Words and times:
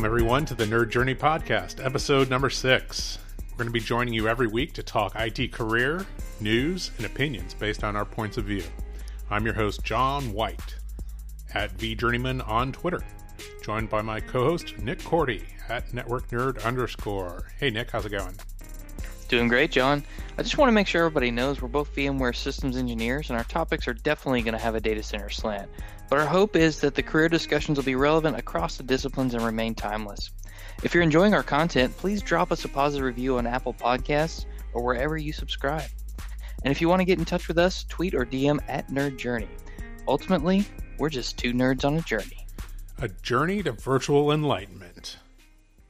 Welcome, 0.00 0.14
everyone, 0.14 0.46
to 0.46 0.54
the 0.54 0.64
Nerd 0.64 0.88
Journey 0.88 1.14
Podcast, 1.14 1.84
episode 1.84 2.30
number 2.30 2.48
six. 2.48 3.18
We're 3.50 3.58
going 3.58 3.66
to 3.66 3.70
be 3.70 3.80
joining 3.80 4.14
you 4.14 4.28
every 4.28 4.46
week 4.46 4.72
to 4.72 4.82
talk 4.82 5.12
IT 5.14 5.52
career, 5.52 6.06
news, 6.40 6.90
and 6.96 7.04
opinions 7.04 7.52
based 7.52 7.84
on 7.84 7.96
our 7.96 8.06
points 8.06 8.38
of 8.38 8.46
view. 8.46 8.62
I'm 9.28 9.44
your 9.44 9.52
host, 9.52 9.84
John 9.84 10.32
White, 10.32 10.76
at 11.52 11.76
VJourneyman 11.76 12.48
on 12.48 12.72
Twitter, 12.72 13.02
joined 13.62 13.90
by 13.90 14.00
my 14.00 14.20
co 14.20 14.42
host, 14.42 14.78
Nick 14.78 15.00
Korte, 15.00 15.42
at 15.68 15.92
Network 15.92 16.30
Nerd 16.30 16.64
underscore. 16.64 17.48
Hey, 17.58 17.68
Nick, 17.68 17.90
how's 17.90 18.06
it 18.06 18.10
going? 18.10 18.38
Doing 19.28 19.48
great, 19.48 19.70
John. 19.70 20.02
I 20.38 20.42
just 20.42 20.56
want 20.56 20.68
to 20.68 20.72
make 20.72 20.86
sure 20.86 21.04
everybody 21.04 21.30
knows 21.30 21.60
we're 21.60 21.68
both 21.68 21.94
VMware 21.94 22.34
systems 22.34 22.78
engineers, 22.78 23.28
and 23.28 23.36
our 23.36 23.44
topics 23.44 23.86
are 23.86 23.92
definitely 23.92 24.40
going 24.40 24.54
to 24.54 24.58
have 24.58 24.74
a 24.74 24.80
data 24.80 25.02
center 25.02 25.28
slant. 25.28 25.68
But 26.10 26.18
our 26.18 26.26
hope 26.26 26.56
is 26.56 26.80
that 26.80 26.96
the 26.96 27.04
career 27.04 27.28
discussions 27.28 27.78
will 27.78 27.84
be 27.84 27.94
relevant 27.94 28.36
across 28.36 28.76
the 28.76 28.82
disciplines 28.82 29.32
and 29.32 29.44
remain 29.44 29.76
timeless. 29.76 30.30
If 30.82 30.92
you're 30.92 31.04
enjoying 31.04 31.34
our 31.34 31.44
content, 31.44 31.96
please 31.96 32.20
drop 32.20 32.50
us 32.50 32.64
a 32.64 32.68
positive 32.68 33.06
review 33.06 33.38
on 33.38 33.46
Apple 33.46 33.72
Podcasts 33.72 34.44
or 34.74 34.82
wherever 34.82 35.16
you 35.16 35.32
subscribe. 35.32 35.88
And 36.64 36.72
if 36.72 36.80
you 36.80 36.88
want 36.88 37.00
to 37.00 37.04
get 37.04 37.20
in 37.20 37.24
touch 37.24 37.46
with 37.46 37.58
us, 37.58 37.84
tweet 37.88 38.14
or 38.14 38.26
DM 38.26 38.58
at 38.66 38.88
Nerd 38.88 39.18
Journey. 39.18 39.48
Ultimately, 40.08 40.66
we're 40.98 41.10
just 41.10 41.38
two 41.38 41.52
nerds 41.52 41.84
on 41.84 41.96
a 41.96 42.02
journey. 42.02 42.44
A 42.98 43.08
journey 43.08 43.62
to 43.62 43.72
virtual 43.72 44.32
enlightenment. 44.32 45.16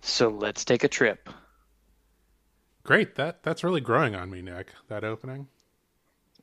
So 0.02 0.28
let's 0.28 0.66
take 0.66 0.84
a 0.84 0.88
trip. 0.88 1.30
Great. 2.82 3.14
That 3.16 3.42
that's 3.42 3.64
really 3.64 3.80
growing 3.80 4.14
on 4.14 4.30
me, 4.30 4.42
Nick. 4.42 4.68
That 4.88 5.02
opening. 5.02 5.48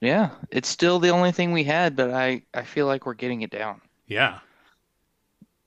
Yeah, 0.01 0.31
it's 0.51 0.67
still 0.67 0.99
the 0.99 1.09
only 1.09 1.31
thing 1.31 1.51
we 1.51 1.63
had, 1.63 1.95
but 1.95 2.11
I, 2.11 2.43
I 2.53 2.63
feel 2.63 2.85
like 2.85 3.05
we're 3.05 3.15
getting 3.15 3.41
it 3.41 3.49
down. 3.49 3.81
Yeah. 4.05 4.39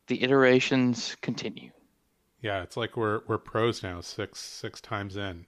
The 0.06 0.22
iterations 0.22 1.16
continue. 1.20 1.70
Yeah, 2.42 2.62
it's 2.62 2.76
like 2.76 2.96
we're 2.96 3.20
we're 3.26 3.38
pros 3.38 3.82
now, 3.82 4.00
six 4.00 4.38
six 4.38 4.80
times 4.80 5.16
in. 5.16 5.46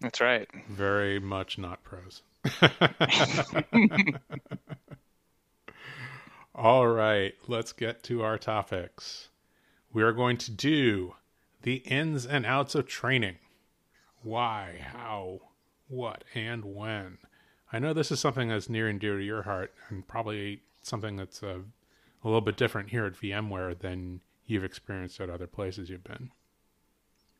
That's 0.00 0.20
right. 0.20 0.48
Very 0.68 1.18
much 1.18 1.58
not 1.58 1.82
pros. 1.82 2.22
All 6.54 6.86
right, 6.86 7.34
let's 7.48 7.72
get 7.72 8.02
to 8.04 8.22
our 8.22 8.38
topics. 8.38 9.28
We 9.92 10.02
are 10.02 10.12
going 10.12 10.36
to 10.38 10.50
do 10.50 11.14
the 11.62 11.76
ins 11.76 12.24
and 12.24 12.46
outs 12.46 12.74
of 12.74 12.86
training. 12.86 13.36
Why, 14.22 14.80
how, 14.92 15.40
what, 15.88 16.24
and 16.34 16.64
when. 16.64 17.18
I 17.72 17.78
know 17.78 17.92
this 17.92 18.12
is 18.12 18.20
something 18.20 18.48
that's 18.48 18.68
near 18.68 18.88
and 18.88 19.00
dear 19.00 19.18
to 19.18 19.24
your 19.24 19.42
heart, 19.42 19.74
and 19.88 20.06
probably 20.06 20.62
something 20.82 21.16
that's 21.16 21.42
a, 21.42 21.62
a 22.22 22.26
little 22.26 22.40
bit 22.40 22.56
different 22.56 22.90
here 22.90 23.06
at 23.06 23.14
VMware 23.14 23.78
than 23.78 24.20
you've 24.46 24.64
experienced 24.64 25.20
at 25.20 25.30
other 25.30 25.46
places 25.46 25.90
you've 25.90 26.04
been. 26.04 26.30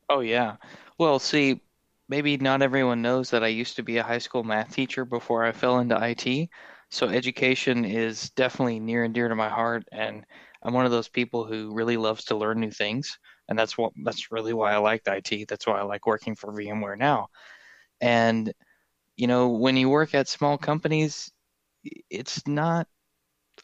Oh, 0.09 0.21
yeah. 0.21 0.57
Well, 0.99 1.19
see, 1.19 1.61
maybe 2.09 2.37
not 2.37 2.63
everyone 2.63 3.03
knows 3.03 3.31
that 3.31 3.45
I 3.45 3.49
used 3.49 3.77
to 3.77 3.83
be 3.83 3.99
a 3.99 4.03
high 4.03 4.19
school 4.19 4.45
math 4.45 4.73
teacher 4.73 5.05
before 5.05 5.45
I 5.45 5.53
fell 5.53 5.79
into 5.79 5.97
IT. 6.01 6.49
So 6.91 7.09
education 7.09 7.85
is 7.85 8.31
definitely 8.31 8.79
near 8.81 9.05
and 9.05 9.13
dear 9.13 9.29
to 9.29 9.35
my 9.35 9.49
heart, 9.49 9.85
and 9.91 10.25
I'm 10.63 10.73
one 10.73 10.85
of 10.85 10.93
those 10.93 11.09
people 11.09 11.45
who 11.45 11.75
really 11.75 11.97
loves 11.97 12.25
to 12.27 12.37
learn 12.37 12.61
new 12.61 12.71
things, 12.71 13.19
and 13.49 13.59
that's 13.59 13.77
what 13.77 13.93
that's 14.05 14.31
really 14.31 14.53
why 14.53 14.73
I 14.73 14.79
liked 14.79 15.09
IT. 15.09 15.49
That's 15.49 15.67
why 15.67 15.81
I 15.81 15.83
like 15.83 16.07
working 16.07 16.37
for 16.37 16.53
VMware 16.53 16.97
now. 16.99 17.29
And 18.01 18.53
you 19.17 19.27
know, 19.27 19.49
when 19.49 19.77
you 19.77 19.89
work 19.89 20.15
at 20.15 20.29
small 20.29 20.59
companies, 20.59 21.31
it's 22.11 22.47
not 22.47 22.87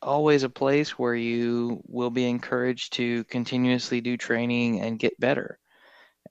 always 0.00 0.42
a 0.42 0.48
place 0.48 0.98
where 0.98 1.14
you 1.14 1.82
will 1.86 2.10
be 2.10 2.28
encouraged 2.28 2.94
to 2.94 3.24
continuously 3.24 4.00
do 4.00 4.16
training 4.16 4.80
and 4.80 4.98
get 4.98 5.18
better. 5.20 5.58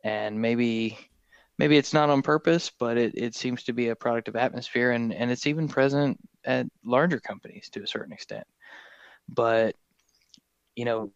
And 0.03 0.41
maybe 0.41 0.97
maybe 1.57 1.77
it's 1.77 1.93
not 1.93 2.09
on 2.09 2.23
purpose, 2.23 2.71
but 2.79 2.97
it, 2.97 3.13
it 3.15 3.35
seems 3.35 3.63
to 3.63 3.73
be 3.73 3.89
a 3.89 3.95
product 3.95 4.27
of 4.27 4.35
atmosphere 4.35 4.91
and, 4.91 5.13
and 5.13 5.29
it's 5.29 5.45
even 5.45 5.67
present 5.67 6.17
at 6.43 6.65
larger 6.83 7.19
companies 7.19 7.69
to 7.69 7.83
a 7.83 7.87
certain 7.87 8.13
extent. 8.13 8.47
But, 9.29 9.75
you 10.75 10.85
know, 10.85 11.13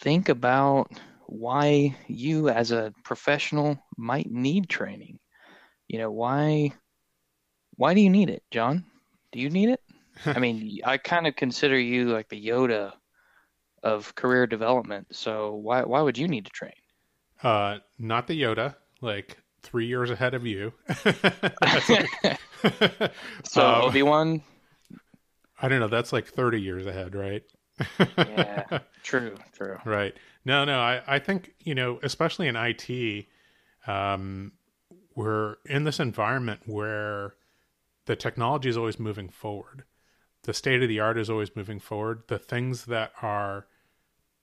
think 0.00 0.30
about 0.30 0.90
why 1.26 1.94
you 2.06 2.48
as 2.48 2.72
a 2.72 2.94
professional 3.04 3.78
might 3.98 4.30
need 4.30 4.70
training. 4.70 5.18
You 5.88 5.98
know, 5.98 6.10
why 6.10 6.72
why 7.76 7.94
do 7.94 8.00
you 8.00 8.10
need 8.10 8.30
it, 8.30 8.42
John? 8.50 8.84
Do 9.32 9.40
you 9.40 9.50
need 9.50 9.70
it? 9.70 9.80
I 10.26 10.38
mean, 10.38 10.80
I 10.84 10.96
kind 10.96 11.26
of 11.26 11.36
consider 11.36 11.78
you 11.78 12.12
like 12.12 12.28
the 12.28 12.44
Yoda 12.44 12.92
of 13.82 14.14
career 14.14 14.46
development. 14.46 15.08
So 15.14 15.54
why 15.54 15.82
why 15.82 16.00
would 16.00 16.18
you 16.18 16.28
need 16.28 16.46
to 16.46 16.50
train? 16.50 16.72
Uh, 17.42 17.78
not 17.98 18.26
the 18.26 18.40
Yoda, 18.40 18.74
like 19.00 19.36
three 19.62 19.86
years 19.86 20.10
ahead 20.10 20.34
of 20.34 20.46
you. 20.46 20.72
so 23.44 23.62
um, 23.66 23.82
Obi 23.82 24.02
Wan. 24.02 24.42
I 25.60 25.68
don't 25.68 25.80
know. 25.80 25.88
That's 25.88 26.12
like 26.12 26.26
thirty 26.26 26.60
years 26.60 26.86
ahead, 26.86 27.14
right? 27.14 27.42
yeah, 28.16 28.78
true, 29.02 29.36
true. 29.52 29.76
Right. 29.84 30.14
No, 30.44 30.64
no. 30.64 30.80
I 30.80 31.02
I 31.06 31.18
think 31.18 31.52
you 31.60 31.74
know, 31.74 31.98
especially 32.02 32.48
in 32.48 32.56
IT, 32.56 33.26
um, 33.86 34.52
we're 35.14 35.56
in 35.66 35.84
this 35.84 36.00
environment 36.00 36.60
where 36.66 37.34
the 38.06 38.16
technology 38.16 38.68
is 38.68 38.76
always 38.76 38.98
moving 38.98 39.28
forward. 39.28 39.84
The 40.42 40.54
state 40.54 40.82
of 40.82 40.88
the 40.88 41.00
art 41.00 41.18
is 41.18 41.28
always 41.28 41.54
moving 41.54 41.80
forward. 41.80 42.22
The 42.28 42.38
things 42.38 42.86
that 42.86 43.12
are, 43.20 43.66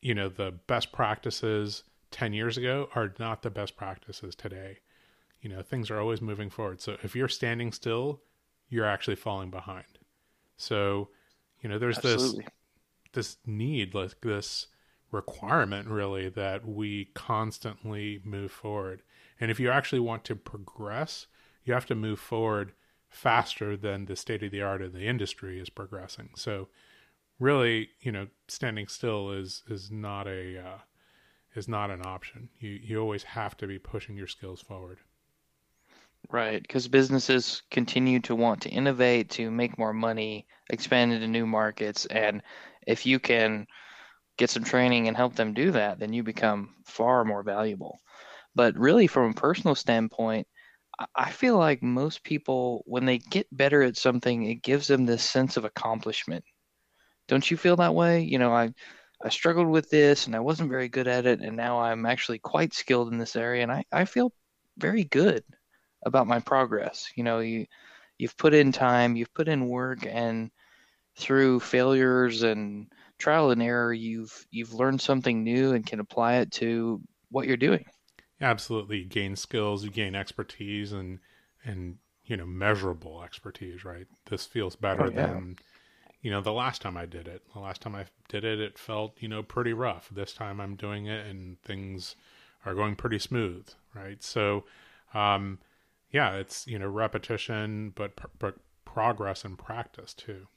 you 0.01 0.13
know, 0.13 0.29
the 0.29 0.51
best 0.51 0.91
practices 0.91 1.83
10 2.11 2.33
years 2.33 2.57
ago 2.57 2.89
are 2.93 3.13
not 3.19 3.41
the 3.41 3.49
best 3.49 3.75
practices 3.75 4.35
today. 4.35 4.79
You 5.41 5.49
know, 5.49 5.61
things 5.61 5.89
are 5.89 5.99
always 5.99 6.21
moving 6.21 6.49
forward. 6.49 6.81
So 6.81 6.97
if 7.03 7.15
you're 7.15 7.29
standing 7.29 7.71
still, 7.71 8.21
you're 8.69 8.85
actually 8.85 9.15
falling 9.15 9.49
behind. 9.49 9.85
So, 10.57 11.09
you 11.61 11.69
know, 11.69 11.79
there's 11.79 11.97
Absolutely. 11.97 12.43
this 12.43 12.49
this 13.13 13.37
need, 13.45 13.93
like 13.93 14.19
this 14.21 14.67
requirement 15.11 15.87
really 15.87 16.27
that 16.27 16.67
we 16.67 17.05
constantly 17.13 18.19
move 18.23 18.51
forward. 18.51 19.03
And 19.39 19.51
if 19.51 19.59
you 19.59 19.69
actually 19.69 19.99
want 19.99 20.23
to 20.25 20.35
progress, 20.35 21.27
you 21.63 21.73
have 21.73 21.85
to 21.85 21.95
move 21.95 22.19
forward 22.19 22.73
faster 23.13 23.77
than 23.77 24.05
the 24.05 24.15
state 24.15 24.43
of 24.43 24.51
the 24.51 24.61
art 24.61 24.81
of 24.81 24.91
the 24.91 25.07
industry 25.07 25.59
is 25.59 25.69
progressing. 25.69 26.29
So 26.35 26.67
really, 27.39 27.89
you 28.01 28.11
know, 28.11 28.27
standing 28.47 28.87
still 28.87 29.31
is 29.31 29.63
is 29.69 29.91
not 29.91 30.27
a 30.27 30.59
uh, 30.59 30.77
is 31.55 31.67
not 31.67 31.91
an 31.91 32.01
option. 32.05 32.49
You 32.59 32.71
you 32.71 32.99
always 32.99 33.23
have 33.23 33.55
to 33.57 33.67
be 33.67 33.79
pushing 33.79 34.17
your 34.17 34.27
skills 34.27 34.61
forward. 34.61 34.99
Right, 36.29 36.61
because 36.61 36.87
businesses 36.87 37.61
continue 37.69 38.19
to 38.21 38.35
want 38.35 38.61
to 38.61 38.69
innovate, 38.69 39.29
to 39.31 39.51
make 39.51 39.77
more 39.77 39.93
money, 39.93 40.47
expand 40.69 41.11
into 41.11 41.27
new 41.27 41.45
markets, 41.45 42.05
and 42.05 42.41
if 42.87 43.05
you 43.05 43.19
can 43.19 43.67
get 44.37 44.49
some 44.49 44.63
training 44.63 45.07
and 45.07 45.17
help 45.17 45.35
them 45.35 45.53
do 45.53 45.71
that, 45.71 45.99
then 45.99 46.13
you 46.13 46.23
become 46.23 46.75
far 46.85 47.25
more 47.25 47.43
valuable. 47.43 47.99
But 48.55 48.75
really, 48.77 49.05
from 49.05 49.31
a 49.31 49.33
personal 49.33 49.75
standpoint, 49.75 50.47
I 51.15 51.31
feel 51.31 51.57
like 51.57 51.81
most 51.83 52.23
people, 52.23 52.83
when 52.85 53.05
they 53.05 53.17
get 53.19 53.47
better 53.55 53.81
at 53.83 53.97
something, 53.97 54.43
it 54.43 54.61
gives 54.63 54.87
them 54.87 55.05
this 55.05 55.23
sense 55.23 55.57
of 55.57 55.65
accomplishment. 55.65 56.43
Don't 57.27 57.49
you 57.49 57.57
feel 57.57 57.75
that 57.77 57.95
way? 57.95 58.21
You 58.21 58.39
know, 58.39 58.53
I 58.53 58.73
I 59.23 59.29
struggled 59.29 59.67
with 59.69 59.89
this 59.89 60.27
and 60.27 60.35
I 60.35 60.39
wasn't 60.41 60.69
very 60.69 60.89
good 60.89 61.07
at 61.07 61.25
it, 61.25 61.41
and 61.41 61.55
now 61.57 61.79
I'm 61.81 62.05
actually 62.05 62.39
quite 62.39 62.73
skilled 62.73 63.11
in 63.11 63.17
this 63.19 63.35
area, 63.35 63.63
and 63.63 63.71
I, 63.71 63.85
I 63.91 64.05
feel 64.05 64.33
very 64.77 65.05
good 65.05 65.43
about 66.05 66.27
my 66.27 66.39
progress. 66.39 67.11
You 67.15 67.23
know, 67.23 67.39
you 67.39 67.65
you've 68.17 68.37
put 68.37 68.53
in 68.53 68.71
time, 68.71 69.15
you've 69.15 69.33
put 69.33 69.47
in 69.47 69.67
work, 69.67 70.05
and 70.07 70.51
through 71.17 71.61
failures 71.61 72.43
and 72.43 72.87
trial 73.19 73.51
and 73.51 73.61
error, 73.63 73.93
you've 73.93 74.45
you've 74.51 74.73
learned 74.73 75.01
something 75.01 75.43
new 75.43 75.73
and 75.73 75.85
can 75.85 75.99
apply 75.99 76.35
it 76.37 76.51
to 76.53 77.01
what 77.29 77.47
you're 77.47 77.57
doing 77.57 77.85
absolutely 78.41 78.99
you 78.99 79.05
gain 79.05 79.35
skills, 79.35 79.83
you 79.83 79.89
gain 79.89 80.15
expertise, 80.15 80.91
and 80.91 81.19
and 81.63 81.97
you 82.25 82.37
know 82.37 82.45
measurable 82.45 83.23
expertise. 83.23 83.85
Right, 83.85 84.07
this 84.25 84.45
feels 84.45 84.75
better 84.75 85.05
oh, 85.05 85.11
yeah. 85.11 85.27
than 85.27 85.57
you 86.21 86.31
know 86.31 86.41
the 86.41 86.53
last 86.53 86.81
time 86.81 86.97
I 86.97 87.05
did 87.05 87.27
it. 87.27 87.43
The 87.53 87.59
last 87.59 87.81
time 87.81 87.95
I 87.95 88.05
did 88.29 88.43
it, 88.43 88.59
it 88.59 88.77
felt 88.77 89.15
you 89.19 89.27
know 89.27 89.43
pretty 89.43 89.73
rough. 89.73 90.09
This 90.09 90.33
time 90.33 90.59
I'm 90.59 90.75
doing 90.75 91.05
it, 91.07 91.25
and 91.25 91.61
things 91.61 92.15
are 92.65 92.75
going 92.75 92.95
pretty 92.95 93.19
smooth. 93.19 93.67
Right, 93.93 94.23
so 94.23 94.65
um, 95.13 95.59
yeah, 96.11 96.35
it's 96.35 96.67
you 96.67 96.79
know 96.79 96.87
repetition, 96.87 97.93
but 97.95 98.13
but 98.39 98.55
progress 98.85 99.43
and 99.43 99.57
practice 99.57 100.13
too. 100.13 100.47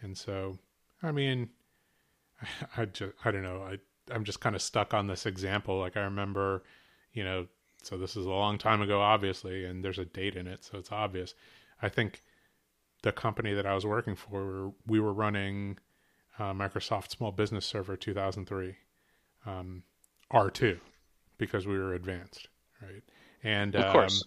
And 0.00 0.16
so, 0.16 0.58
I 1.02 1.12
mean, 1.12 1.50
I 2.76 2.86
just 2.86 3.12
I 3.24 3.30
don't 3.30 3.42
know. 3.42 3.62
I 3.62 3.78
I'm 4.12 4.24
just 4.24 4.40
kind 4.40 4.54
of 4.54 4.62
stuck 4.62 4.92
on 4.92 5.06
this 5.06 5.26
example. 5.26 5.78
Like 5.78 5.96
I 5.96 6.02
remember 6.02 6.62
you 7.14 7.24
know, 7.24 7.46
so 7.82 7.98
this 7.98 8.16
is 8.16 8.26
a 8.26 8.30
long 8.30 8.58
time 8.58 8.82
ago, 8.82 9.00
obviously, 9.00 9.64
and 9.64 9.84
there's 9.84 9.98
a 9.98 10.04
date 10.06 10.36
in 10.36 10.46
it, 10.46 10.64
so 10.64 10.78
it's 10.78 10.92
obvious. 10.92 11.34
I 11.82 11.88
think 11.90 12.22
the 13.02 13.12
company 13.12 13.54
that 13.54 13.66
I 13.66 13.74
was 13.74 13.86
working 13.86 14.16
for, 14.16 14.72
we 14.86 15.00
were 15.00 15.14
running 15.14 15.78
uh, 16.38 16.52
Microsoft 16.52 17.10
Small 17.10 17.32
Business 17.32 17.66
Server 17.66 17.96
2003. 17.96 18.76
Um, 19.46 19.84
R2 20.32 20.80
because 21.38 21.66
we 21.66 21.78
were 21.78 21.94
advanced, 21.94 22.48
right? 22.82 23.02
And 23.42 23.76
Of 23.76 23.86
course. 23.86 24.24
um, 24.24 24.26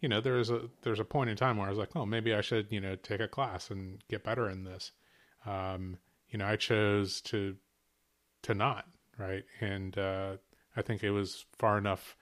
you 0.00 0.08
know, 0.08 0.20
there's 0.20 0.50
a 0.50 0.70
there's 0.82 1.00
a 1.00 1.04
point 1.04 1.30
in 1.30 1.36
time 1.36 1.56
where 1.56 1.66
I 1.66 1.70
was 1.70 1.78
like, 1.78 1.96
oh, 1.96 2.06
maybe 2.06 2.34
I 2.34 2.40
should 2.40 2.68
you 2.70 2.80
know 2.80 2.96
take 2.96 3.20
a 3.20 3.28
class 3.28 3.70
and 3.70 4.02
get 4.08 4.24
better 4.24 4.48
in 4.48 4.64
this. 4.64 4.92
Um, 5.46 5.98
you 6.30 6.38
know, 6.38 6.46
I 6.46 6.56
chose 6.56 7.20
to 7.22 7.56
to 8.42 8.54
not, 8.54 8.86
right? 9.18 9.44
And 9.60 9.98
uh, 9.98 10.36
I 10.78 10.82
think 10.82 11.02
it 11.02 11.10
was 11.10 11.44
far 11.58 11.76
enough 11.76 12.16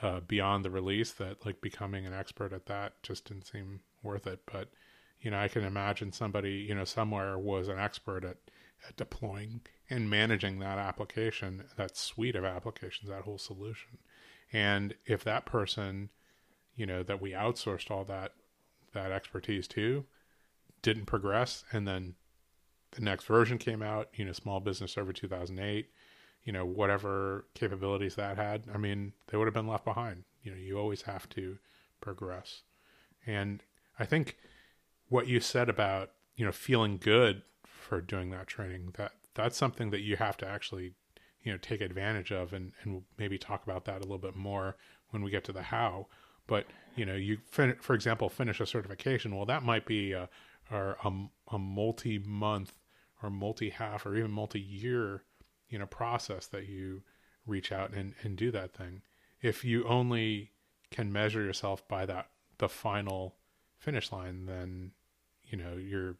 uh, 0.00 0.20
beyond 0.20 0.64
the 0.64 0.70
release 0.70 1.10
that 1.14 1.44
like 1.44 1.60
becoming 1.60 2.06
an 2.06 2.14
expert 2.14 2.52
at 2.52 2.66
that 2.66 3.02
just 3.02 3.26
didn't 3.26 3.48
seem 3.48 3.80
worth 4.02 4.26
it. 4.26 4.40
But 4.50 4.68
you 5.20 5.32
know, 5.32 5.38
I 5.38 5.48
can 5.48 5.64
imagine 5.64 6.12
somebody 6.12 6.64
you 6.68 6.74
know 6.74 6.84
somewhere 6.84 7.36
was 7.36 7.66
an 7.66 7.78
expert 7.78 8.24
at, 8.24 8.36
at 8.88 8.96
deploying 8.96 9.62
and 9.90 10.08
managing 10.08 10.60
that 10.60 10.78
application, 10.78 11.64
that 11.76 11.96
suite 11.96 12.36
of 12.36 12.44
applications, 12.44 13.10
that 13.10 13.22
whole 13.22 13.38
solution. 13.38 13.98
And 14.52 14.94
if 15.04 15.24
that 15.24 15.44
person, 15.44 16.10
you 16.76 16.86
know, 16.86 17.02
that 17.02 17.20
we 17.20 17.32
outsourced 17.32 17.90
all 17.90 18.04
that 18.04 18.34
that 18.92 19.10
expertise 19.10 19.66
to, 19.68 20.04
didn't 20.82 21.06
progress, 21.06 21.64
and 21.72 21.86
then 21.86 22.14
the 22.92 23.02
next 23.02 23.24
version 23.24 23.58
came 23.58 23.82
out, 23.82 24.08
you 24.14 24.24
know, 24.24 24.32
Small 24.32 24.60
Business 24.60 24.92
Server 24.92 25.12
2008, 25.12 25.90
you 26.48 26.52
know, 26.52 26.64
whatever 26.64 27.44
capabilities 27.52 28.14
that 28.14 28.38
had, 28.38 28.64
I 28.72 28.78
mean, 28.78 29.12
they 29.26 29.36
would 29.36 29.46
have 29.46 29.52
been 29.52 29.66
left 29.66 29.84
behind. 29.84 30.24
You 30.42 30.52
know, 30.52 30.56
you 30.56 30.78
always 30.78 31.02
have 31.02 31.28
to 31.30 31.58
progress. 32.00 32.62
And 33.26 33.62
I 33.98 34.06
think 34.06 34.38
what 35.10 35.26
you 35.26 35.40
said 35.40 35.68
about, 35.68 36.12
you 36.36 36.46
know, 36.46 36.52
feeling 36.52 36.96
good 36.96 37.42
for 37.66 38.00
doing 38.00 38.30
that 38.30 38.46
training, 38.46 38.94
that 38.94 39.12
that's 39.34 39.58
something 39.58 39.90
that 39.90 40.00
you 40.00 40.16
have 40.16 40.38
to 40.38 40.48
actually, 40.48 40.94
you 41.42 41.52
know, 41.52 41.58
take 41.58 41.82
advantage 41.82 42.32
of 42.32 42.54
and, 42.54 42.72
and 42.82 43.02
maybe 43.18 43.36
talk 43.36 43.62
about 43.62 43.84
that 43.84 43.98
a 43.98 44.04
little 44.04 44.16
bit 44.16 44.34
more 44.34 44.78
when 45.10 45.22
we 45.22 45.30
get 45.30 45.44
to 45.44 45.52
the 45.52 45.64
how. 45.64 46.06
But, 46.46 46.64
you 46.96 47.04
know, 47.04 47.14
you, 47.14 47.40
fin- 47.50 47.76
for 47.78 47.92
example, 47.94 48.30
finish 48.30 48.58
a 48.58 48.64
certification. 48.64 49.36
Well, 49.36 49.44
that 49.44 49.64
might 49.64 49.84
be 49.84 50.12
a, 50.12 50.30
or 50.70 50.96
a, 51.04 51.12
a 51.52 51.58
multi 51.58 52.18
month 52.18 52.72
or 53.22 53.28
multi 53.28 53.68
half 53.68 54.06
or 54.06 54.16
even 54.16 54.30
multi 54.30 54.60
year, 54.60 55.24
you 55.68 55.78
know, 55.78 55.86
process 55.86 56.46
that 56.46 56.68
you 56.68 57.02
reach 57.46 57.72
out 57.72 57.92
and, 57.92 58.14
and 58.22 58.36
do 58.36 58.50
that 58.50 58.74
thing. 58.74 59.02
If 59.40 59.64
you 59.64 59.86
only 59.86 60.52
can 60.90 61.12
measure 61.12 61.42
yourself 61.42 61.86
by 61.88 62.06
that, 62.06 62.30
the 62.58 62.68
final 62.68 63.36
finish 63.78 64.10
line, 64.10 64.46
then, 64.46 64.92
you 65.44 65.58
know, 65.58 65.76
you're 65.76 66.16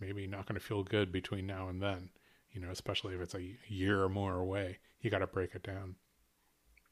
maybe 0.00 0.26
not 0.26 0.46
going 0.46 0.58
to 0.58 0.64
feel 0.64 0.82
good 0.82 1.12
between 1.12 1.46
now 1.46 1.68
and 1.68 1.80
then, 1.80 2.10
you 2.50 2.60
know, 2.60 2.70
especially 2.70 3.14
if 3.14 3.20
it's 3.20 3.34
a 3.34 3.56
year 3.68 4.02
or 4.02 4.08
more 4.08 4.36
away. 4.36 4.78
You 5.00 5.10
got 5.10 5.18
to 5.18 5.26
break 5.26 5.54
it 5.54 5.62
down. 5.62 5.96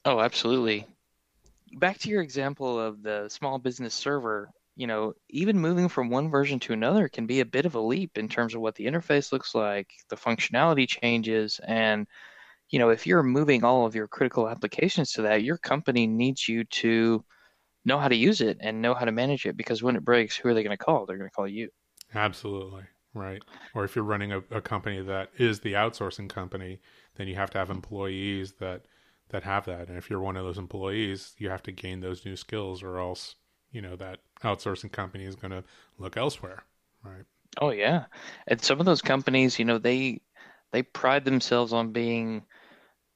Oh, 0.04 0.20
absolutely. 0.20 0.86
Back 1.74 1.98
to 1.98 2.08
your 2.08 2.22
example 2.22 2.80
of 2.80 3.02
the 3.02 3.28
small 3.28 3.58
business 3.58 3.94
server, 3.94 4.50
you 4.80 4.86
know, 4.86 5.12
even 5.28 5.58
moving 5.58 5.90
from 5.90 6.08
one 6.08 6.30
version 6.30 6.58
to 6.60 6.72
another 6.72 7.06
can 7.06 7.26
be 7.26 7.40
a 7.40 7.44
bit 7.44 7.66
of 7.66 7.74
a 7.74 7.80
leap 7.80 8.16
in 8.16 8.30
terms 8.30 8.54
of 8.54 8.62
what 8.62 8.74
the 8.76 8.86
interface 8.86 9.30
looks 9.30 9.54
like, 9.54 9.88
the 10.08 10.16
functionality 10.16 10.88
changes, 10.88 11.60
and 11.66 12.06
you 12.70 12.78
know, 12.78 12.88
if 12.88 13.06
you're 13.06 13.22
moving 13.22 13.62
all 13.62 13.84
of 13.84 13.94
your 13.94 14.08
critical 14.08 14.48
applications 14.48 15.12
to 15.12 15.22
that, 15.22 15.42
your 15.42 15.58
company 15.58 16.06
needs 16.06 16.48
you 16.48 16.64
to 16.64 17.22
know 17.84 17.98
how 17.98 18.08
to 18.08 18.16
use 18.16 18.40
it 18.40 18.56
and 18.60 18.80
know 18.80 18.94
how 18.94 19.04
to 19.04 19.12
manage 19.12 19.44
it 19.44 19.54
because 19.54 19.82
when 19.82 19.96
it 19.96 20.04
breaks, 20.04 20.34
who 20.34 20.48
are 20.48 20.54
they 20.54 20.62
going 20.62 20.76
to 20.76 20.82
call? 20.82 21.04
They're 21.04 21.18
going 21.18 21.28
to 21.28 21.34
call 21.34 21.48
you. 21.48 21.68
Absolutely. 22.14 22.84
Right. 23.12 23.42
Or 23.74 23.84
if 23.84 23.94
you're 23.94 24.04
running 24.04 24.32
a, 24.32 24.38
a 24.50 24.62
company 24.62 25.02
that 25.02 25.30
is 25.36 25.60
the 25.60 25.74
outsourcing 25.74 26.30
company, 26.30 26.78
then 27.16 27.28
you 27.28 27.34
have 27.34 27.50
to 27.50 27.58
have 27.58 27.68
employees 27.68 28.54
that 28.60 28.86
that 29.28 29.42
have 29.42 29.66
that. 29.66 29.88
And 29.88 29.98
if 29.98 30.08
you're 30.08 30.20
one 30.20 30.36
of 30.36 30.44
those 30.44 30.58
employees, 30.58 31.34
you 31.36 31.50
have 31.50 31.62
to 31.64 31.72
gain 31.72 32.00
those 32.00 32.24
new 32.24 32.36
skills 32.36 32.82
or 32.82 32.98
else, 32.98 33.34
you 33.72 33.82
know, 33.82 33.96
that 33.96 34.20
outsourcing 34.42 34.92
company 34.92 35.24
is 35.24 35.36
going 35.36 35.50
to 35.50 35.64
look 35.98 36.16
elsewhere. 36.16 36.64
Right. 37.04 37.24
Oh 37.60 37.70
yeah. 37.70 38.04
And 38.46 38.60
some 38.62 38.80
of 38.80 38.86
those 38.86 39.02
companies, 39.02 39.58
you 39.58 39.64
know, 39.64 39.78
they 39.78 40.20
they 40.72 40.82
pride 40.82 41.24
themselves 41.24 41.72
on 41.72 41.92
being 41.92 42.44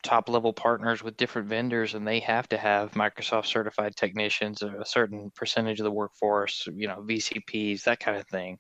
top 0.03 0.29
level 0.29 0.53
partners 0.53 1.03
with 1.03 1.17
different 1.17 1.49
vendors 1.49 1.95
and 1.95 2.07
they 2.07 2.21
have 2.21 2.49
to 2.49 2.59
have 2.59 2.93
Microsoft 2.93 3.47
certified 3.47 3.97
technicians, 3.97 4.63
a 4.63 4.85
certain 4.85 5.31
percentage 5.35 5.81
of 5.81 5.85
the 5.85 5.91
workforce, 5.91 6.69
you 6.75 6.87
know, 6.87 7.03
VCPs, 7.09 7.85
that 7.85 8.01
kind 8.01 8.19
of 8.19 8.27
thing. 8.29 8.59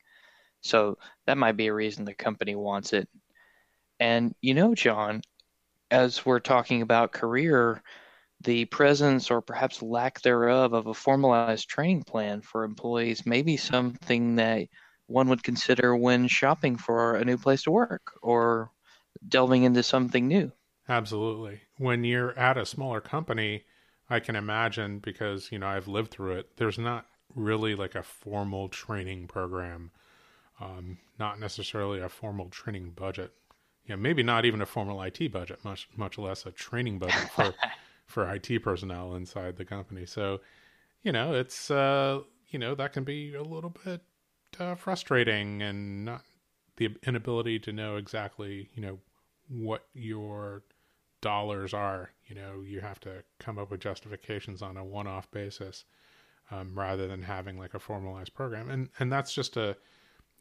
So 0.62 0.96
that 1.26 1.36
might 1.36 1.56
be 1.58 1.66
a 1.66 1.74
reason 1.74 2.04
the 2.04 2.14
company 2.14 2.54
wants 2.54 2.92
it. 2.92 3.08
And 4.00 4.34
you 4.40 4.54
know, 4.54 4.74
John, 4.74 5.22
as 5.90 6.24
we're 6.24 6.40
talking 6.40 6.82
about 6.82 7.12
career, 7.12 7.82
the 8.44 8.66
presence 8.66 9.30
or 9.30 9.40
perhaps 9.40 9.82
lack 9.82 10.20
thereof 10.22 10.72
of 10.72 10.86
a 10.86 10.94
formalized 10.94 11.68
training 11.68 12.02
plan 12.02 12.40
for 12.42 12.64
employees 12.64 13.26
may 13.26 13.42
be 13.42 13.56
something 13.56 14.36
that 14.36 14.68
one 15.06 15.28
would 15.28 15.42
consider 15.42 15.96
when 15.96 16.28
shopping 16.28 16.76
for 16.76 17.16
a 17.16 17.24
new 17.24 17.36
place 17.36 17.62
to 17.64 17.70
work 17.70 18.12
or 18.22 18.70
delving 19.28 19.64
into 19.64 19.82
something 19.82 20.28
new. 20.28 20.52
Absolutely. 20.88 21.62
When 21.78 22.04
you're 22.04 22.38
at 22.38 22.58
a 22.58 22.66
smaller 22.66 23.00
company, 23.00 23.64
I 24.08 24.20
can 24.20 24.36
imagine 24.36 24.98
because, 24.98 25.50
you 25.50 25.58
know, 25.58 25.66
I've 25.66 25.88
lived 25.88 26.10
through 26.10 26.36
it, 26.36 26.56
there's 26.56 26.78
not 26.78 27.06
really 27.34 27.74
like 27.74 27.94
a 27.94 28.02
formal 28.02 28.68
training 28.68 29.26
program, 29.26 29.90
um, 30.60 30.98
not 31.18 31.40
necessarily 31.40 32.00
a 32.00 32.08
formal 32.08 32.48
training 32.50 32.90
budget. 32.90 33.32
Yeah, 33.86 33.96
maybe 33.96 34.22
not 34.22 34.44
even 34.44 34.62
a 34.62 34.66
formal 34.66 35.00
IT 35.00 35.30
budget, 35.32 35.64
much 35.64 35.88
much 35.96 36.16
less 36.16 36.46
a 36.46 36.50
training 36.50 36.98
budget 36.98 37.28
for 37.30 37.54
for 38.06 38.32
IT 38.32 38.62
personnel 38.62 39.14
inside 39.14 39.56
the 39.56 39.64
company. 39.64 40.06
So, 40.06 40.40
you 41.02 41.12
know, 41.12 41.34
it's 41.34 41.70
uh, 41.70 42.20
you 42.48 42.58
know, 42.58 42.74
that 42.74 42.92
can 42.92 43.04
be 43.04 43.34
a 43.34 43.42
little 43.42 43.74
bit 43.84 44.02
uh, 44.58 44.74
frustrating 44.74 45.62
and 45.62 46.04
not 46.04 46.22
the 46.76 46.90
inability 47.06 47.58
to 47.60 47.72
know 47.72 47.96
exactly, 47.96 48.68
you 48.74 48.82
know, 48.82 48.98
what 49.48 49.86
your 49.94 50.62
dollars 51.20 51.74
are. 51.74 52.10
You 52.26 52.34
know, 52.34 52.62
you 52.66 52.80
have 52.80 53.00
to 53.00 53.24
come 53.38 53.58
up 53.58 53.70
with 53.70 53.80
justifications 53.80 54.62
on 54.62 54.76
a 54.76 54.84
one-off 54.84 55.30
basis 55.30 55.84
um, 56.50 56.72
rather 56.74 57.06
than 57.06 57.22
having 57.22 57.58
like 57.58 57.74
a 57.74 57.78
formalized 57.78 58.34
program. 58.34 58.70
And 58.70 58.88
and 58.98 59.10
that's 59.10 59.32
just 59.32 59.56
a 59.56 59.76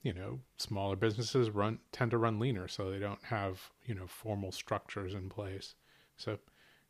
you 0.01 0.13
know 0.13 0.39
smaller 0.57 0.95
businesses 0.95 1.49
run 1.49 1.79
tend 1.91 2.11
to 2.11 2.17
run 2.17 2.39
leaner, 2.39 2.67
so 2.67 2.91
they 2.91 2.99
don't 2.99 3.23
have 3.23 3.71
you 3.85 3.95
know 3.95 4.07
formal 4.07 4.51
structures 4.51 5.13
in 5.13 5.29
place. 5.29 5.75
So 6.17 6.37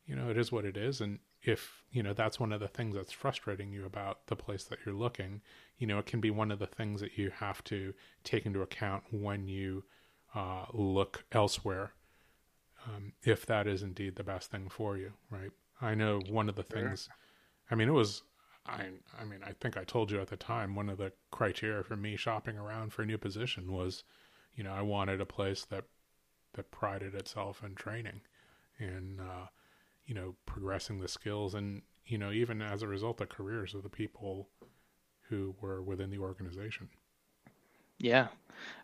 you 0.06 0.14
know 0.14 0.30
it 0.30 0.36
is 0.36 0.52
what 0.52 0.64
it 0.64 0.76
is, 0.76 1.00
and 1.00 1.18
if 1.42 1.82
you 1.90 2.02
know 2.02 2.12
that's 2.12 2.40
one 2.40 2.52
of 2.52 2.60
the 2.60 2.68
things 2.68 2.94
that's 2.94 3.12
frustrating 3.12 3.72
you 3.72 3.84
about 3.84 4.26
the 4.26 4.36
place 4.36 4.64
that 4.64 4.78
you're 4.84 4.94
looking, 4.94 5.40
you 5.78 5.86
know 5.86 5.98
it 5.98 6.06
can 6.06 6.20
be 6.20 6.30
one 6.30 6.50
of 6.50 6.58
the 6.58 6.66
things 6.66 7.00
that 7.00 7.18
you 7.18 7.30
have 7.30 7.62
to 7.64 7.94
take 8.22 8.46
into 8.46 8.62
account 8.62 9.04
when 9.10 9.48
you 9.48 9.84
uh, 10.34 10.66
look 10.72 11.24
elsewhere 11.32 11.92
um, 12.86 13.12
if 13.22 13.46
that 13.46 13.66
is 13.66 13.82
indeed 13.82 14.16
the 14.16 14.24
best 14.24 14.50
thing 14.50 14.68
for 14.68 14.96
you, 14.96 15.12
right? 15.30 15.50
I 15.80 15.94
know 15.94 16.20
one 16.28 16.48
of 16.48 16.56
the 16.56 16.62
things. 16.62 17.08
I 17.70 17.74
mean, 17.74 17.88
it 17.88 17.92
was. 17.92 18.22
I. 18.66 18.88
I 19.18 19.24
mean, 19.24 19.40
I 19.44 19.52
think 19.52 19.76
I 19.76 19.84
told 19.84 20.10
you 20.10 20.20
at 20.20 20.28
the 20.28 20.36
time 20.36 20.74
one 20.74 20.88
of 20.88 20.98
the 20.98 21.12
criteria 21.30 21.82
for 21.82 21.96
me 21.96 22.16
shopping 22.16 22.56
around 22.58 22.92
for 22.92 23.02
a 23.02 23.06
new 23.06 23.18
position 23.18 23.72
was, 23.72 24.04
you 24.54 24.64
know, 24.64 24.72
I 24.72 24.82
wanted 24.82 25.20
a 25.20 25.26
place 25.26 25.64
that 25.66 25.84
that 26.54 26.70
prided 26.70 27.14
itself 27.14 27.62
in 27.64 27.74
training, 27.74 28.20
and 28.78 29.20
uh, 29.20 29.46
you 30.06 30.14
know, 30.14 30.36
progressing 30.46 31.00
the 31.00 31.08
skills, 31.08 31.54
and 31.54 31.82
you 32.06 32.18
know, 32.18 32.30
even 32.32 32.60
as 32.62 32.82
a 32.82 32.88
result, 32.88 33.18
the 33.18 33.26
careers 33.26 33.74
of 33.74 33.82
the 33.82 33.88
people 33.90 34.48
who 35.28 35.54
were 35.60 35.82
within 35.82 36.10
the 36.10 36.18
organization. 36.18 36.90
Yeah. 37.98 38.28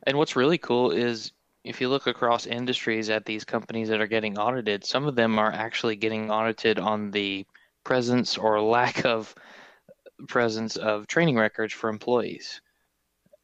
And 0.04 0.18
what's 0.18 0.36
really 0.36 0.58
cool 0.58 0.90
is 0.90 1.32
if 1.64 1.80
you 1.80 1.88
look 1.88 2.06
across 2.06 2.46
industries 2.46 3.10
at 3.10 3.26
these 3.26 3.44
companies 3.44 3.88
that 3.88 4.00
are 4.00 4.06
getting 4.06 4.38
audited, 4.38 4.84
some 4.84 5.06
of 5.06 5.16
them 5.16 5.38
are 5.38 5.52
actually 5.52 5.96
getting 5.96 6.30
audited 6.30 6.78
on 6.78 7.10
the 7.12 7.46
presence 7.84 8.38
or 8.38 8.60
lack 8.62 9.04
of 9.04 9.34
presence 10.28 10.76
of 10.76 11.06
training 11.06 11.36
records 11.36 11.74
for 11.74 11.90
employees. 11.90 12.60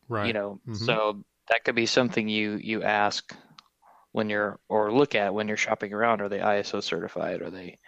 Right. 0.09 0.26
You 0.26 0.33
know, 0.33 0.61
Mhm. 0.66 1.00
so 1.06 1.25
that 1.49 1.64
could 1.64 1.75
be 1.75 1.87
something 1.87 2.28
you 2.28 2.56
you 2.56 2.83
ask 2.83 3.35
when 4.16 4.30
you're 4.30 4.58
or 4.70 4.90
look 4.92 5.14
at 5.14 5.35
when 5.35 5.46
you're 5.46 5.58
shopping 5.58 5.92
around. 5.92 6.23
Are 6.23 6.28
they 6.30 6.40
ISO 6.40 6.80
certified? 6.80 7.42
Are 7.42 7.50
they 7.50 7.78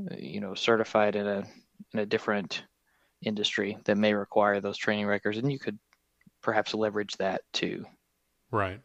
uh, 0.00 0.16
you 0.18 0.40
know 0.40 0.54
certified 0.54 1.16
in 1.16 1.26
a 1.26 1.44
in 1.92 2.00
a 2.00 2.06
different 2.06 2.64
industry 3.22 3.78
that 3.84 3.98
may 3.98 4.14
require 4.14 4.60
those 4.60 4.78
training 4.78 5.06
records? 5.06 5.38
And 5.38 5.52
you 5.52 5.58
could 5.58 5.78
perhaps 6.42 6.74
leverage 6.74 7.16
that 7.18 7.42
to 7.54 7.84
Right. 8.50 8.80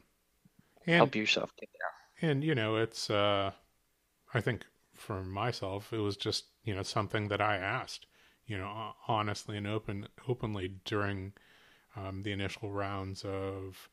And 0.88 1.12
help 1.12 1.16
yourself 1.16 1.52
get 1.60 1.70
there. 1.80 1.92
and 2.22 2.44
you 2.44 2.56
know, 2.56 2.76
it's. 2.76 3.10
uh 3.10 3.52
I 4.34 4.42
think 4.42 4.66
for 4.96 5.24
myself, 5.24 5.94
it 5.94 6.00
was 6.00 6.18
just 6.18 6.46
you 6.64 6.76
know 6.76 6.84
something 6.84 7.30
that 7.30 7.42
I 7.42 7.58
asked, 7.58 8.08
you 8.48 8.58
know, 8.58 8.94
honestly 9.08 9.58
and 9.58 9.68
open 9.68 10.08
openly 10.28 10.70
during 10.86 11.34
um, 11.96 12.24
the 12.24 12.32
initial 12.34 12.72
rounds 12.72 13.24
of, 13.26 13.90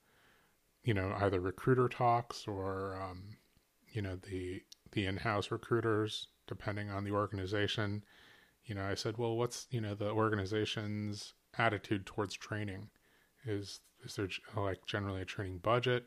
you 0.86 0.94
know, 0.94 1.12
either 1.18 1.40
recruiter 1.40 1.88
talks 1.88 2.46
or, 2.46 2.96
um, 3.02 3.36
you 3.92 4.00
know, 4.00 4.16
the 4.16 4.62
the 4.92 5.04
in-house 5.04 5.50
recruiters, 5.50 6.28
depending 6.46 6.90
on 6.90 7.02
the 7.02 7.10
organization, 7.10 8.04
you 8.64 8.74
know, 8.74 8.84
I 8.84 8.94
said, 8.94 9.18
well, 9.18 9.36
what's 9.36 9.66
you 9.70 9.80
know 9.80 9.94
the 9.94 10.10
organization's 10.10 11.34
attitude 11.58 12.06
towards 12.06 12.34
training? 12.34 12.88
Is 13.44 13.80
is 14.04 14.14
there 14.14 14.28
like 14.56 14.86
generally 14.86 15.22
a 15.22 15.24
training 15.24 15.58
budget? 15.58 16.04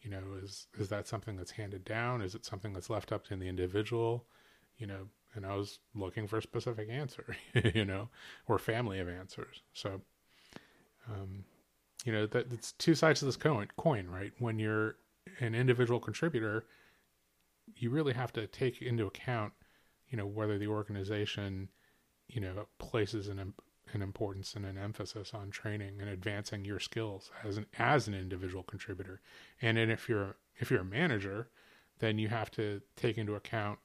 You 0.00 0.10
know, 0.10 0.22
is 0.40 0.68
is 0.78 0.88
that 0.90 1.08
something 1.08 1.36
that's 1.36 1.50
handed 1.50 1.84
down? 1.84 2.22
Is 2.22 2.36
it 2.36 2.44
something 2.44 2.72
that's 2.72 2.88
left 2.88 3.10
up 3.10 3.24
to 3.26 3.36
the 3.36 3.48
individual? 3.48 4.26
You 4.78 4.86
know, 4.86 5.08
and 5.34 5.44
I 5.44 5.56
was 5.56 5.80
looking 5.92 6.28
for 6.28 6.38
a 6.38 6.42
specific 6.42 6.88
answer, 6.88 7.36
you 7.74 7.84
know, 7.84 8.08
or 8.46 8.60
family 8.60 9.00
of 9.00 9.08
answers. 9.08 9.62
So, 9.72 10.00
um, 11.08 11.44
you 12.04 12.12
know, 12.12 12.26
that 12.26 12.52
it's 12.52 12.72
two 12.72 12.94
sides 12.94 13.22
of 13.22 13.26
this 13.26 13.36
coin, 13.36 13.68
coin, 13.76 14.08
right? 14.08 14.32
When 14.38 14.58
you're 14.58 14.96
an 15.40 15.54
individual 15.54 16.00
contributor, 16.00 16.64
you 17.76 17.90
really 17.90 18.14
have 18.14 18.32
to 18.34 18.46
take 18.46 18.82
into 18.82 19.06
account, 19.06 19.52
you 20.08 20.16
know, 20.16 20.26
whether 20.26 20.58
the 20.58 20.66
organization, 20.66 21.68
you 22.28 22.40
know, 22.40 22.66
places 22.78 23.28
an 23.28 23.54
an 23.92 24.02
importance 24.02 24.54
and 24.54 24.64
an 24.64 24.78
emphasis 24.78 25.34
on 25.34 25.50
training 25.50 26.00
and 26.00 26.08
advancing 26.08 26.64
your 26.64 26.78
skills 26.78 27.30
as 27.44 27.56
an 27.56 27.66
as 27.78 28.08
an 28.08 28.14
individual 28.14 28.62
contributor. 28.62 29.20
And 29.60 29.76
then 29.76 29.90
if 29.90 30.08
you're 30.08 30.36
if 30.56 30.70
you're 30.70 30.80
a 30.80 30.84
manager, 30.84 31.48
then 31.98 32.18
you 32.18 32.28
have 32.28 32.50
to 32.52 32.80
take 32.96 33.18
into 33.18 33.34
account, 33.34 33.78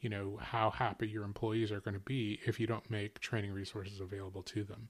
you 0.00 0.08
know, 0.08 0.38
how 0.40 0.70
happy 0.70 1.08
your 1.08 1.24
employees 1.24 1.72
are 1.72 1.80
going 1.80 1.94
to 1.94 2.00
be 2.00 2.40
if 2.46 2.58
you 2.60 2.66
don't 2.66 2.90
make 2.90 3.20
training 3.20 3.52
resources 3.52 4.00
available 4.00 4.42
to 4.42 4.64
them. 4.64 4.88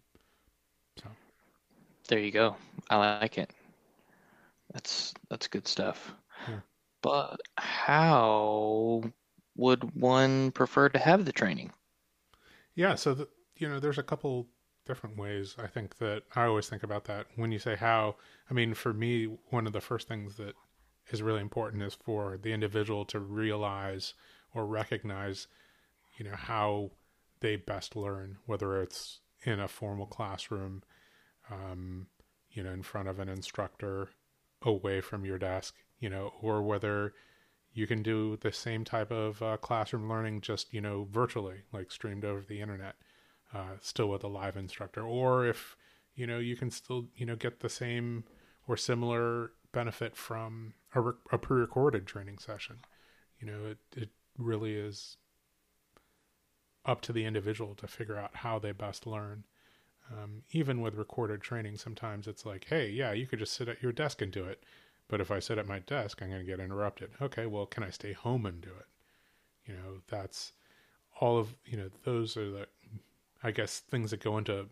So 0.97 1.09
there 2.07 2.19
you 2.19 2.31
go. 2.31 2.57
I 2.91 2.97
like 3.21 3.39
it. 3.39 3.51
That's 4.73 5.15
that's 5.31 5.49
good 5.49 5.67
stuff. 5.69 6.15
Yeah. 6.49 6.61
But 7.03 7.41
how 7.57 9.03
would 9.57 9.95
one 9.95 10.51
prefer 10.53 10.89
to 10.91 10.99
have 10.99 11.25
the 11.25 11.33
training? 11.33 11.73
Yeah, 12.75 12.95
so 12.95 13.15
the, 13.15 13.29
you 13.57 13.69
know, 13.69 13.81
there's 13.81 13.99
a 13.99 14.03
couple 14.03 14.49
different 14.85 15.17
ways 15.17 15.57
I 15.59 15.67
think 15.67 15.99
that 15.99 16.23
I 16.35 16.45
always 16.45 16.69
think 16.69 16.83
about 16.83 17.05
that 17.07 17.27
when 17.37 17.53
you 17.53 17.59
say 17.59 17.77
how. 17.77 18.17
I 18.51 18.55
mean, 18.55 18.75
for 18.75 18.93
me, 18.93 19.25
one 19.51 19.67
of 19.67 19.73
the 19.73 19.81
first 19.81 20.09
things 20.09 20.37
that 20.37 20.55
is 21.11 21.23
really 21.23 21.41
important 21.41 21.83
is 21.83 21.95
for 21.95 22.37
the 22.37 22.53
individual 22.53 23.05
to 23.07 23.21
realize 23.21 24.15
or 24.55 24.67
recognize, 24.67 25.47
you 26.19 26.25
know, 26.25 26.37
how 26.37 26.91
they 27.41 27.57
best 27.57 27.97
learn, 27.97 28.39
whether 28.47 28.81
it's 28.81 29.21
in 29.45 29.61
a 29.61 29.69
formal 29.69 30.07
classroom, 30.07 30.83
um, 31.51 32.07
you 32.51 32.63
know, 32.63 32.71
in 32.73 32.83
front 32.83 33.09
of 33.09 33.19
an 33.19 33.29
instructor, 33.29 34.11
away 34.63 35.01
from 35.01 35.25
your 35.25 35.39
desk, 35.39 35.75
you 35.99 36.09
know, 36.09 36.33
or 36.41 36.63
whether 36.63 37.13
you 37.73 37.87
can 37.87 38.03
do 38.03 38.39
the 38.41 38.53
same 38.53 38.85
type 38.85 39.11
of 39.11 39.43
uh, 39.43 39.57
classroom 39.59 40.09
learning 40.09 40.41
just, 40.41 40.73
you 40.73 40.81
know, 40.81 41.07
virtually, 41.11 41.63
like 41.73 41.91
streamed 41.91 42.25
over 42.25 42.43
the 42.43 42.61
internet 42.61 42.97
uh, 43.55 43.77
still 43.81 44.09
with 44.09 44.25
a 44.25 44.29
live 44.29 44.57
instructor, 44.57 45.03
or 45.03 45.47
if 45.47 45.77
you 46.15 46.27
know 46.27 46.39
you 46.39 46.57
can 46.57 46.71
still 46.71 47.07
you 47.17 47.27
know 47.27 47.37
get 47.37 47.61
the 47.61 47.69
same 47.69 48.25
or 48.67 48.77
similar 48.77 49.53
benefit 49.73 50.17
from 50.17 50.75
a, 50.95 51.01
re- 51.01 51.13
a 51.31 51.39
pre-recorded 51.39 52.07
training 52.07 52.39
session. 52.39 52.77
You 53.41 53.47
know, 53.47 53.67
it 53.67 53.79
it 53.97 54.11
really 54.39 54.75
is 54.75 55.17
up 56.85 57.01
to 57.03 57.13
the 57.13 57.25
individual 57.25 57.75
to 57.77 57.87
figure 57.87 58.17
out 58.17 58.37
how 58.37 58.59
they 58.59 58.73
best 58.73 59.07
learn. 59.07 59.45
Um, 60.13 60.43
even 60.53 60.81
with 60.81 60.95
recorded 60.95 61.41
training, 61.41 61.79
sometimes 61.79 62.27
it's 62.27 62.47
like, 62.47 62.67
hey, 62.69 62.89
yeah, 62.89 63.13
you 63.13 63.27
could 63.27 63.41
just 63.41 63.55
sit 63.55 63.69
at 63.69 63.83
your 63.83 63.93
desk 63.93 64.23
and 64.23 64.31
do 64.31 64.45
it. 64.45 64.63
But 65.09 65.21
if 65.21 65.31
I 65.31 65.39
sit 65.39 65.59
at 65.59 65.67
my 65.67 65.81
desk, 65.81 66.21
I'm 66.21 66.31
going 66.31 66.41
to 66.41 66.47
get 66.47 66.61
interrupted. 66.61 67.11
Okay, 67.21 67.47
well, 67.47 67.67
can 67.67 67.83
I 67.83 67.91
stay 67.91 68.13
home 68.13 68.47
and 68.47 68.61
do 68.61 68.71
it? 68.71 68.87
You 69.71 69.75
know, 69.75 70.01
that's 70.09 70.53
all 71.21 71.39
of, 71.39 71.55
you 71.65 71.77
know, 71.77 71.91
those 72.05 72.37
are 72.37 72.51
the 72.51 72.67
I 73.43 73.51
guess 73.51 73.79
things 73.79 74.11
that 74.11 74.23
go 74.23 74.39
into 74.39 74.67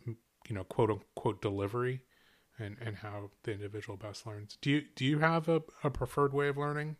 you 0.49 0.55
know 0.55 0.64
quote 0.64 0.91
unquote 0.91 1.41
delivery 1.43 2.03
and 2.59 2.76
and 2.81 2.97
how 2.97 3.31
the 3.43 3.53
individual 3.53 3.97
best 3.97 4.26
learns. 4.26 4.59
Do 4.61 4.71
you 4.71 4.83
do 4.97 5.05
you 5.05 5.19
have 5.19 5.49
a, 5.49 5.62
a 5.83 5.91
preferred 5.91 6.33
way 6.33 6.49
of 6.49 6.57
learning? 6.57 6.97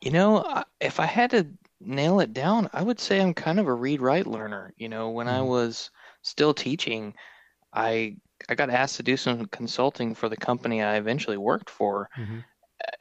You 0.00 0.10
know, 0.10 0.64
if 0.80 1.00
I 1.00 1.06
had 1.06 1.30
to 1.30 1.46
nail 1.80 2.20
it 2.20 2.32
down, 2.32 2.70
I 2.72 2.82
would 2.82 3.00
say 3.00 3.20
I'm 3.20 3.34
kind 3.34 3.58
of 3.58 3.66
a 3.66 3.74
read 3.74 4.00
write 4.00 4.26
learner. 4.26 4.74
You 4.76 4.88
know, 4.88 5.10
when 5.10 5.26
mm-hmm. 5.26 5.36
I 5.36 5.42
was 5.42 5.90
still 6.28 6.54
teaching, 6.54 7.14
I 7.72 8.16
I 8.48 8.54
got 8.54 8.70
asked 8.70 8.96
to 8.96 9.02
do 9.02 9.16
some 9.16 9.46
consulting 9.46 10.14
for 10.14 10.28
the 10.28 10.36
company 10.36 10.82
I 10.82 10.96
eventually 10.96 11.36
worked 11.36 11.70
for 11.70 12.08
mm-hmm. 12.16 12.38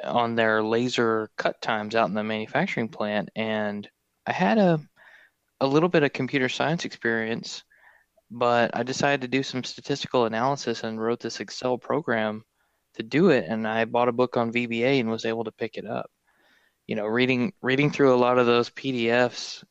on 0.04 0.36
their 0.36 0.64
laser 0.64 1.30
cut 1.38 1.62
times 1.62 1.96
out 1.96 2.10
in 2.10 2.16
the 2.16 2.24
manufacturing 2.24 2.90
plant, 2.90 3.30
and 3.36 3.88
I 4.26 4.32
had 4.32 4.58
a 4.58 4.80
a 5.60 5.68
little 5.68 5.90
bit 5.90 6.04
of 6.04 6.14
computer 6.14 6.50
science 6.50 6.86
experience, 6.86 7.64
but 8.30 8.76
I 8.76 8.84
decided 8.84 9.22
to 9.22 9.28
do 9.28 9.44
some 9.44 9.64
statistical 9.64 10.26
analysis 10.26 10.84
and 10.84 11.02
wrote 11.02 11.20
this 11.20 11.40
Excel 11.40 11.78
program 11.78 12.44
to 12.96 13.04
do 13.04 13.30
it. 13.30 13.46
And 13.48 13.68
I 13.68 13.86
bought 13.86 14.10
a 14.10 14.14
book 14.14 14.38
on 14.38 14.54
VBA 14.54 15.00
and 15.00 15.10
was 15.10 15.26
able 15.26 15.46
to 15.46 15.52
pick 15.52 15.78
it 15.78 15.86
up. 15.86 16.10
You 16.88 16.96
know, 16.96 17.06
reading 17.06 17.54
reading 17.62 17.92
through 17.92 18.14
a 18.14 18.18
lot 18.18 18.38
of 18.38 18.46
those 18.46 18.70
PDFs 18.70 19.64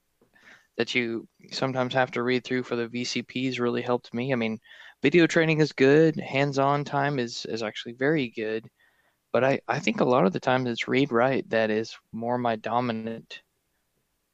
that 0.76 0.94
you 0.94 1.26
sometimes 1.50 1.94
have 1.94 2.10
to 2.12 2.22
read 2.22 2.44
through 2.44 2.62
for 2.62 2.76
the 2.76 2.88
VCPs 2.88 3.58
really 3.58 3.82
helped 3.82 4.12
me. 4.12 4.32
I 4.32 4.36
mean, 4.36 4.58
video 5.02 5.26
training 5.26 5.60
is 5.60 5.72
good, 5.72 6.18
hands-on 6.18 6.84
time 6.84 7.18
is 7.18 7.46
is 7.46 7.62
actually 7.62 7.94
very 7.94 8.28
good, 8.28 8.68
but 9.32 9.44
I 9.44 9.60
I 9.68 9.78
think 9.78 10.00
a 10.00 10.04
lot 10.04 10.26
of 10.26 10.32
the 10.32 10.40
times 10.40 10.68
it's 10.68 10.88
read 10.88 11.12
write 11.12 11.48
that 11.50 11.70
is 11.70 11.96
more 12.12 12.38
my 12.38 12.56
dominant 12.56 13.42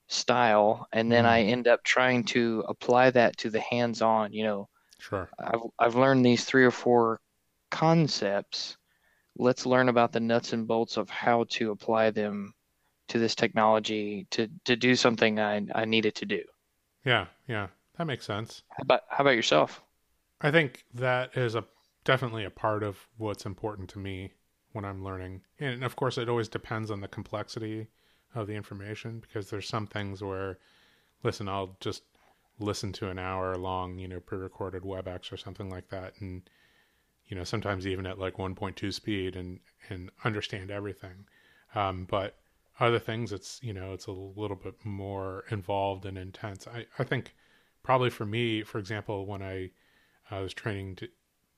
style 0.09 0.87
and 0.93 1.11
then 1.11 1.25
I 1.25 1.43
mm. 1.43 1.51
end 1.51 1.69
up 1.69 1.83
trying 1.85 2.25
to 2.25 2.65
apply 2.69 3.11
that 3.11 3.37
to 3.39 3.51
the 3.51 3.61
hands-on, 3.61 4.33
you 4.33 4.45
know. 4.45 4.69
Sure. 4.99 5.29
I've 5.39 5.61
I've 5.79 5.95
learned 5.97 6.25
these 6.25 6.45
three 6.45 6.65
or 6.65 6.71
four 6.71 7.21
concepts. 7.71 8.77
Let's 9.37 9.67
learn 9.67 9.89
about 9.89 10.13
the 10.13 10.21
nuts 10.21 10.53
and 10.53 10.69
bolts 10.69 10.97
of 10.97 11.09
how 11.11 11.45
to 11.51 11.71
apply 11.71 12.11
them 12.11 12.55
to 13.13 13.19
this 13.19 13.35
technology 13.35 14.27
to 14.31 14.49
to 14.65 14.75
do 14.75 14.97
something 14.97 15.39
I 15.39 15.67
I 15.75 15.85
needed 15.85 16.15
to 16.17 16.27
do. 16.27 16.43
Yeah, 17.05 17.27
yeah. 17.47 17.69
That 17.99 18.07
makes 18.07 18.27
sense. 18.27 18.63
How 18.71 18.83
about 18.83 19.03
how 19.09 19.23
about 19.23 19.37
yourself? 19.37 19.83
I 20.41 20.51
think 20.51 20.85
that 20.95 21.37
is 21.37 21.55
a 21.55 21.65
definitely 22.05 22.45
a 22.45 22.51
part 22.51 22.83
of 22.83 23.07
what's 23.19 23.47
important 23.47 23.91
to 23.91 23.99
me 23.99 24.33
when 24.73 24.85
I'm 24.85 25.05
learning. 25.05 25.43
And 25.61 25.85
of 25.85 25.95
course 25.95 26.17
it 26.17 26.29
always 26.29 26.49
depends 26.49 26.91
on 26.91 27.01
the 27.01 27.09
complexity 27.09 27.89
of 28.35 28.47
the 28.47 28.55
information 28.55 29.21
because 29.21 29.51
there's 29.51 29.69
some 29.69 29.87
things 29.87 30.23
where, 30.23 30.59
listen, 31.23 31.49
I'll 31.49 31.77
just 31.81 32.03
listen 32.59 32.93
to 32.95 33.11
an 33.11 33.19
hour 33.19 33.57
long, 33.57 33.99
you 33.99 34.09
know, 34.09 34.21
pre-recorded 34.21 34.83
WebEx 34.83 35.33
or 35.33 35.37
something 35.37 35.69
like 35.69 35.91
that, 35.91 36.15
and 36.21 36.43
you 37.27 37.37
know, 37.37 37.45
sometimes 37.45 37.87
even 37.87 38.07
at 38.07 38.19
like 38.19 38.37
1.2 38.37 38.93
speed 38.93 39.37
and 39.37 39.61
and 39.91 40.11
understand 40.25 40.71
everything. 40.71 41.27
Um, 41.75 42.07
but 42.09 42.37
other 42.81 42.99
things, 42.99 43.33
it's 43.33 43.61
you 43.63 43.73
know, 43.73 43.93
it's 43.93 44.07
a 44.07 44.13
little 44.13 44.57
bit 44.57 44.85
more 44.85 45.45
involved 45.51 46.07
and 46.07 46.19
intense. 46.19 46.67
I 46.67 46.87
I 46.99 47.05
think 47.05 47.35
probably 47.83 48.11
for 48.11 48.27
me, 48.27 48.63
for 48.63 48.79
example, 48.79 49.27
when 49.27 49.43
I 49.43 49.71
I 50.31 50.41
was 50.41 50.55
training 50.55 50.97
to 50.97 51.09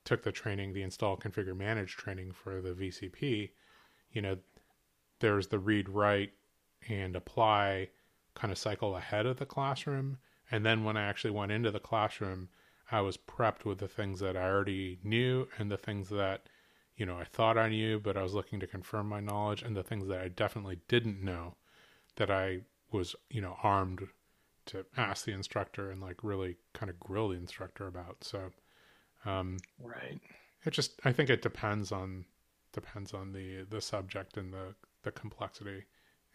took 0.05 0.23
the 0.23 0.33
training, 0.33 0.73
the 0.73 0.83
install, 0.83 1.17
configure, 1.17 1.57
manage 1.57 1.97
training 1.97 2.33
for 2.33 2.61
the 2.61 2.75
VCP, 2.75 3.51
you 4.13 4.21
know, 4.23 4.37
there's 5.21 5.49
the 5.49 5.59
read 5.59 5.89
write 5.89 6.33
and 6.89 7.17
apply 7.17 7.89
kind 8.35 8.53
of 8.53 8.59
cycle 8.59 8.97
ahead 8.97 9.27
of 9.27 9.39
the 9.39 9.47
classroom. 9.47 10.19
And 10.51 10.65
then 10.65 10.85
when 10.85 10.97
I 10.97 11.05
actually 11.05 11.31
went 11.31 11.53
into 11.53 11.71
the 11.71 11.81
classroom, 11.81 12.49
I 12.91 13.01
was 13.01 13.17
prepped 13.17 13.65
with 13.65 13.79
the 13.79 13.89
things 13.89 14.21
that 14.21 14.37
I 14.37 14.43
already 14.43 14.99
knew 15.03 15.49
and 15.59 15.71
the 15.71 15.79
things 15.79 16.11
that, 16.11 16.49
you 16.97 17.07
know, 17.07 17.19
I 17.19 17.25
thought 17.25 17.59
I 17.59 17.69
knew, 17.69 17.99
but 17.99 18.17
I 18.17 18.23
was 18.23 18.35
looking 18.35 18.61
to 18.61 18.67
confirm 18.67 19.09
my 19.09 19.21
knowledge 19.21 19.63
and 19.63 19.77
the 19.77 19.83
things 19.83 20.09
that 20.09 20.21
I 20.21 20.29
definitely 20.29 20.79
didn't 20.89 21.23
know 21.23 21.57
that 22.17 22.31
I 22.31 22.61
was, 22.93 23.17
you 23.31 23.41
know, 23.41 23.57
armed 23.63 24.07
to 24.67 24.87
ask 24.97 25.25
the 25.25 25.33
instructor 25.33 25.91
and 25.91 26.01
like 26.01 26.23
really 26.23 26.57
kind 26.73 26.89
of 26.89 27.01
grill 27.01 27.29
the 27.29 27.37
instructor 27.37 27.87
about. 27.87 28.23
So, 28.23 28.53
um, 29.25 29.59
right. 29.83 30.21
It 30.65 30.71
just, 30.71 31.01
I 31.05 31.13
think 31.13 31.29
it 31.29 31.43
depends 31.43 31.93
on, 31.93 32.25
depends 32.73 33.13
on 33.13 33.33
the, 33.33 33.67
the 33.69 33.81
subject 33.81 34.37
and 34.37 34.53
the, 34.53 34.75
the 35.03 35.11
complexity 35.11 35.85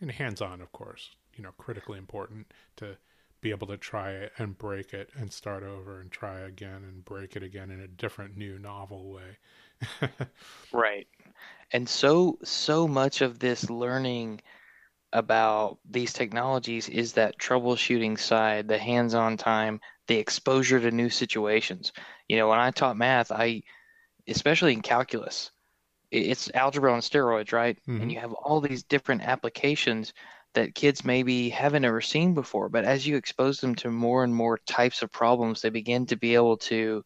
and 0.01 0.11
hands 0.11 0.41
on, 0.41 0.61
of 0.61 0.71
course, 0.71 1.09
you 1.35 1.43
know, 1.43 1.51
critically 1.57 1.97
important 1.97 2.53
to 2.75 2.97
be 3.41 3.51
able 3.51 3.67
to 3.67 3.77
try 3.77 4.11
it 4.11 4.33
and 4.37 4.57
break 4.57 4.93
it 4.93 5.09
and 5.15 5.31
start 5.31 5.63
over 5.63 5.99
and 5.99 6.11
try 6.11 6.41
again 6.41 6.83
and 6.83 7.05
break 7.05 7.35
it 7.35 7.43
again 7.43 7.71
in 7.71 7.79
a 7.79 7.87
different, 7.87 8.37
new, 8.37 8.59
novel 8.59 9.09
way. 9.09 9.37
Right. 10.73 11.07
And 11.71 11.87
so, 11.87 12.39
so 12.43 12.87
much 12.87 13.21
of 13.21 13.39
this 13.39 13.69
learning 13.69 14.41
about 15.13 15.79
these 15.89 16.13
technologies 16.13 16.89
is 16.89 17.13
that 17.13 17.39
troubleshooting 17.39 18.19
side, 18.19 18.67
the 18.67 18.77
hands 18.77 19.13
on 19.13 19.37
time, 19.37 19.79
the 20.07 20.17
exposure 20.17 20.79
to 20.79 20.91
new 20.91 21.09
situations. 21.09 21.91
You 22.27 22.37
know, 22.37 22.49
when 22.49 22.59
I 22.59 22.71
taught 22.71 22.97
math, 22.97 23.31
I, 23.31 23.63
especially 24.27 24.73
in 24.73 24.81
calculus, 24.81 25.51
it's 26.11 26.49
algebra 26.53 26.93
on 26.93 27.01
steroids, 27.01 27.53
right? 27.53 27.77
Mm-hmm. 27.87 28.01
And 28.01 28.11
you 28.11 28.19
have 28.19 28.33
all 28.33 28.61
these 28.61 28.83
different 28.83 29.21
applications 29.21 30.13
that 30.53 30.73
kids 30.73 31.05
maybe 31.05 31.49
haven't 31.49 31.85
ever 31.85 32.01
seen 32.01 32.33
before. 32.33 32.69
But 32.69 32.85
as 32.85 33.05
you 33.05 33.15
expose 33.15 33.59
them 33.59 33.75
to 33.75 33.91
more 33.91 34.23
and 34.23 34.33
more 34.33 34.57
types 34.65 35.01
of 35.03 35.11
problems, 35.11 35.61
they 35.61 35.69
begin 35.69 36.05
to 36.07 36.15
be 36.15 36.33
able 36.33 36.57
to 36.57 37.03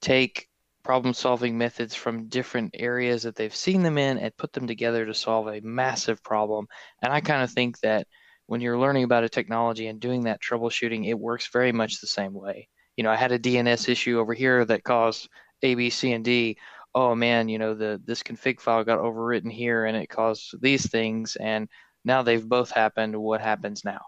take 0.00 0.48
problem 0.82 1.14
solving 1.14 1.58
methods 1.58 1.94
from 1.94 2.28
different 2.28 2.74
areas 2.74 3.22
that 3.22 3.36
they've 3.36 3.54
seen 3.54 3.82
them 3.82 3.98
in 3.98 4.18
and 4.18 4.36
put 4.36 4.52
them 4.52 4.66
together 4.66 5.06
to 5.06 5.14
solve 5.14 5.48
a 5.48 5.60
massive 5.60 6.22
problem. 6.22 6.66
And 7.02 7.12
I 7.12 7.20
kind 7.20 7.42
of 7.42 7.50
think 7.50 7.78
that 7.80 8.06
when 8.46 8.60
you're 8.60 8.78
learning 8.78 9.04
about 9.04 9.24
a 9.24 9.28
technology 9.28 9.86
and 9.86 10.00
doing 10.00 10.24
that 10.24 10.40
troubleshooting, 10.42 11.06
it 11.06 11.18
works 11.18 11.48
very 11.52 11.72
much 11.72 12.00
the 12.00 12.06
same 12.06 12.32
way. 12.32 12.68
You 12.96 13.04
know, 13.04 13.10
I 13.10 13.16
had 13.16 13.32
a 13.32 13.38
DNS 13.38 13.88
issue 13.88 14.18
over 14.18 14.34
here 14.34 14.64
that 14.64 14.82
caused 14.82 15.28
A, 15.62 15.74
B, 15.74 15.90
C, 15.90 16.12
and 16.12 16.24
D. 16.24 16.56
Oh 16.94 17.14
man, 17.14 17.48
you 17.48 17.58
know, 17.58 17.74
the 17.74 18.00
this 18.04 18.22
config 18.22 18.60
file 18.60 18.82
got 18.82 18.98
overwritten 18.98 19.52
here 19.52 19.84
and 19.84 19.96
it 19.96 20.08
caused 20.08 20.60
these 20.60 20.90
things 20.90 21.36
and 21.36 21.68
now 22.04 22.22
they've 22.22 22.46
both 22.46 22.70
happened. 22.70 23.16
What 23.16 23.40
happens 23.40 23.84
now? 23.84 24.00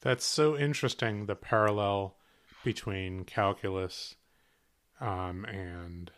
That's 0.00 0.24
so 0.24 0.56
interesting 0.56 1.26
the 1.26 1.36
parallel 1.36 2.16
between 2.64 3.24
calculus 3.24 4.16
um, 5.00 5.44
and 5.46 6.10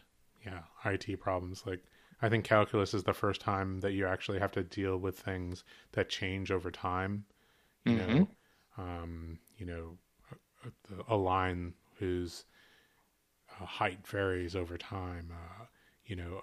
yeah, 0.45 0.63
IT 0.85 1.21
problems. 1.21 1.65
Like 1.67 1.85
I 2.23 2.29
think 2.29 2.45
calculus 2.45 2.95
is 2.95 3.05
the 3.05 3.13
first 3.13 3.41
time 3.41 3.81
that 3.81 3.93
you 3.93 4.07
actually 4.07 4.39
have 4.39 4.53
to 4.53 4.63
deal 4.63 4.97
with 4.97 5.19
things 5.19 5.65
that 5.93 6.09
change 6.09 6.51
over 6.51 6.71
time. 6.71 7.25
You 7.85 7.97
mm-hmm. 7.97 8.15
know, 8.15 8.29
um, 8.79 9.39
you 9.59 9.67
know, 9.67 9.99
a, 10.65 11.15
a, 11.15 11.17
line 11.17 11.75
whose 11.99 12.45
uh, 13.61 13.67
height 13.67 14.07
varies 14.07 14.57
over 14.57 14.79
time. 14.79 15.31
Uh, 15.33 15.65
you 16.07 16.17
know, 16.17 16.43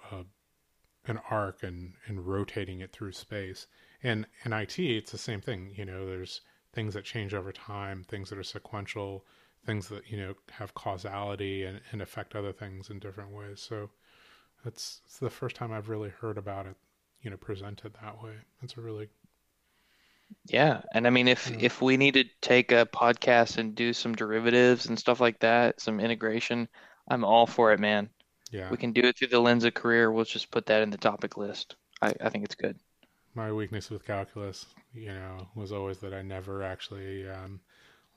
an 1.06 1.20
arc 1.30 1.62
and 1.62 1.94
and 2.06 2.26
rotating 2.26 2.80
it 2.80 2.92
through 2.92 3.12
space. 3.12 3.66
And 4.02 4.26
in 4.44 4.52
IT, 4.52 4.78
it's 4.78 5.12
the 5.12 5.18
same 5.18 5.40
thing. 5.40 5.72
You 5.76 5.84
know, 5.84 6.06
there's 6.06 6.40
things 6.72 6.94
that 6.94 7.04
change 7.04 7.34
over 7.34 7.52
time, 7.52 8.04
things 8.04 8.30
that 8.30 8.38
are 8.38 8.44
sequential, 8.44 9.24
things 9.64 9.88
that 9.88 10.08
you 10.08 10.16
know 10.16 10.34
have 10.50 10.74
causality 10.74 11.64
and, 11.64 11.80
and 11.92 12.02
affect 12.02 12.34
other 12.34 12.52
things 12.52 12.90
in 12.90 12.98
different 12.98 13.30
ways. 13.30 13.60
So 13.60 13.90
that's 14.64 15.00
it's 15.04 15.18
the 15.18 15.30
first 15.30 15.56
time 15.56 15.72
I've 15.72 15.88
really 15.88 16.10
heard 16.10 16.38
about 16.38 16.66
it, 16.66 16.76
you 17.22 17.30
know, 17.30 17.36
presented 17.36 17.94
that 18.02 18.22
way. 18.22 18.34
It's 18.62 18.76
a 18.76 18.80
really 18.80 19.08
yeah, 20.46 20.82
and 20.94 21.06
I 21.06 21.10
mean, 21.10 21.28
if 21.28 21.50
yeah. 21.50 21.58
if 21.60 21.82
we 21.82 21.96
need 21.96 22.14
to 22.14 22.24
take 22.40 22.72
a 22.72 22.86
podcast 22.86 23.58
and 23.58 23.74
do 23.74 23.92
some 23.92 24.14
derivatives 24.14 24.86
and 24.86 24.98
stuff 24.98 25.20
like 25.20 25.38
that, 25.40 25.80
some 25.80 26.00
integration, 26.00 26.68
I'm 27.08 27.24
all 27.24 27.46
for 27.46 27.72
it, 27.72 27.80
man. 27.80 28.08
Yeah, 28.50 28.70
we 28.70 28.76
can 28.76 28.92
do 28.92 29.02
it 29.02 29.16
through 29.16 29.28
the 29.28 29.40
lens 29.40 29.64
of 29.64 29.74
career. 29.74 30.10
We'll 30.10 30.24
just 30.24 30.50
put 30.50 30.66
that 30.66 30.82
in 30.82 30.90
the 30.90 30.98
topic 30.98 31.36
list. 31.36 31.76
I, 32.00 32.14
I 32.20 32.28
think 32.28 32.44
it's 32.44 32.54
good. 32.54 32.78
My 33.34 33.52
weakness 33.52 33.88
with 33.90 34.04
calculus, 34.04 34.66
you 34.92 35.08
know, 35.08 35.48
was 35.54 35.72
always 35.72 35.98
that 35.98 36.12
I 36.12 36.22
never 36.22 36.62
actually 36.62 37.28
um, 37.28 37.60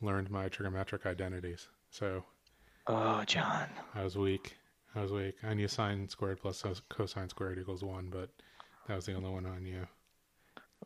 learned 0.06 0.30
my 0.30 0.50
trigonometric 0.50 1.06
identities. 1.06 1.68
So, 1.90 2.24
oh, 2.88 3.24
John, 3.26 3.68
I 3.94 4.04
was 4.04 4.18
weak. 4.18 4.56
I 4.96 5.02
was 5.02 5.12
weak. 5.12 5.36
I 5.44 5.54
knew 5.54 5.68
sine 5.68 6.08
squared 6.08 6.40
plus 6.40 6.64
cosine 6.90 7.30
squared 7.30 7.60
equals 7.60 7.84
one, 7.84 8.10
but 8.10 8.30
that 8.88 8.96
was 8.96 9.06
the 9.06 9.14
only 9.14 9.30
one 9.30 9.46
I 9.46 9.60
knew. 9.60 9.86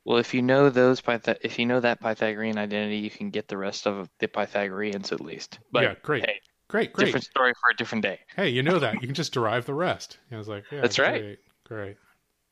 Well, 0.05 0.17
if 0.17 0.33
you 0.33 0.41
know 0.41 0.69
those 0.69 1.01
Pyth- 1.01 1.38
if 1.41 1.59
you 1.59 1.65
know 1.65 1.79
that 1.79 1.99
Pythagorean 1.99 2.57
identity, 2.57 2.97
you 2.97 3.09
can 3.09 3.29
get 3.29 3.47
the 3.47 3.57
rest 3.57 3.85
of 3.85 4.09
the 4.19 4.27
Pythagoreans 4.27 5.11
at 5.11 5.21
least. 5.21 5.59
But 5.71 5.83
yeah, 5.83 5.95
great, 6.01 6.25
hey, 6.25 6.39
great, 6.67 6.93
great. 6.93 7.05
Different 7.07 7.25
story 7.25 7.53
for 7.53 7.71
a 7.71 7.75
different 7.75 8.03
day. 8.03 8.19
Hey, 8.35 8.49
you 8.49 8.63
know 8.63 8.79
that 8.79 8.95
you 8.95 9.07
can 9.07 9.13
just 9.13 9.33
derive 9.33 9.65
the 9.65 9.73
rest. 9.73 10.17
I 10.31 10.38
was 10.38 10.47
like, 10.47 10.63
yeah, 10.71 10.81
that's 10.81 10.95
great, 10.95 11.21
right. 11.21 11.39
Great. 11.65 11.97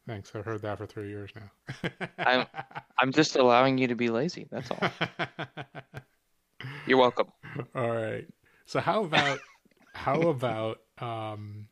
Thanks. 0.08 0.32
I've 0.36 0.46
heard 0.46 0.62
that 0.62 0.78
for 0.78 0.86
three 0.86 1.10
years 1.10 1.32
now. 1.36 2.08
I'm 2.20 2.46
I'm 3.00 3.12
just 3.12 3.36
allowing 3.36 3.78
you 3.78 3.88
to 3.88 3.96
be 3.96 4.10
lazy. 4.10 4.48
That's 4.50 4.72
all. 4.72 4.92
You're 6.86 6.98
welcome. 6.98 7.28
All 7.76 7.90
right. 7.92 8.28
So 8.66 8.80
how 8.80 9.04
about 9.04 9.44
how 9.94 10.22
about 10.28 10.82
um 11.00 11.68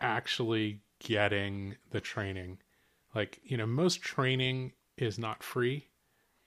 actually 0.00 0.80
getting 1.00 1.76
the 1.90 2.00
training? 2.00 2.58
Like, 3.14 3.40
you 3.44 3.56
know, 3.56 3.66
most 3.66 4.02
training 4.02 4.72
is 4.96 5.18
not 5.18 5.42
free. 5.42 5.88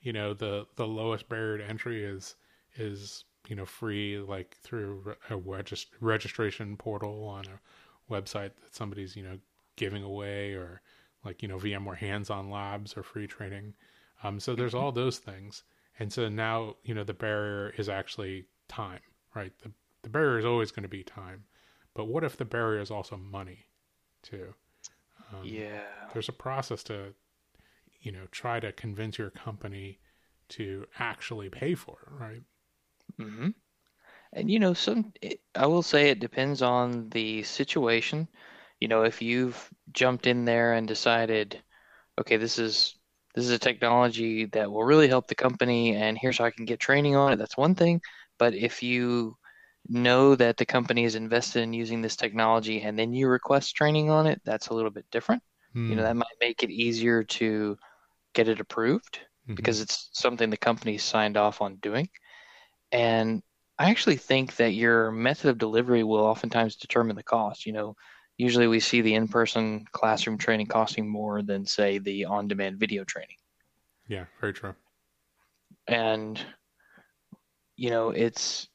You 0.00 0.12
know, 0.12 0.34
the 0.34 0.66
the 0.76 0.86
lowest 0.86 1.28
barrier 1.28 1.58
to 1.58 1.64
entry 1.68 2.04
is 2.04 2.36
is, 2.76 3.24
you 3.48 3.56
know, 3.56 3.66
free 3.66 4.18
like 4.18 4.56
through 4.62 5.16
a 5.30 5.34
regist- 5.36 5.86
registration 6.00 6.76
portal 6.76 7.24
on 7.24 7.44
a 7.46 8.12
website 8.12 8.52
that 8.62 8.74
somebody's, 8.74 9.16
you 9.16 9.22
know, 9.22 9.38
giving 9.76 10.02
away 10.02 10.52
or 10.54 10.82
like, 11.24 11.42
you 11.42 11.48
know, 11.48 11.58
VMware 11.58 11.96
hands-on 11.96 12.50
labs 12.50 12.96
or 12.96 13.02
free 13.02 13.26
training. 13.26 13.74
Um, 14.22 14.40
so 14.40 14.54
there's 14.54 14.74
all 14.74 14.92
those 14.92 15.18
things. 15.18 15.64
And 16.00 16.12
so 16.12 16.28
now, 16.28 16.76
you 16.82 16.94
know, 16.94 17.04
the 17.04 17.14
barrier 17.14 17.74
is 17.76 17.88
actually 17.88 18.46
time, 18.68 19.00
right? 19.34 19.52
The, 19.62 19.70
the 20.02 20.08
barrier 20.08 20.38
is 20.38 20.44
always 20.46 20.72
going 20.72 20.82
to 20.82 20.88
be 20.88 21.04
time. 21.04 21.44
But 21.94 22.06
what 22.06 22.24
if 22.24 22.36
the 22.36 22.44
barrier 22.44 22.80
is 22.80 22.90
also 22.90 23.16
money, 23.16 23.66
too? 24.22 24.54
Um, 25.32 25.44
yeah. 25.44 25.82
There's 26.12 26.28
a 26.30 26.32
process 26.32 26.82
to, 26.84 27.14
you 28.00 28.12
know, 28.12 28.26
try 28.32 28.60
to 28.60 28.72
convince 28.72 29.18
your 29.18 29.30
company 29.30 30.00
to 30.50 30.86
actually 30.98 31.50
pay 31.50 31.74
for 31.74 31.98
it, 32.06 32.12
right? 32.12 32.42
Mm-hmm. 33.20 33.48
And 34.32 34.50
you 34.50 34.58
know, 34.58 34.74
some 34.74 35.12
it, 35.20 35.40
I 35.54 35.66
will 35.66 35.82
say 35.82 36.10
it 36.10 36.20
depends 36.20 36.62
on 36.62 37.10
the 37.10 37.42
situation. 37.42 38.28
You 38.80 38.88
know, 38.88 39.02
if 39.02 39.20
you've 39.20 39.68
jumped 39.92 40.26
in 40.26 40.44
there 40.44 40.72
and 40.72 40.86
decided, 40.88 41.60
okay, 42.18 42.36
this 42.36 42.58
is 42.58 42.94
this 43.34 43.44
is 43.44 43.50
a 43.50 43.58
technology 43.58 44.46
that 44.46 44.70
will 44.70 44.84
really 44.84 45.08
help 45.08 45.28
the 45.28 45.34
company 45.34 45.94
and 45.94 46.18
here's 46.18 46.38
how 46.38 46.44
I 46.44 46.50
can 46.50 46.64
get 46.64 46.80
training 46.80 47.16
on 47.16 47.32
it. 47.32 47.36
That's 47.36 47.56
one 47.56 47.74
thing. 47.74 48.00
But 48.38 48.54
if 48.54 48.82
you 48.82 49.36
know 49.88 50.34
that 50.34 50.56
the 50.56 50.66
company 50.66 51.04
is 51.04 51.14
invested 51.14 51.62
in 51.62 51.72
using 51.72 52.02
this 52.02 52.16
technology 52.16 52.82
and 52.82 52.98
then 52.98 53.12
you 53.12 53.28
request 53.28 53.76
training 53.76 54.10
on 54.10 54.26
it, 54.26 54.40
that's 54.44 54.68
a 54.68 54.74
little 54.74 54.90
bit 54.90 55.06
different. 55.10 55.42
You 55.72 55.82
know, 55.94 56.02
hmm. 56.02 56.02
that 56.02 56.16
might 56.16 56.26
make 56.40 56.62
it 56.64 56.70
easier 56.70 57.22
to 57.22 57.76
get 58.34 58.48
it 58.48 58.58
approved 58.58 59.20
mm-hmm. 59.44 59.54
because 59.54 59.80
it's 59.80 60.10
something 60.12 60.50
the 60.50 60.56
company 60.56 60.98
signed 60.98 61.36
off 61.36 61.62
on 61.62 61.76
doing. 61.76 62.08
And 62.90 63.42
I 63.78 63.90
actually 63.90 64.16
think 64.16 64.56
that 64.56 64.74
your 64.74 65.12
method 65.12 65.50
of 65.50 65.58
delivery 65.58 66.02
will 66.02 66.24
oftentimes 66.24 66.76
determine 66.76 67.16
the 67.16 67.22
cost. 67.22 67.66
You 67.66 67.72
know, 67.72 67.94
usually 68.40 68.66
we 68.66 68.80
see 68.80 69.02
the 69.02 69.14
in-person 69.14 69.84
classroom 69.92 70.38
training 70.38 70.66
costing 70.66 71.06
more 71.06 71.42
than 71.42 71.66
say 71.66 71.98
the 71.98 72.24
on-demand 72.24 72.78
video 72.78 73.04
training. 73.04 73.36
Yeah 74.08 74.24
very 74.40 74.54
true. 74.54 74.74
And 75.86 76.40
you 77.76 77.90
know 77.90 78.10
it's 78.10 78.68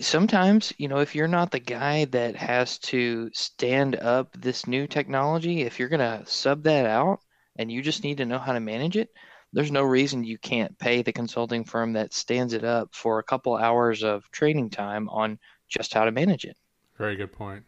sometimes 0.00 0.72
you 0.78 0.88
know 0.88 0.98
if 0.98 1.14
you're 1.14 1.28
not 1.28 1.50
the 1.50 1.60
guy 1.60 2.06
that 2.06 2.34
has 2.34 2.78
to 2.78 3.30
stand 3.34 3.96
up 3.96 4.32
this 4.32 4.66
new 4.66 4.86
technology 4.86 5.62
if 5.62 5.78
you're 5.78 5.88
going 5.88 6.00
to 6.00 6.26
sub 6.26 6.64
that 6.64 6.86
out 6.86 7.20
and 7.56 7.70
you 7.70 7.80
just 7.80 8.02
need 8.02 8.16
to 8.16 8.26
know 8.26 8.38
how 8.38 8.52
to 8.52 8.60
manage 8.60 8.96
it 8.96 9.10
there's 9.52 9.70
no 9.70 9.84
reason 9.84 10.24
you 10.24 10.36
can't 10.36 10.76
pay 10.78 11.02
the 11.02 11.12
consulting 11.12 11.62
firm 11.64 11.92
that 11.92 12.12
stands 12.12 12.54
it 12.54 12.64
up 12.64 12.88
for 12.92 13.20
a 13.20 13.22
couple 13.22 13.54
hours 13.54 14.02
of 14.02 14.28
training 14.32 14.68
time 14.68 15.08
on 15.10 15.38
just 15.68 15.94
how 15.94 16.04
to 16.04 16.10
manage 16.10 16.44
it. 16.44 16.56
Very 16.98 17.14
good 17.14 17.32
point 17.32 17.64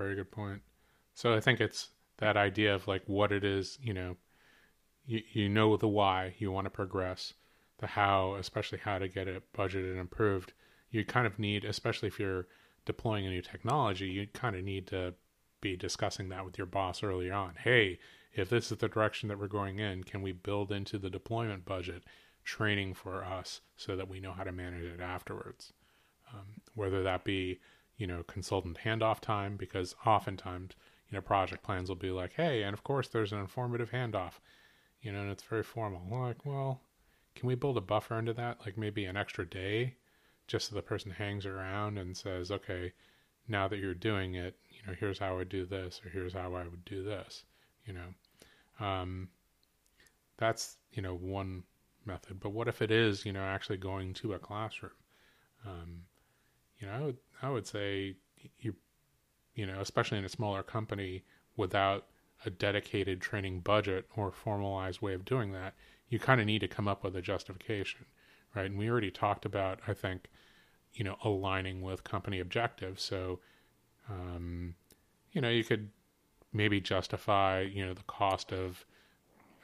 very 0.00 0.14
good 0.14 0.30
point. 0.30 0.62
So 1.14 1.34
I 1.34 1.40
think 1.40 1.60
it's 1.60 1.90
that 2.18 2.36
idea 2.36 2.74
of 2.74 2.88
like 2.88 3.02
what 3.06 3.32
it 3.32 3.44
is, 3.44 3.78
you 3.82 3.92
know, 3.92 4.16
you, 5.04 5.20
you 5.32 5.48
know 5.48 5.76
the 5.76 5.88
why 5.88 6.34
you 6.38 6.50
want 6.50 6.64
to 6.64 6.70
progress, 6.70 7.34
the 7.78 7.86
how, 7.86 8.34
especially 8.36 8.78
how 8.78 8.98
to 8.98 9.08
get 9.08 9.28
it 9.28 9.42
budgeted 9.52 9.90
and 9.90 10.00
improved. 10.00 10.54
You 10.90 11.04
kind 11.04 11.26
of 11.26 11.38
need, 11.38 11.64
especially 11.64 12.08
if 12.08 12.18
you're 12.18 12.46
deploying 12.86 13.26
a 13.26 13.30
new 13.30 13.42
technology, 13.42 14.06
you 14.06 14.26
kind 14.32 14.56
of 14.56 14.64
need 14.64 14.86
to 14.88 15.14
be 15.60 15.76
discussing 15.76 16.30
that 16.30 16.46
with 16.46 16.56
your 16.56 16.66
boss 16.66 17.02
early 17.02 17.30
on. 17.30 17.54
Hey, 17.62 17.98
if 18.32 18.48
this 18.48 18.72
is 18.72 18.78
the 18.78 18.88
direction 18.88 19.28
that 19.28 19.38
we're 19.38 19.48
going 19.48 19.80
in, 19.80 20.04
can 20.04 20.22
we 20.22 20.32
build 20.32 20.72
into 20.72 20.98
the 20.98 21.10
deployment 21.10 21.66
budget 21.66 22.04
training 22.42 22.94
for 22.94 23.22
us 23.22 23.60
so 23.76 23.96
that 23.96 24.08
we 24.08 24.20
know 24.20 24.32
how 24.32 24.44
to 24.44 24.52
manage 24.52 24.84
it 24.84 25.00
afterwards? 25.00 25.74
Um, 26.32 26.46
whether 26.74 27.02
that 27.02 27.24
be 27.24 27.58
you 28.00 28.06
know, 28.06 28.22
consultant 28.22 28.78
handoff 28.82 29.20
time 29.20 29.56
because 29.58 29.94
oftentimes, 30.06 30.72
you 31.10 31.16
know, 31.16 31.20
project 31.20 31.62
plans 31.62 31.90
will 31.90 31.96
be 31.96 32.10
like, 32.10 32.32
hey, 32.32 32.62
and 32.62 32.72
of 32.72 32.82
course 32.82 33.08
there's 33.08 33.32
an 33.32 33.38
informative 33.38 33.90
handoff, 33.90 34.40
you 35.02 35.12
know, 35.12 35.20
and 35.20 35.30
it's 35.30 35.42
very 35.42 35.62
formal. 35.62 36.00
Like, 36.10 36.46
well, 36.46 36.80
can 37.34 37.46
we 37.46 37.54
build 37.54 37.76
a 37.76 37.82
buffer 37.82 38.18
into 38.18 38.32
that? 38.32 38.60
Like 38.64 38.78
maybe 38.78 39.04
an 39.04 39.18
extra 39.18 39.44
day 39.44 39.96
just 40.46 40.70
so 40.70 40.74
the 40.74 40.82
person 40.82 41.10
hangs 41.10 41.44
around 41.44 41.98
and 41.98 42.16
says, 42.16 42.50
okay, 42.50 42.90
now 43.48 43.68
that 43.68 43.78
you're 43.78 43.92
doing 43.92 44.34
it, 44.34 44.56
you 44.70 44.78
know, 44.86 44.96
here's 44.98 45.18
how 45.18 45.34
I 45.34 45.36
would 45.36 45.50
do 45.50 45.66
this 45.66 46.00
or 46.02 46.08
here's 46.08 46.32
how 46.32 46.54
I 46.54 46.64
would 46.64 46.84
do 46.86 47.04
this, 47.04 47.44
you 47.84 47.92
know. 47.92 48.84
Um, 48.84 49.28
that's, 50.38 50.78
you 50.92 51.02
know, 51.02 51.14
one 51.14 51.64
method. 52.06 52.40
But 52.40 52.50
what 52.50 52.66
if 52.66 52.80
it 52.80 52.90
is, 52.90 53.26
you 53.26 53.32
know, 53.34 53.42
actually 53.42 53.76
going 53.76 54.14
to 54.14 54.32
a 54.32 54.38
classroom? 54.38 54.92
Um, 55.66 56.04
you 56.80 56.86
know, 56.86 56.92
I 56.92 57.00
would, 57.00 57.16
I 57.42 57.50
would 57.50 57.66
say 57.66 58.16
you, 58.58 58.74
you 59.54 59.66
know, 59.66 59.80
especially 59.80 60.18
in 60.18 60.24
a 60.24 60.30
smaller 60.30 60.62
company 60.62 61.24
without 61.56 62.06
a 62.44 62.50
dedicated 62.50 63.20
training 63.20 63.60
budget 63.60 64.06
or 64.16 64.32
formalized 64.32 65.02
way 65.02 65.12
of 65.12 65.24
doing 65.24 65.52
that, 65.52 65.74
you 66.08 66.18
kind 66.18 66.40
of 66.40 66.46
need 66.46 66.60
to 66.60 66.68
come 66.68 66.88
up 66.88 67.04
with 67.04 67.14
a 67.14 67.22
justification, 67.22 68.06
right? 68.54 68.66
And 68.66 68.78
we 68.78 68.88
already 68.88 69.10
talked 69.10 69.44
about, 69.44 69.80
I 69.86 69.92
think, 69.92 70.28
you 70.94 71.04
know, 71.04 71.16
aligning 71.22 71.82
with 71.82 72.02
company 72.02 72.40
objectives. 72.40 73.02
So, 73.02 73.40
um, 74.08 74.74
you 75.32 75.40
know, 75.40 75.50
you 75.50 75.62
could 75.62 75.90
maybe 76.52 76.80
justify, 76.80 77.60
you 77.60 77.84
know, 77.84 77.94
the 77.94 78.02
cost 78.04 78.52
of 78.52 78.84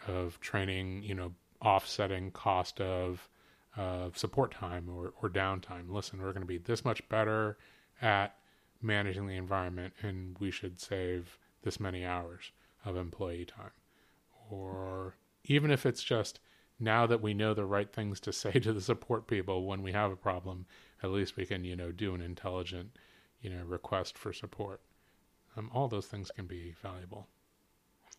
of 0.07 0.39
training, 0.41 1.03
you 1.03 1.15
know, 1.15 1.33
offsetting 1.61 2.31
cost 2.31 2.81
of 2.81 3.29
uh, 3.77 4.09
support 4.15 4.53
time 4.53 4.89
or, 4.89 5.13
or 5.23 5.29
downtime. 5.29 5.91
Listen, 5.91 6.21
we're 6.21 6.33
going 6.33 6.41
to 6.41 6.47
be 6.47 6.59
this 6.59 6.85
much 6.85 7.07
better 7.09 7.59
at 8.01 8.37
managing 8.83 9.27
the 9.27 9.37
environment, 9.37 9.95
and 10.03 10.37
we 10.39 10.51
should 10.51 10.81
save 10.81 11.39
this 11.63 11.81
many 11.81 12.05
hours 12.05 12.53
of 12.85 12.97
employee 12.97 13.45
time. 13.45 13.73
Or 14.51 15.17
even 15.45 15.71
if 15.71 15.85
it's 15.85 16.03
just 16.03 16.41
now 16.79 17.07
that 17.07 17.23
we 17.23 17.35
know 17.35 17.55
the 17.55 17.65
right 17.65 17.93
things 17.93 18.21
to 18.21 18.33
say 18.33 18.53
to 18.61 18.73
the 18.73 18.81
support 18.81 19.27
people 19.27 19.65
when 19.65 19.83
we 19.83 19.93
have 19.93 20.13
a 20.13 20.17
problem, 20.17 20.67
at 21.03 21.11
least 21.11 21.37
we 21.37 21.47
can, 21.47 21.65
you 21.65 21.77
know, 21.77 21.93
do 21.93 22.15
an 22.15 22.23
intelligent, 22.23 22.97
you 23.41 23.51
know, 23.51 23.65
request 23.65 24.17
for 24.17 24.33
support. 24.33 24.81
Um, 25.57 25.71
all 25.73 25.89
those 25.89 26.07
things 26.07 26.31
can 26.31 26.47
be 26.47 26.75
valuable. 26.83 27.27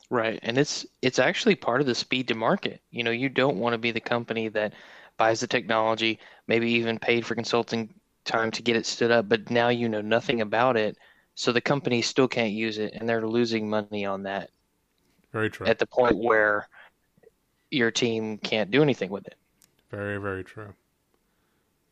Right. 0.09 0.39
And 0.41 0.57
it's 0.57 0.85
it's 1.01 1.19
actually 1.19 1.55
part 1.55 1.81
of 1.81 1.87
the 1.87 1.95
speed 1.95 2.29
to 2.29 2.35
market. 2.35 2.81
You 2.91 3.03
know, 3.03 3.11
you 3.11 3.27
don't 3.27 3.57
want 3.57 3.73
to 3.73 3.77
be 3.77 3.91
the 3.91 3.99
company 3.99 4.47
that 4.49 4.73
buys 5.17 5.39
the 5.39 5.47
technology, 5.47 6.19
maybe 6.47 6.71
even 6.71 6.99
paid 6.99 7.25
for 7.25 7.35
consulting 7.35 7.93
time 8.25 8.51
to 8.51 8.61
get 8.61 8.75
it 8.75 8.85
stood 8.85 9.11
up, 9.11 9.27
but 9.27 9.49
now 9.49 9.69
you 9.69 9.89
know 9.89 10.01
nothing 10.01 10.41
about 10.41 10.77
it, 10.77 10.97
so 11.35 11.51
the 11.51 11.61
company 11.61 12.01
still 12.01 12.27
can't 12.27 12.53
use 12.53 12.77
it 12.77 12.93
and 12.93 13.07
they're 13.07 13.27
losing 13.27 13.69
money 13.69 14.05
on 14.05 14.23
that. 14.23 14.49
Very 15.31 15.49
true. 15.49 15.67
At 15.67 15.79
the 15.79 15.87
point 15.87 16.17
where 16.17 16.67
your 17.71 17.91
team 17.91 18.37
can't 18.37 18.71
do 18.71 18.81
anything 18.81 19.09
with 19.09 19.27
it. 19.27 19.35
Very, 19.91 20.17
very 20.17 20.43
true. 20.43 20.73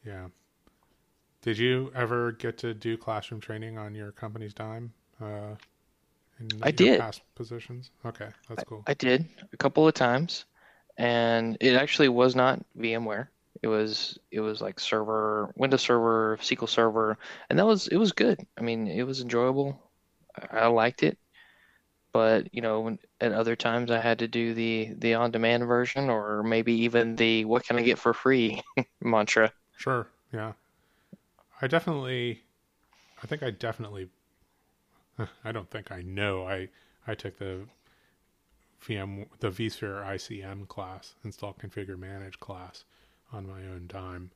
Yeah. 0.06 0.28
Did 1.42 1.58
you 1.58 1.92
ever 1.96 2.32
get 2.32 2.58
to 2.60 2.74
do 2.74 2.98
classroom 2.98 3.40
training 3.40 3.78
on 3.78 3.94
your 3.94 4.12
company's 4.12 4.54
dime? 4.54 4.92
Uh, 5.22 5.56
I 6.62 6.72
did. 6.72 7.00
Past 7.00 7.22
positions. 7.36 7.92
Okay, 8.06 8.28
that's 8.50 8.64
cool. 8.64 8.84
I, 8.88 8.92
I 8.92 8.94
did 8.96 9.28
a 9.54 9.58
couple 9.58 9.88
of 9.88 9.94
times, 9.94 10.46
and 10.98 11.58
it 11.60 11.76
actually 11.76 12.10
was 12.10 12.36
not 12.36 12.64
VMware. 12.78 13.28
It 13.62 13.68
was 13.68 14.20
it 14.32 14.42
was 14.42 14.62
like 14.62 14.80
server, 14.80 15.52
Windows 15.56 15.82
Server, 15.82 16.38
SQL 16.42 16.70
Server, 16.70 17.18
and 17.50 17.58
that 17.58 17.66
was 17.66 17.88
it 17.88 17.98
was 17.98 18.12
good. 18.12 18.40
I 18.58 18.62
mean, 18.62 18.88
it 18.88 19.04
was 19.04 19.22
enjoyable. 19.22 19.82
I, 20.52 20.68
liked 20.68 21.02
it, 21.04 21.18
but 22.12 22.54
you 22.54 22.62
know, 22.62 22.98
at 23.22 23.32
other 23.32 23.56
times 23.56 23.90
I 23.90 24.00
had 24.00 24.20
to 24.20 24.28
do 24.28 24.54
the 24.54 24.94
the 24.98 25.14
on 25.16 25.32
demand 25.32 25.66
version, 25.66 26.10
or 26.10 26.44
maybe 26.44 26.74
even 26.74 27.16
the 27.16 27.46
what 27.46 27.66
can 27.66 27.78
I 27.78 27.84
get 27.84 27.98
for 27.98 28.14
free 28.14 28.62
mantra. 29.02 29.52
Sure. 29.78 30.08
Yeah. 30.34 30.54
I 31.62 31.68
definitely, 31.68 32.44
I 33.24 33.28
think 33.28 33.42
I 33.42 33.52
definitely 33.52 34.10
I 35.44 35.52
don't 35.52 35.70
think 35.70 35.92
I 35.92 36.02
know. 36.02 36.48
I 36.48 36.70
I 37.08 37.16
took 37.16 37.38
the 37.38 37.62
VM 38.84 39.28
the 39.40 39.50
vSphere 39.50 40.06
ICM 40.06 40.68
class, 40.68 41.16
install 41.24 41.54
configure 41.54 41.98
manage 41.98 42.40
class 42.40 42.86
on 43.32 43.48
my 43.48 43.62
own 43.66 43.86
dime. 43.88 44.32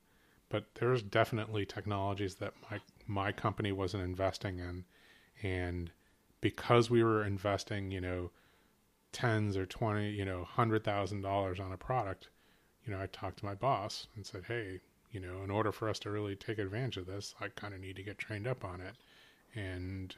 But 0.49 0.65
there's 0.75 1.03
definitely 1.03 1.65
technologies 1.65 2.35
that 2.35 2.53
my 2.69 2.79
my 3.07 3.31
company 3.31 3.71
wasn't 3.71 4.03
investing 4.03 4.59
in 4.59 4.85
and 5.41 5.91
because 6.41 6.89
we 6.89 7.03
were 7.03 7.23
investing, 7.23 7.91
you 7.91 8.01
know, 8.01 8.31
tens 9.11 9.57
or 9.57 9.65
20, 9.65 10.09
you 10.09 10.23
know, 10.25 10.47
$100,000 10.55 11.59
on 11.59 11.71
a 11.71 11.77
product, 11.77 12.29
you 12.85 12.93
know, 12.93 13.01
I 13.01 13.07
talked 13.07 13.39
to 13.39 13.45
my 13.45 13.55
boss 13.55 14.07
and 14.15 14.25
said, 14.25 14.45
"Hey, 14.45 14.81
you 15.11 15.19
know, 15.19 15.43
in 15.43 15.49
order 15.51 15.71
for 15.71 15.89
us 15.89 15.99
to 15.99 16.11
really 16.11 16.35
take 16.35 16.59
advantage 16.59 16.97
of 16.97 17.05
this, 17.05 17.35
I 17.39 17.49
kind 17.49 17.73
of 17.73 17.81
need 17.81 17.95
to 17.97 18.03
get 18.03 18.17
trained 18.17 18.47
up 18.47 18.63
on 18.63 18.81
it." 18.81 18.95
And 19.55 20.15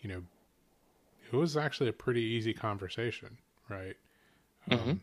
you 0.00 0.08
know, 0.08 0.22
it 1.32 1.36
was 1.36 1.56
actually 1.56 1.88
a 1.88 1.92
pretty 1.92 2.22
easy 2.22 2.52
conversation, 2.52 3.38
right? 3.68 3.96
Mm-hmm. 4.70 4.90
Um, 4.90 5.00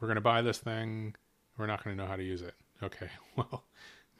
we're 0.00 0.08
going 0.08 0.16
to 0.16 0.22
buy 0.22 0.42
this 0.42 0.58
thing. 0.58 1.14
We're 1.58 1.66
not 1.66 1.84
going 1.84 1.96
to 1.96 2.02
know 2.02 2.08
how 2.08 2.16
to 2.16 2.22
use 2.22 2.42
it. 2.42 2.54
Okay, 2.82 3.08
well, 3.36 3.64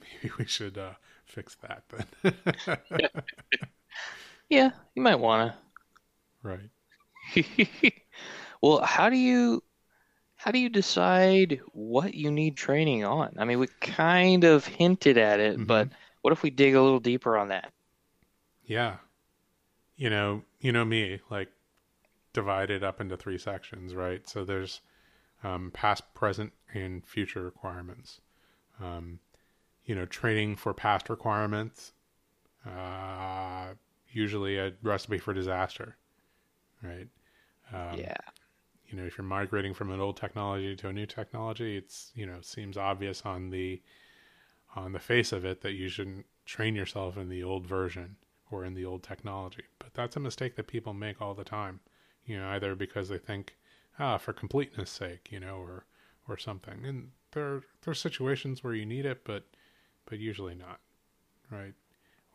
maybe 0.00 0.32
we 0.38 0.46
should 0.46 0.78
uh, 0.78 0.92
fix 1.26 1.56
that 1.56 1.82
then. 2.22 2.34
yeah, 4.48 4.70
you 4.94 5.02
might 5.02 5.16
want 5.16 5.52
to. 5.52 5.58
Right. 6.42 6.70
well, 8.62 8.82
how 8.82 9.08
do 9.08 9.16
you 9.16 9.62
how 10.36 10.50
do 10.50 10.58
you 10.58 10.68
decide 10.68 11.60
what 11.72 12.12
you 12.12 12.30
need 12.30 12.56
training 12.56 13.04
on? 13.04 13.34
I 13.38 13.44
mean, 13.44 13.58
we 13.58 13.68
kind 13.80 14.44
of 14.44 14.66
hinted 14.66 15.16
at 15.16 15.40
it, 15.40 15.54
mm-hmm. 15.54 15.64
but 15.64 15.88
what 16.20 16.32
if 16.32 16.42
we 16.42 16.50
dig 16.50 16.74
a 16.74 16.82
little 16.82 17.00
deeper 17.00 17.38
on 17.38 17.48
that? 17.48 17.72
Yeah 18.66 18.96
you 19.96 20.10
know, 20.10 20.42
you 20.60 20.72
know 20.72 20.84
me, 20.84 21.20
like 21.30 21.48
divided 22.32 22.82
up 22.82 23.00
into 23.00 23.16
three 23.16 23.38
sections, 23.38 23.94
right? 23.94 24.28
So 24.28 24.44
there's 24.44 24.80
um, 25.42 25.70
past, 25.72 26.02
present, 26.14 26.52
and 26.72 27.06
future 27.06 27.42
requirements. 27.42 28.20
Um, 28.82 29.20
you 29.84 29.94
know, 29.94 30.06
training 30.06 30.56
for 30.56 30.74
past 30.74 31.08
requirements, 31.08 31.92
uh, 32.66 33.74
usually 34.10 34.58
a 34.58 34.72
recipe 34.82 35.18
for 35.18 35.32
disaster, 35.32 35.96
right? 36.82 37.08
Um, 37.72 37.98
yeah. 37.98 38.16
You 38.86 38.98
know, 38.98 39.06
if 39.06 39.16
you're 39.18 39.26
migrating 39.26 39.74
from 39.74 39.90
an 39.90 40.00
old 40.00 40.16
technology 40.16 40.76
to 40.76 40.88
a 40.88 40.92
new 40.92 41.06
technology, 41.06 41.76
it's 41.76 42.12
you 42.14 42.26
know 42.26 42.38
seems 42.40 42.76
obvious 42.76 43.22
on 43.24 43.50
the 43.50 43.80
on 44.76 44.92
the 44.92 44.98
face 44.98 45.32
of 45.32 45.44
it 45.44 45.60
that 45.62 45.72
you 45.72 45.88
shouldn't 45.88 46.26
train 46.46 46.74
yourself 46.74 47.16
in 47.16 47.28
the 47.28 47.42
old 47.42 47.66
version 47.66 48.16
in 48.62 48.74
the 48.74 48.84
old 48.84 49.02
technology. 49.02 49.64
But 49.78 49.94
that's 49.94 50.16
a 50.16 50.20
mistake 50.20 50.56
that 50.56 50.66
people 50.66 50.92
make 50.92 51.22
all 51.22 51.32
the 51.32 51.44
time, 51.44 51.80
you 52.26 52.38
know, 52.38 52.48
either 52.48 52.74
because 52.74 53.08
they 53.08 53.16
think, 53.16 53.56
ah, 53.98 54.18
for 54.18 54.34
completeness 54.34 54.90
sake, 54.90 55.28
you 55.32 55.40
know, 55.40 55.56
or 55.56 55.86
or 56.28 56.36
something. 56.36 56.84
And 56.84 57.12
there 57.32 57.62
there 57.82 57.92
are 57.92 57.94
situations 57.94 58.62
where 58.62 58.74
you 58.74 58.84
need 58.84 59.06
it, 59.06 59.24
but 59.24 59.44
but 60.06 60.18
usually 60.18 60.54
not, 60.54 60.80
right? 61.50 61.74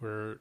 We're 0.01 0.37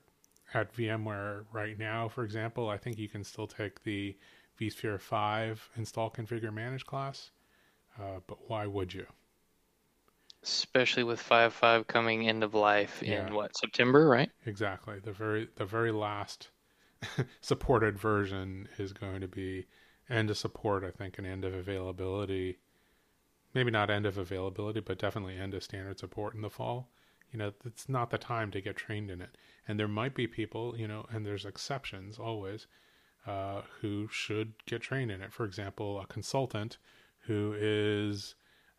at 0.55 0.75
VMware 0.75 1.45
right 1.53 1.79
now, 1.79 2.09
for 2.09 2.25
example, 2.25 2.69
I 2.69 2.79
think 2.79 2.99
you 2.99 3.09
can 3.09 3.23
still 3.25 3.47
take 3.47 3.83
the 3.83 4.17
vSphere 4.59 5.01
5 5.01 5.71
install 5.77 6.11
configure 6.11 6.53
manage 6.53 6.87
class, 6.87 7.31
uh, 8.01 8.21
but 8.27 8.49
why 8.49 8.67
would 8.67 8.95
you? 8.95 9.07
Especially 10.43 11.05
with 11.05 11.21
five 11.21 11.53
five 11.53 11.87
coming 11.87 12.29
end 12.29 12.43
of 12.45 12.55
life 12.55 13.03
in 13.03 13.35
what 13.35 13.57
September, 13.57 14.09
right? 14.09 14.31
Exactly. 14.47 14.99
The 15.01 15.13
very 15.13 15.49
the 15.57 15.67
very 15.67 15.93
last 15.93 16.49
supported 17.41 17.99
version 17.99 18.69
is 18.79 18.93
going 18.93 19.21
to 19.21 19.29
be 19.29 19.67
end 20.09 20.31
of 20.31 20.39
support. 20.39 20.85
I 20.85 20.91
think 20.91 21.19
an 21.19 21.27
end 21.27 21.45
of 21.45 21.55
availability. 21.55 22.59
Maybe 23.55 23.71
not 23.71 23.91
end 23.91 24.07
of 24.07 24.19
availability, 24.19 24.81
but 24.81 24.99
definitely 24.99 25.37
end 25.37 25.55
of 25.55 25.63
standard 25.63 25.99
support 25.99 26.35
in 26.35 26.43
the 26.43 26.51
fall. 26.51 26.91
You 27.33 27.39
know, 27.39 27.53
it's 27.65 27.89
not 27.89 28.11
the 28.11 28.19
time 28.19 28.51
to 28.53 28.61
get 28.61 28.77
trained 28.77 29.11
in 29.11 29.21
it. 29.21 29.37
And 29.67 29.79
there 29.79 29.89
might 29.89 30.15
be 30.15 30.27
people, 30.27 30.75
you 30.79 30.89
know, 30.89 31.07
and 31.11 31.27
there's 31.27 31.45
exceptions 31.45 32.19
always, 32.19 32.67
uh, 33.27 33.63
who 33.81 34.09
should 34.11 34.55
get 34.67 34.83
trained 34.83 35.11
in 35.11 35.21
it. 35.21 35.33
For 35.33 35.45
example, 35.45 36.01
a 36.01 36.07
consultant 36.07 36.79
who 37.21 37.55
is 37.59 38.35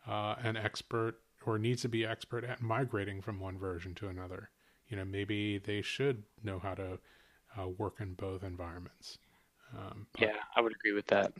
uh, 0.06 0.36
an 0.42 0.56
expert 0.56 1.20
or 1.44 1.58
needs 1.58 1.82
to 1.82 1.88
be 1.88 2.04
expert 2.04 2.44
at 2.44 2.60
migrating 2.60 3.20
from 3.22 3.40
one 3.40 3.58
version 3.58 3.94
to 3.94 4.08
another. 4.08 4.50
You 4.88 4.96
know, 4.96 5.04
maybe 5.04 5.58
they 5.58 5.82
should 5.82 6.24
know 6.42 6.58
how 6.58 6.74
to 6.74 6.98
uh, 7.58 7.68
work 7.68 7.96
in 8.00 8.14
both 8.14 8.42
environments. 8.42 9.18
Um, 9.76 10.06
but, 10.12 10.22
yeah, 10.22 10.36
I 10.56 10.60
would 10.60 10.72
agree 10.72 10.92
with 10.92 11.06
that. 11.06 11.32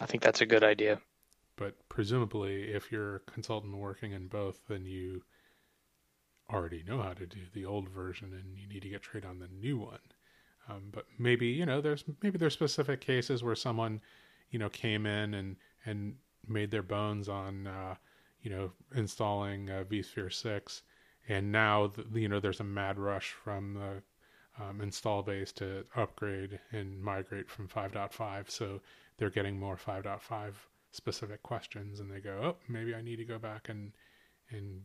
I 0.00 0.06
think 0.06 0.22
that's 0.22 0.40
a 0.40 0.46
good 0.46 0.62
idea. 0.62 1.00
But 1.56 1.76
presumably, 1.88 2.72
if 2.72 2.90
you're 2.90 3.16
a 3.16 3.20
consultant 3.20 3.76
working 3.76 4.12
in 4.12 4.28
both, 4.28 4.60
then 4.68 4.84
you 4.84 5.22
already 6.50 6.82
know 6.86 7.00
how 7.00 7.12
to 7.14 7.26
do 7.26 7.38
the 7.52 7.64
old 7.64 7.88
version, 7.88 8.32
and 8.32 8.58
you 8.58 8.66
need 8.66 8.82
to 8.82 8.88
get 8.88 9.02
trained 9.02 9.26
on 9.26 9.38
the 9.38 9.48
new 9.48 9.78
one. 9.78 10.00
Um, 10.68 10.88
but 10.92 11.06
maybe 11.18 11.46
you 11.46 11.66
know, 11.66 11.80
there's 11.80 12.04
maybe 12.22 12.38
there's 12.38 12.54
specific 12.54 13.00
cases 13.00 13.42
where 13.42 13.54
someone, 13.54 14.00
you 14.50 14.58
know, 14.58 14.68
came 14.68 15.06
in 15.06 15.34
and 15.34 15.56
and 15.84 16.16
made 16.46 16.70
their 16.70 16.82
bones 16.82 17.28
on 17.28 17.66
uh, 17.66 17.94
you 18.42 18.50
know, 18.50 18.72
installing 18.94 19.70
uh, 19.70 19.84
vSphere 19.90 20.32
6. 20.32 20.82
And 21.28 21.52
now, 21.52 21.88
the, 21.88 22.20
you 22.20 22.28
know, 22.28 22.40
there's 22.40 22.60
a 22.60 22.64
mad 22.64 22.98
rush 22.98 23.30
from 23.30 23.74
the 23.74 24.62
um, 24.62 24.80
install 24.80 25.22
base 25.22 25.52
to 25.52 25.84
upgrade 25.96 26.58
and 26.72 27.00
migrate 27.00 27.48
from 27.48 27.68
5.5. 27.68 28.50
So 28.50 28.80
they're 29.16 29.30
getting 29.30 29.58
more 29.58 29.76
5.5 29.76 30.54
specific 30.90 31.42
questions 31.42 32.00
and 32.00 32.10
they 32.10 32.20
go, 32.20 32.40
oh, 32.42 32.56
maybe 32.68 32.94
I 32.94 33.02
need 33.02 33.16
to 33.16 33.24
go 33.24 33.38
back 33.38 33.68
and, 33.68 33.92
and, 34.50 34.82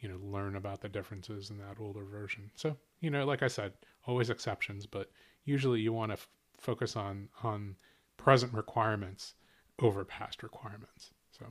you 0.00 0.08
know, 0.08 0.18
learn 0.22 0.56
about 0.56 0.80
the 0.80 0.88
differences 0.88 1.50
in 1.50 1.58
that 1.58 1.76
older 1.80 2.04
version. 2.04 2.50
So, 2.54 2.76
you 3.00 3.10
know, 3.10 3.24
like 3.24 3.42
I 3.42 3.48
said, 3.48 3.72
always 4.06 4.30
exceptions, 4.30 4.86
but 4.86 5.10
usually 5.44 5.80
you 5.80 5.92
want 5.92 6.10
to 6.10 6.14
f- 6.14 6.28
focus 6.58 6.96
on 6.96 7.28
on 7.42 7.76
present 8.16 8.52
requirements 8.52 9.34
over 9.80 10.04
past 10.04 10.42
requirements. 10.42 11.10
So 11.30 11.46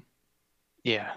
Yeah, 0.83 1.13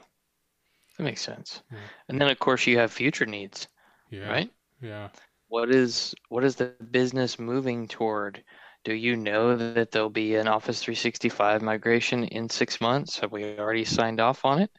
that 0.97 1.03
makes 1.05 1.21
sense. 1.23 1.63
Yeah. 1.71 1.89
And 2.09 2.21
then 2.21 2.29
of 2.31 2.39
course 2.39 2.67
you 2.67 2.79
have 2.79 2.93
future 2.93 3.27
needs, 3.27 3.69
yeah, 4.11 4.37
right? 4.37 4.51
yeah, 4.81 5.09
What 5.49 5.71
is 5.71 6.15
what 6.31 6.45
is 6.45 6.57
the 6.57 6.75
business 6.91 7.39
moving 7.39 7.89
toward? 7.89 8.45
Do 8.85 8.95
you 8.95 9.17
know 9.17 9.57
that 9.57 9.93
there'll 9.93 10.11
be 10.11 10.35
an 10.37 10.49
Office 10.49 10.83
365 10.83 11.63
migration 11.63 12.25
in 12.25 12.49
six 12.51 12.81
months? 12.81 13.21
Have 13.21 13.33
we 13.33 13.59
already 13.59 13.85
signed 13.85 14.21
off 14.21 14.45
on 14.45 14.61
it? 14.63 14.71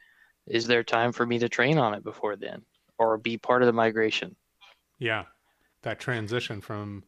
Is 0.46 0.66
there 0.66 0.84
time 0.84 1.12
for 1.12 1.26
me 1.26 1.38
to 1.40 1.48
train 1.48 1.78
on 1.78 1.94
it 1.94 2.04
before 2.04 2.36
then 2.36 2.64
or 2.98 3.18
be 3.18 3.38
part 3.38 3.62
of 3.62 3.66
the 3.66 3.72
migration? 3.74 4.36
yeah. 4.98 5.24
That 5.82 6.00
transition 6.00 6.60
from 6.60 7.04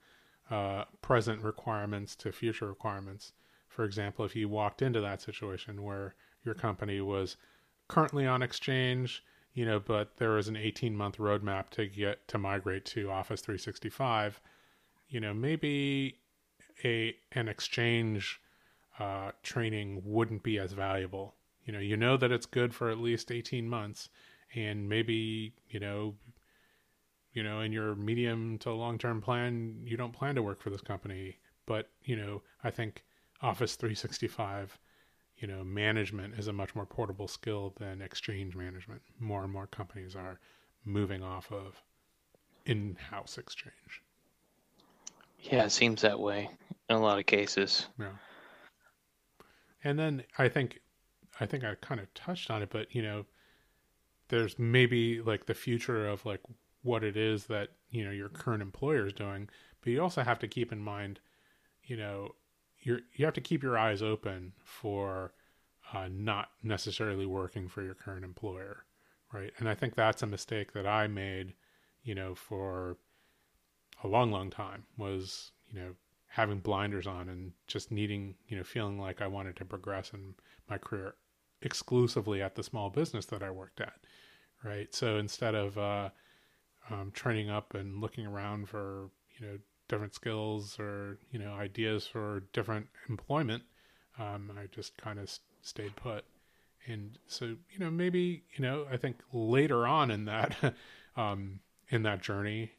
uh, 0.51 0.85
present 1.03 1.42
requirements 1.42 2.16
to 2.16 2.33
future 2.33 2.69
requirements. 2.69 3.33
For 3.69 3.85
example, 3.85 4.25
if 4.25 4.37
you 4.37 4.49
walked 4.49 4.83
into 4.83 5.01
that 5.01 5.23
situation 5.23 5.83
where 5.83 6.14
your 6.45 6.55
company 6.55 7.01
was 7.01 7.37
currently 7.88 8.27
on 8.27 8.42
Exchange, 8.42 9.25
you 9.55 9.64
know, 9.64 9.81
but 9.81 10.16
there 10.16 10.37
is 10.38 10.49
an 10.49 10.57
18 10.57 10.96
month 10.96 11.18
roadmap 11.18 11.70
to 11.70 11.87
get 11.87 12.27
to 12.29 12.38
migrate 12.38 12.85
to 12.87 13.11
Office 13.11 13.40
365, 13.40 14.40
you 15.09 15.20
know, 15.20 15.33
maybe 15.33 16.18
a 16.85 17.14
an 17.33 17.49
Exchange 17.49 18.40
uh, 18.99 19.31
training 19.42 20.03
wouldn't 20.05 20.42
be 20.42 20.59
as 20.59 20.72
valuable. 20.72 21.35
You 21.64 21.72
know, 21.72 21.81
you 21.81 21.96
know 21.96 22.16
that 22.16 22.33
it's 22.33 22.46
good 22.46 22.75
for 22.75 22.90
at 22.90 22.99
least 22.99 23.33
18 23.33 23.68
months, 23.68 24.09
and 24.55 24.88
maybe 24.88 25.55
you 25.68 25.81
know 25.81 26.14
you 27.37 27.42
know, 27.42 27.61
in 27.61 27.70
your 27.70 27.94
medium 27.94 28.57
to 28.59 28.72
long 28.72 28.96
term 28.96 29.20
plan, 29.20 29.77
you 29.85 29.99
don't 29.99 30.14
plan 30.14 30.35
to 30.35 30.42
work 30.42 30.59
for 30.59 30.70
this 30.70 30.81
company. 30.81 31.37
But, 31.66 31.90
you 32.03 32.16
know, 32.16 32.42
I 32.64 32.70
think 32.70 33.05
Office 33.42 33.77
365, 33.77 34.79
you 35.38 35.46
know, 35.46 35.62
management 35.64 36.35
is 36.38 36.49
a 36.49 36.53
much 36.53 36.75
more 36.75 36.87
portable 36.87 37.29
skill 37.29 37.75
than 37.79 38.01
exchange 38.01 38.57
management. 38.57 39.03
More 39.18 39.44
and 39.44 39.53
more 39.53 39.66
companies 39.66 40.16
are 40.16 40.40
moving 40.85 41.22
off 41.22 41.51
of 41.53 41.83
in 42.64 42.96
house 43.11 43.38
exchange. 43.38 44.03
Yeah, 45.40 45.64
it 45.64 45.72
seems 45.72 46.03
that 46.03 46.18
way 46.18 46.49
in 46.88 46.96
a 46.96 47.01
lot 47.01 47.18
of 47.18 47.27
cases. 47.27 47.87
Yeah. 47.99 48.12
And 49.85 49.99
then 49.99 50.25
I 50.38 50.49
think, 50.49 50.81
I 51.38 51.46
think 51.46 51.64
I 51.64 51.75
kind 51.77 52.01
of 52.01 52.12
touched 52.14 52.51
on 52.51 52.62
it, 52.62 52.70
but, 52.70 52.94
you 52.94 53.03
know, 53.03 53.27
there's 54.29 54.59
maybe 54.59 55.20
like 55.20 55.46
the 55.46 55.55
future 55.55 56.09
of 56.09 56.25
like 56.27 56.40
what 56.83 57.05
it 57.05 57.16
is 57.16 57.46
that 57.46 57.70
you 57.90 58.05
know 58.05 58.11
your 58.11 58.29
current 58.29 58.62
employer 58.62 59.07
is 59.07 59.12
doing 59.12 59.49
but 59.81 59.90
you 59.90 60.03
also 60.03 60.22
have 60.22 60.38
to 60.38 60.49
keep 60.49 60.72
in 60.72 60.81
mind 60.81 61.20
you 61.85 61.96
know 61.96 62.35
you're 62.87 63.01
you 63.14 63.25
have 63.25 63.35
to 63.35 63.40
keep 63.40 63.62
your 63.62 63.79
eyes 63.79 64.03
open 64.03 64.53
for 64.64 65.33
uh, 65.92 66.09
not 66.11 66.51
necessarily 66.62 67.27
working 67.27 67.68
for 67.68 67.83
your 67.83 67.94
current 67.94 68.25
employer 68.25 68.85
right? 69.33 69.53
And 69.59 69.68
i 69.68 69.75
think 69.75 69.94
that's 69.94 70.22
a 70.22 70.27
mistake 70.27 70.72
that 70.72 70.87
i 70.87 71.07
made 71.07 71.55
you 72.03 72.14
know 72.14 72.35
for 72.35 72.96
a 74.05 74.09
long 74.09 74.31
long 74.31 74.51
time 74.51 74.85
was 74.96 75.53
you 75.68 75.79
know 75.79 75.94
having 76.29 76.61
blinders 76.61 77.07
on 77.07 77.29
and 77.29 77.53
just 77.66 77.90
needing 77.90 78.35
you 78.49 78.57
know 78.57 78.64
feeling 78.64 78.99
like 78.99 79.20
i 79.20 79.27
wanted 79.27 79.57
to 79.57 79.64
progress 79.64 80.12
in 80.12 80.35
my 80.68 80.79
career 80.79 81.14
exclusively 81.62 82.42
at 82.42 82.55
the 82.55 82.62
small 82.62 82.90
business 82.90 83.27
that 83.27 83.42
i 83.42 83.51
worked 83.51 83.81
at 83.81 83.94
right? 84.64 84.94
So 84.94 85.16
instead 85.16 85.55
of 85.55 85.79
uh, 85.79 86.11
um, 86.90 87.11
training 87.12 87.51
up 87.51 87.75
and 87.75 88.01
looking 88.01 88.27
around 88.27 88.68
for 88.68 89.11
you 89.38 89.46
know 89.46 89.59
different 89.88 90.14
skills 90.14 90.79
or 90.79 91.18
you 91.31 91.38
know 91.38 91.53
ideas 91.55 92.07
for 92.07 92.42
different 92.53 92.87
employment 93.09 93.62
um, 94.18 94.51
i 94.59 94.66
just 94.66 94.96
kind 94.96 95.18
of 95.18 95.31
stayed 95.62 95.94
put. 95.96 96.25
And 96.88 97.18
so 97.27 97.46
you 97.46 97.79
know 97.79 97.90
maybe 97.90 98.44
you 98.55 98.62
know 98.62 98.87
i 98.90 98.96
think 98.96 99.16
later 99.33 99.87
on 99.87 100.11
in 100.11 100.25
that 100.27 100.57
um, 101.16 101.61
in 101.88 102.03
that 102.05 102.22
journey 102.22 102.72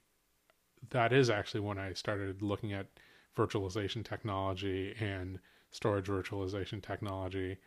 that 0.89 1.11
is 1.11 1.29
actually 1.29 1.59
when 1.61 1.77
i 1.77 1.93
started 1.93 2.41
looking 2.41 2.71
at 2.71 2.87
virtualization 3.35 4.05
technology 4.05 4.95
and 4.99 5.39
storage 5.71 6.07
virtualization 6.07 6.81
technology 6.81 7.57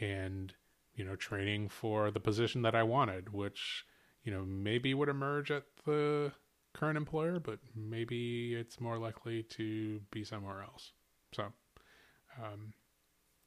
and 0.00 0.54
you 0.96 1.04
know 1.04 1.14
training 1.14 1.68
for 1.68 2.10
the 2.10 2.18
position 2.18 2.62
that 2.62 2.74
i 2.74 2.82
wanted 2.82 3.32
which 3.32 3.84
you 4.24 4.32
know, 4.32 4.44
maybe 4.44 4.94
would 4.94 5.08
emerge 5.08 5.50
at 5.50 5.64
the 5.84 6.32
current 6.74 6.98
employer, 6.98 7.40
but 7.40 7.58
maybe 7.74 8.54
it's 8.54 8.80
more 8.80 8.98
likely 8.98 9.44
to 9.44 10.00
be 10.10 10.24
somewhere 10.24 10.62
else. 10.62 10.92
So, 11.32 11.44
um, 12.42 12.74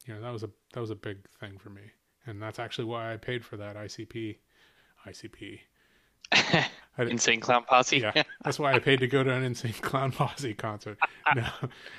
you 0.06 0.14
know, 0.14 0.22
that 0.22 0.32
was 0.32 0.44
a 0.44 0.50
that 0.74 0.80
was 0.80 0.90
a 0.90 0.96
big 0.96 1.18
thing 1.40 1.58
for 1.60 1.70
me, 1.70 1.84
and 2.26 2.42
that's 2.42 2.58
actually 2.58 2.86
why 2.86 3.14
I 3.14 3.18
paid 3.18 3.46
for 3.46 3.58
that 3.58 3.76
ICP, 3.76 4.38
ICP. 5.06 5.60
Insane 6.98 7.40
Clown 7.40 7.64
Posse. 7.64 8.00
yeah, 8.00 8.24
that's 8.44 8.58
why 8.58 8.74
I 8.74 8.80
paid 8.80 9.00
to 9.02 9.08
go 9.08 9.24
to 9.24 9.32
an 9.32 9.44
Insane 9.44 9.74
Clown 9.82 10.12
Posse 10.12 10.54
concert. 10.54 10.98
No, 11.36 11.46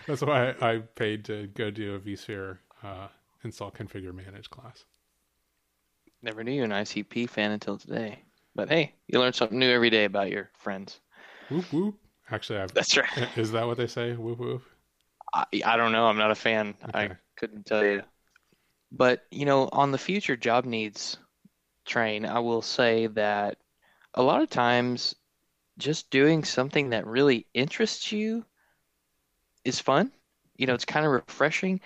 that's 0.06 0.22
why 0.22 0.54
I 0.62 0.78
paid 0.78 1.26
to 1.26 1.48
go 1.48 1.70
do 1.70 1.96
a 1.96 1.98
vSphere 1.98 2.56
uh, 2.82 3.08
install, 3.44 3.70
configure, 3.70 4.14
manage 4.14 4.48
class. 4.48 4.86
Never 6.22 6.42
knew 6.42 6.52
you 6.52 6.60
were 6.60 6.64
an 6.64 6.70
ICP 6.70 7.28
fan 7.28 7.50
until 7.50 7.76
today. 7.76 8.22
But 8.54 8.70
hey, 8.70 8.94
you 9.06 9.20
learn 9.20 9.34
something 9.34 9.58
new 9.58 9.70
every 9.70 9.90
day 9.90 10.04
about 10.04 10.30
your 10.30 10.50
friends. 10.56 11.00
Whoop 11.50 11.72
whoop. 11.72 11.94
Actually, 12.30 12.60
I've, 12.60 12.74
That's 12.74 12.96
right. 12.96 13.28
is 13.36 13.52
that 13.52 13.66
what 13.66 13.78
they 13.78 13.86
say? 13.86 14.12
Whoop 14.12 14.38
whoop. 14.38 14.62
I, 15.34 15.44
I 15.64 15.76
don't 15.76 15.92
know. 15.92 16.06
I'm 16.06 16.18
not 16.18 16.30
a 16.30 16.34
fan. 16.34 16.74
I 16.94 17.10
couldn't 17.36 17.66
tell 17.66 17.84
you. 17.84 18.02
But, 18.90 19.24
you 19.30 19.44
know, 19.44 19.68
on 19.72 19.92
the 19.92 19.98
future 19.98 20.36
job 20.36 20.64
needs 20.64 21.18
train, 21.84 22.24
I 22.24 22.38
will 22.38 22.62
say 22.62 23.06
that 23.08 23.58
a 24.14 24.22
lot 24.22 24.42
of 24.42 24.50
times 24.50 25.14
just 25.78 26.10
doing 26.10 26.44
something 26.44 26.90
that 26.90 27.06
really 27.06 27.46
interests 27.54 28.10
you 28.10 28.44
is 29.64 29.80
fun. 29.80 30.12
You 30.56 30.66
know, 30.66 30.74
it's 30.74 30.84
kind 30.84 31.06
of 31.06 31.12
refreshing. 31.12 31.80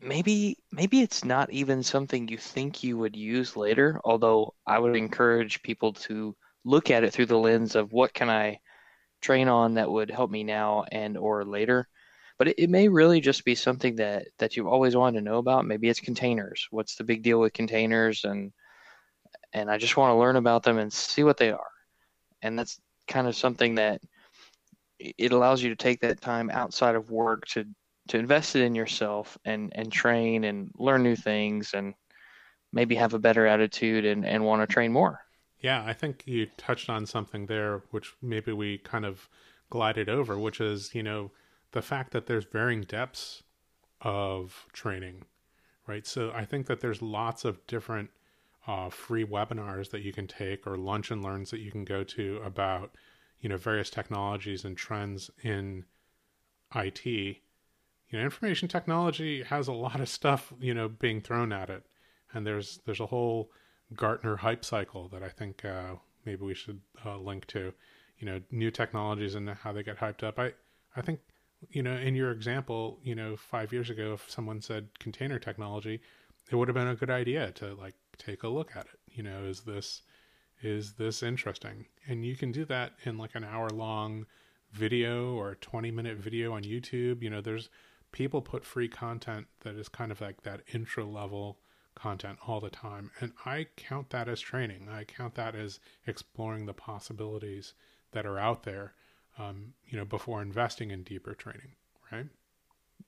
Maybe 0.00 0.56
maybe 0.72 1.02
it's 1.02 1.24
not 1.24 1.50
even 1.50 1.82
something 1.82 2.26
you 2.26 2.38
think 2.38 2.82
you 2.82 2.96
would 2.96 3.14
use 3.14 3.54
later, 3.54 4.00
although 4.04 4.54
I 4.66 4.78
would 4.78 4.96
encourage 4.96 5.62
people 5.62 5.92
to 5.92 6.34
look 6.64 6.90
at 6.90 7.04
it 7.04 7.12
through 7.12 7.26
the 7.26 7.38
lens 7.38 7.74
of 7.76 7.92
what 7.92 8.14
can 8.14 8.30
I 8.30 8.60
train 9.20 9.48
on 9.48 9.74
that 9.74 9.90
would 9.90 10.10
help 10.10 10.30
me 10.30 10.44
now 10.44 10.84
and 10.92 11.16
or 11.16 11.44
later. 11.44 11.88
But 12.38 12.48
it, 12.48 12.58
it 12.58 12.70
may 12.70 12.88
really 12.88 13.20
just 13.20 13.44
be 13.44 13.54
something 13.54 13.96
that 13.96 14.28
that 14.38 14.56
you've 14.56 14.66
always 14.66 14.96
wanted 14.96 15.18
to 15.18 15.24
know 15.24 15.38
about. 15.38 15.66
Maybe 15.66 15.88
it's 15.88 16.00
containers. 16.00 16.66
What's 16.70 16.96
the 16.96 17.04
big 17.04 17.22
deal 17.22 17.40
with 17.40 17.52
containers 17.52 18.24
and 18.24 18.52
and 19.52 19.70
I 19.70 19.78
just 19.78 19.96
want 19.96 20.12
to 20.12 20.18
learn 20.18 20.36
about 20.36 20.62
them 20.62 20.78
and 20.78 20.92
see 20.92 21.24
what 21.24 21.36
they 21.38 21.50
are. 21.50 21.70
And 22.42 22.58
that's 22.58 22.80
kind 23.06 23.26
of 23.26 23.34
something 23.36 23.76
that 23.76 24.00
it 24.98 25.32
allows 25.32 25.62
you 25.62 25.70
to 25.70 25.76
take 25.76 26.00
that 26.00 26.20
time 26.20 26.50
outside 26.50 26.94
of 26.94 27.10
work 27.10 27.46
to 27.46 27.64
to 28.08 28.18
invest 28.18 28.56
it 28.56 28.62
in 28.62 28.74
yourself 28.74 29.36
and 29.44 29.72
and 29.74 29.92
train 29.92 30.44
and 30.44 30.70
learn 30.76 31.02
new 31.02 31.16
things 31.16 31.72
and 31.74 31.94
maybe 32.72 32.94
have 32.94 33.14
a 33.14 33.18
better 33.18 33.46
attitude 33.46 34.04
and 34.04 34.26
and 34.26 34.44
want 34.44 34.62
to 34.62 34.72
train 34.72 34.92
more. 34.92 35.20
Yeah, 35.60 35.84
I 35.84 35.92
think 35.92 36.22
you 36.26 36.46
touched 36.56 36.88
on 36.88 37.06
something 37.06 37.46
there, 37.46 37.82
which 37.90 38.14
maybe 38.22 38.52
we 38.52 38.78
kind 38.78 39.04
of 39.04 39.28
glided 39.70 40.08
over, 40.08 40.38
which 40.38 40.60
is, 40.60 40.94
you 40.94 41.02
know, 41.02 41.32
the 41.72 41.82
fact 41.82 42.12
that 42.12 42.26
there's 42.26 42.44
varying 42.44 42.82
depths 42.82 43.42
of 44.00 44.66
training, 44.72 45.24
right? 45.86 46.06
So 46.06 46.30
I 46.34 46.44
think 46.44 46.66
that 46.66 46.80
there's 46.80 47.02
lots 47.02 47.44
of 47.44 47.66
different 47.66 48.10
uh, 48.66 48.90
free 48.90 49.24
webinars 49.24 49.90
that 49.90 50.02
you 50.02 50.12
can 50.12 50.26
take 50.26 50.66
or 50.66 50.76
lunch 50.76 51.10
and 51.10 51.22
learns 51.22 51.50
that 51.50 51.60
you 51.60 51.70
can 51.72 51.84
go 51.84 52.04
to 52.04 52.40
about, 52.44 52.94
you 53.40 53.48
know, 53.48 53.56
various 53.56 53.90
technologies 53.90 54.64
and 54.64 54.76
trends 54.76 55.30
in 55.42 55.84
IT. 56.74 57.04
You 57.06 57.38
know, 58.12 58.20
information 58.20 58.68
technology 58.68 59.42
has 59.42 59.68
a 59.68 59.72
lot 59.72 60.00
of 60.00 60.08
stuff, 60.08 60.52
you 60.60 60.74
know, 60.74 60.88
being 60.88 61.20
thrown 61.20 61.52
at 61.52 61.68
it. 61.70 61.84
And 62.32 62.46
there's 62.46 62.80
there's 62.84 63.00
a 63.00 63.06
whole 63.06 63.50
Gartner 63.94 64.36
hype 64.36 64.64
cycle 64.64 65.08
that 65.08 65.22
I 65.22 65.28
think 65.28 65.64
uh, 65.64 65.94
maybe 66.24 66.44
we 66.44 66.54
should 66.54 66.80
uh, 67.04 67.18
link 67.18 67.46
to. 67.48 67.72
You 68.18 68.26
know, 68.26 68.40
new 68.50 68.70
technologies 68.70 69.36
and 69.36 69.48
how 69.48 69.72
they 69.72 69.82
get 69.82 69.98
hyped 69.98 70.24
up. 70.24 70.38
I 70.38 70.52
I 70.96 71.02
think 71.02 71.20
you 71.70 71.82
know 71.82 71.94
in 71.94 72.14
your 72.14 72.32
example, 72.32 72.98
you 73.02 73.14
know, 73.14 73.36
five 73.36 73.72
years 73.72 73.90
ago, 73.90 74.12
if 74.14 74.28
someone 74.30 74.60
said 74.60 74.88
container 74.98 75.38
technology, 75.38 76.00
it 76.50 76.56
would 76.56 76.68
have 76.68 76.74
been 76.74 76.88
a 76.88 76.96
good 76.96 77.10
idea 77.10 77.52
to 77.52 77.74
like 77.74 77.94
take 78.16 78.42
a 78.42 78.48
look 78.48 78.76
at 78.76 78.86
it. 78.86 78.98
You 79.06 79.22
know, 79.22 79.44
is 79.44 79.60
this 79.60 80.02
is 80.62 80.94
this 80.94 81.22
interesting? 81.22 81.86
And 82.06 82.24
you 82.24 82.36
can 82.36 82.52
do 82.52 82.64
that 82.66 82.92
in 83.04 83.18
like 83.18 83.34
an 83.34 83.44
hour 83.44 83.68
long 83.70 84.26
video 84.72 85.34
or 85.34 85.52
a 85.52 85.56
20 85.56 85.90
minute 85.90 86.18
video 86.18 86.52
on 86.52 86.62
YouTube. 86.62 87.22
You 87.22 87.30
know, 87.30 87.40
there's 87.40 87.70
people 88.12 88.42
put 88.42 88.64
free 88.64 88.88
content 88.88 89.46
that 89.60 89.76
is 89.76 89.88
kind 89.88 90.10
of 90.10 90.20
like 90.20 90.42
that 90.42 90.62
intro 90.72 91.06
level 91.06 91.58
content 91.98 92.38
all 92.46 92.60
the 92.60 92.70
time. 92.70 93.10
And 93.20 93.32
I 93.44 93.66
count 93.76 94.10
that 94.10 94.28
as 94.28 94.40
training. 94.40 94.88
I 94.88 95.04
count 95.04 95.34
that 95.34 95.54
as 95.54 95.80
exploring 96.06 96.66
the 96.66 96.74
possibilities 96.74 97.74
that 98.12 98.26
are 98.26 98.38
out 98.38 98.62
there, 98.62 98.94
um, 99.38 99.74
you 99.86 99.98
know, 99.98 100.04
before 100.04 100.42
investing 100.42 100.90
in 100.90 101.02
deeper 101.02 101.34
training, 101.34 101.72
right? 102.12 102.26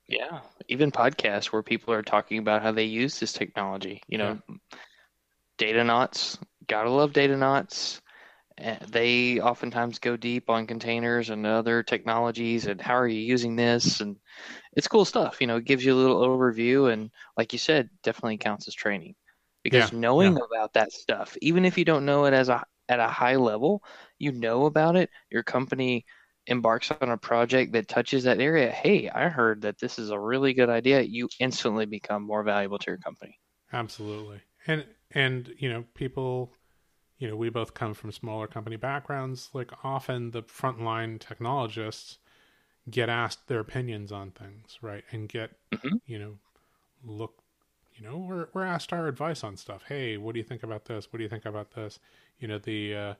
Yeah, 0.09 0.41
even 0.69 0.91
podcasts 0.91 1.47
where 1.47 1.63
people 1.63 1.95
are 1.95 2.03
talking 2.03 2.39
about 2.39 2.63
how 2.63 2.73
they 2.73 2.85
use 2.85 3.21
this 3.21 3.33
technology. 3.33 4.03
You 4.09 4.19
know, 4.19 4.39
Datanauts, 5.59 6.39
gotta 6.67 6.91
love 6.91 7.13
Datanauts. 7.13 7.99
Eh, 7.99 8.01
Eh, 8.61 8.79
they 8.89 9.41
oftentimes 9.41 9.99
go 9.99 10.17
deep 10.17 10.51
on 10.51 10.67
containers 10.67 11.31
and 11.31 11.47
other 11.47 11.83
technologies 11.83 12.67
and 12.67 12.81
how 12.81 12.95
are 12.95 13.09
you 13.09 13.21
using 13.21 13.57
this? 13.57 14.01
And 14.01 14.17
it's 14.75 14.89
cool 14.89 15.05
stuff. 15.05 15.41
You 15.41 15.47
know, 15.49 15.57
it 15.59 15.65
gives 15.67 15.85
you 15.85 15.95
a 15.95 15.97
little 15.97 16.21
overview 16.27 16.93
and, 16.93 17.11
like 17.37 17.53
you 17.53 17.59
said, 17.59 17.91
definitely 18.03 18.39
counts 18.39 18.69
as 18.69 18.75
training 18.75 19.15
because 19.65 19.93
yeah, 20.17 20.33
knowing 20.33 20.39
about 20.39 20.75
that 20.75 20.93
stuff, 20.93 21.37
even 21.43 21.65
if 21.65 21.79
you 21.79 21.85
don't 21.85 22.07
know 22.07 22.25
it 22.27 22.35
as 22.35 22.49
a 22.49 22.65
at 22.89 23.01
a 23.01 23.09
high 23.09 23.37
level, 23.37 23.83
you 24.19 24.33
know 24.33 24.67
about 24.67 24.97
it. 24.97 25.11
Your 25.31 25.43
company 25.45 26.05
embarks 26.47 26.91
on 26.91 27.11
a 27.11 27.17
project 27.19 27.73
that 27.73 27.89
touches 27.89 28.25
that 28.25 28.41
area. 28.41 28.71
Hey, 28.73 29.09
I 29.11 29.29
heard 29.29 29.63
that 29.63 29.79
this 29.79 29.99
is 29.99 30.11
a 30.11 30.19
really 30.21 30.55
good 30.55 30.71
idea. 30.71 31.03
You 31.03 31.29
instantly 31.41 31.87
become 31.87 32.23
more 32.25 32.43
valuable 32.43 32.79
to 32.81 32.91
your 32.91 32.99
company. 32.99 33.39
absolutely. 33.73 34.41
And 34.67 34.87
and 35.13 35.53
you 35.59 35.69
know, 35.69 35.85
people, 35.95 36.53
you 37.21 37.29
know, 37.29 37.37
we 37.37 37.51
both 37.51 37.75
come 37.75 37.95
from 37.95 38.13
smaller 38.13 38.49
company 38.49 38.77
backgrounds. 38.77 39.51
Like 39.55 39.73
often 39.85 40.33
the 40.33 40.43
frontline 40.45 41.21
technologists 41.21 42.19
get 42.91 43.09
asked 43.09 43.49
their 43.49 43.61
opinions 43.61 44.13
on 44.13 44.33
things, 44.33 44.79
right? 44.83 45.05
And 45.13 45.29
get, 45.29 45.53
hmm 45.73 46.01
you 46.07 46.19
know, 46.19 46.35
look, 47.05 47.35
you 47.97 48.05
know, 48.07 48.19
we're 48.19 48.49
we're 48.55 48.65
asked 48.65 48.93
our 48.93 49.09
advice 49.09 49.45
on 49.45 49.57
stuff. 49.57 49.85
Hey, 49.89 50.17
what 50.19 50.35
do 50.35 50.41
you 50.41 50.45
think 50.45 50.63
about 50.63 50.87
this? 50.87 51.13
What 51.13 51.19
do 51.19 51.25
you 51.25 51.31
think 51.31 51.47
about 51.47 51.73
this? 51.73 52.01
You 52.41 52.49
know, 52.49 52.59
the 52.59 52.97
uh 52.97 53.15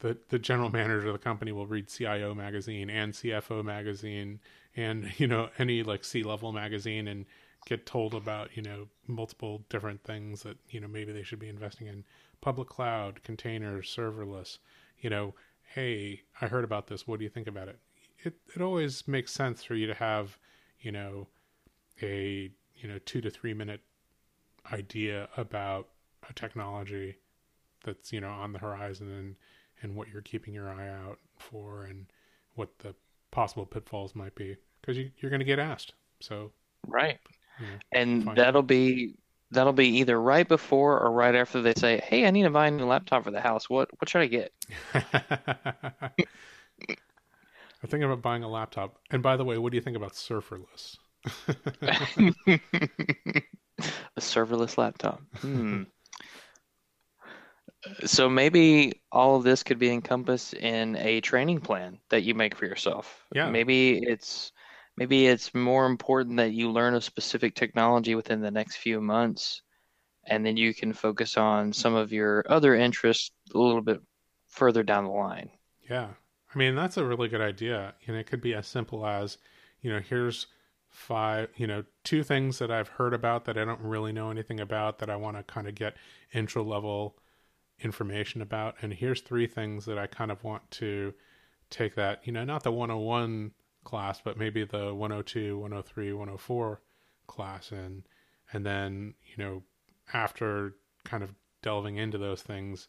the 0.00 0.16
the 0.28 0.38
general 0.38 0.70
manager 0.72 1.08
of 1.08 1.12
the 1.12 1.18
company 1.18 1.52
will 1.52 1.66
read 1.66 1.88
CIO 1.88 2.34
magazine 2.34 2.90
and 2.90 3.14
CFO 3.14 3.62
magazine 3.62 4.40
and 4.76 5.12
you 5.18 5.26
know 5.26 5.50
any 5.58 5.82
like 5.82 6.04
C 6.04 6.22
level 6.22 6.52
magazine 6.52 7.08
and 7.08 7.26
get 7.66 7.86
told 7.86 8.14
about 8.14 8.56
you 8.56 8.62
know 8.62 8.88
multiple 9.06 9.62
different 9.68 10.02
things 10.04 10.42
that 10.42 10.56
you 10.70 10.80
know 10.80 10.88
maybe 10.88 11.12
they 11.12 11.22
should 11.22 11.38
be 11.38 11.48
investing 11.48 11.86
in 11.86 12.04
public 12.40 12.68
cloud 12.68 13.22
containers 13.22 13.94
serverless 13.94 14.58
you 15.00 15.10
know 15.10 15.34
hey 15.74 16.22
i 16.40 16.46
heard 16.46 16.64
about 16.64 16.86
this 16.86 17.06
what 17.06 17.18
do 17.18 17.24
you 17.24 17.30
think 17.30 17.46
about 17.46 17.68
it? 17.68 17.78
It 18.22 18.34
it 18.54 18.62
always 18.62 19.06
makes 19.08 19.32
sense 19.32 19.62
for 19.64 19.74
you 19.74 19.86
to 19.86 19.94
have 19.94 20.38
you 20.80 20.92
know 20.92 21.28
a 22.02 22.50
you 22.76 22.88
know 22.88 22.98
2 23.06 23.20
to 23.22 23.30
3 23.30 23.54
minute 23.54 23.80
idea 24.72 25.28
about 25.36 25.88
a 26.28 26.32
technology 26.32 27.16
that's 27.84 28.12
you 28.12 28.20
know 28.20 28.30
on 28.30 28.52
the 28.52 28.58
horizon 28.58 29.08
and 29.10 29.36
and 29.82 29.96
what 29.96 30.08
you're 30.08 30.22
keeping 30.22 30.54
your 30.54 30.70
eye 30.70 30.88
out 30.88 31.18
for 31.38 31.84
and 31.84 32.06
what 32.54 32.78
the 32.80 32.94
possible 33.30 33.66
pitfalls 33.66 34.14
might 34.14 34.34
be 34.34 34.56
because 34.80 34.96
you, 34.98 35.10
you're 35.18 35.30
going 35.30 35.40
to 35.40 35.46
get 35.46 35.58
asked. 35.58 35.94
So 36.20 36.52
Right. 36.86 37.20
you 37.58 37.66
know 37.66 37.80
And 37.92 38.34
that'll 38.34 38.62
be 38.62 39.14
that'll 39.50 39.72
be 39.72 39.98
either 39.98 40.20
right 40.20 40.46
before 40.46 41.00
or 41.00 41.10
right 41.12 41.34
after 41.34 41.62
they 41.62 41.74
say, 41.74 42.00
"Hey, 42.04 42.26
I 42.26 42.30
need 42.30 42.44
to 42.44 42.50
buy 42.50 42.68
a 42.68 42.70
new 42.70 42.86
laptop 42.86 43.24
for 43.24 43.30
the 43.30 43.40
house. 43.40 43.68
What 43.68 43.88
what 44.00 44.08
should 44.08 44.22
I 44.22 44.26
get?" 44.26 44.52
i'm 47.82 47.88
thinking 47.88 48.04
about 48.04 48.22
buying 48.22 48.42
a 48.42 48.48
laptop 48.48 48.98
and 49.10 49.22
by 49.22 49.36
the 49.36 49.44
way 49.44 49.56
what 49.58 49.70
do 49.72 49.76
you 49.76 49.82
think 49.82 49.96
about 49.96 50.12
serverless 50.12 50.96
A 54.16 54.20
serverless 54.20 54.76
laptop. 54.78 55.20
Hmm. 55.38 55.84
So 58.04 58.28
maybe 58.28 59.00
all 59.10 59.36
of 59.36 59.42
this 59.42 59.62
could 59.62 59.78
be 59.78 59.90
encompassed 59.90 60.52
in 60.52 60.96
a 60.96 61.22
training 61.22 61.60
plan 61.60 61.98
that 62.10 62.24
you 62.24 62.34
make 62.34 62.54
for 62.54 62.66
yourself. 62.66 63.24
yeah 63.34 63.50
Maybe 63.50 63.98
it's 64.02 64.52
maybe 65.00 65.26
it's 65.26 65.54
more 65.54 65.86
important 65.86 66.36
that 66.36 66.52
you 66.52 66.70
learn 66.70 66.94
a 66.94 67.00
specific 67.00 67.54
technology 67.54 68.14
within 68.14 68.42
the 68.42 68.50
next 68.50 68.76
few 68.76 69.00
months, 69.00 69.62
and 70.24 70.44
then 70.44 70.58
you 70.58 70.74
can 70.74 70.92
focus 70.92 71.38
on 71.38 71.72
some 71.72 71.94
of 71.94 72.12
your 72.12 72.44
other 72.50 72.74
interests 72.74 73.30
a 73.54 73.58
little 73.58 73.80
bit 73.80 74.02
further 74.46 74.82
down 74.82 75.04
the 75.04 75.10
line. 75.10 75.48
Yeah. 75.88 76.08
I 76.54 76.58
mean, 76.58 76.74
that's 76.74 76.98
a 76.98 77.04
really 77.04 77.28
good 77.28 77.40
idea. 77.40 77.94
And 78.06 78.14
it 78.14 78.26
could 78.26 78.42
be 78.42 78.54
as 78.54 78.66
simple 78.66 79.06
as, 79.06 79.38
you 79.80 79.90
know, 79.90 80.00
here's 80.00 80.48
five, 80.90 81.48
you 81.56 81.66
know, 81.66 81.84
two 82.04 82.22
things 82.22 82.58
that 82.58 82.70
I've 82.70 82.88
heard 82.88 83.14
about 83.14 83.46
that 83.46 83.56
I 83.56 83.64
don't 83.64 83.80
really 83.80 84.12
know 84.12 84.30
anything 84.30 84.60
about 84.60 84.98
that 84.98 85.08
I 85.08 85.16
want 85.16 85.36
to 85.38 85.42
kind 85.44 85.66
of 85.66 85.74
get 85.74 85.96
intro 86.34 86.62
level 86.62 87.16
information 87.78 88.42
about. 88.42 88.74
And 88.82 88.92
here's 88.92 89.22
three 89.22 89.46
things 89.46 89.86
that 89.86 89.96
I 89.96 90.06
kind 90.06 90.30
of 90.30 90.44
want 90.44 90.70
to 90.72 91.14
take 91.70 91.94
that, 91.94 92.20
you 92.26 92.32
know, 92.32 92.44
not 92.44 92.64
the 92.64 92.72
101 92.72 93.52
class, 93.84 94.20
but 94.22 94.38
maybe 94.38 94.64
the 94.64 94.94
102, 94.94 95.58
103, 95.58 96.12
104 96.12 96.80
class 97.26 97.72
in. 97.72 98.04
And 98.52 98.66
then, 98.66 99.14
you 99.24 99.42
know, 99.42 99.62
after 100.12 100.74
kind 101.04 101.22
of 101.22 101.34
delving 101.62 101.96
into 101.96 102.18
those 102.18 102.42
things, 102.42 102.88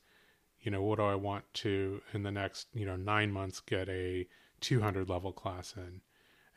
you 0.62 0.71
know, 0.71 0.82
what 0.82 0.97
do 0.97 1.04
I 1.04 1.15
want 1.15 1.45
to 1.56 2.01
in 2.13 2.23
the 2.23 2.32
next, 2.32 2.67
you 2.73 2.86
know, 2.86 2.95
nine 2.95 3.32
months 3.32 3.60
get 3.60 3.89
a 3.89 4.27
200 4.60 5.10
level 5.10 5.32
class 5.32 5.75
in? 5.75 6.01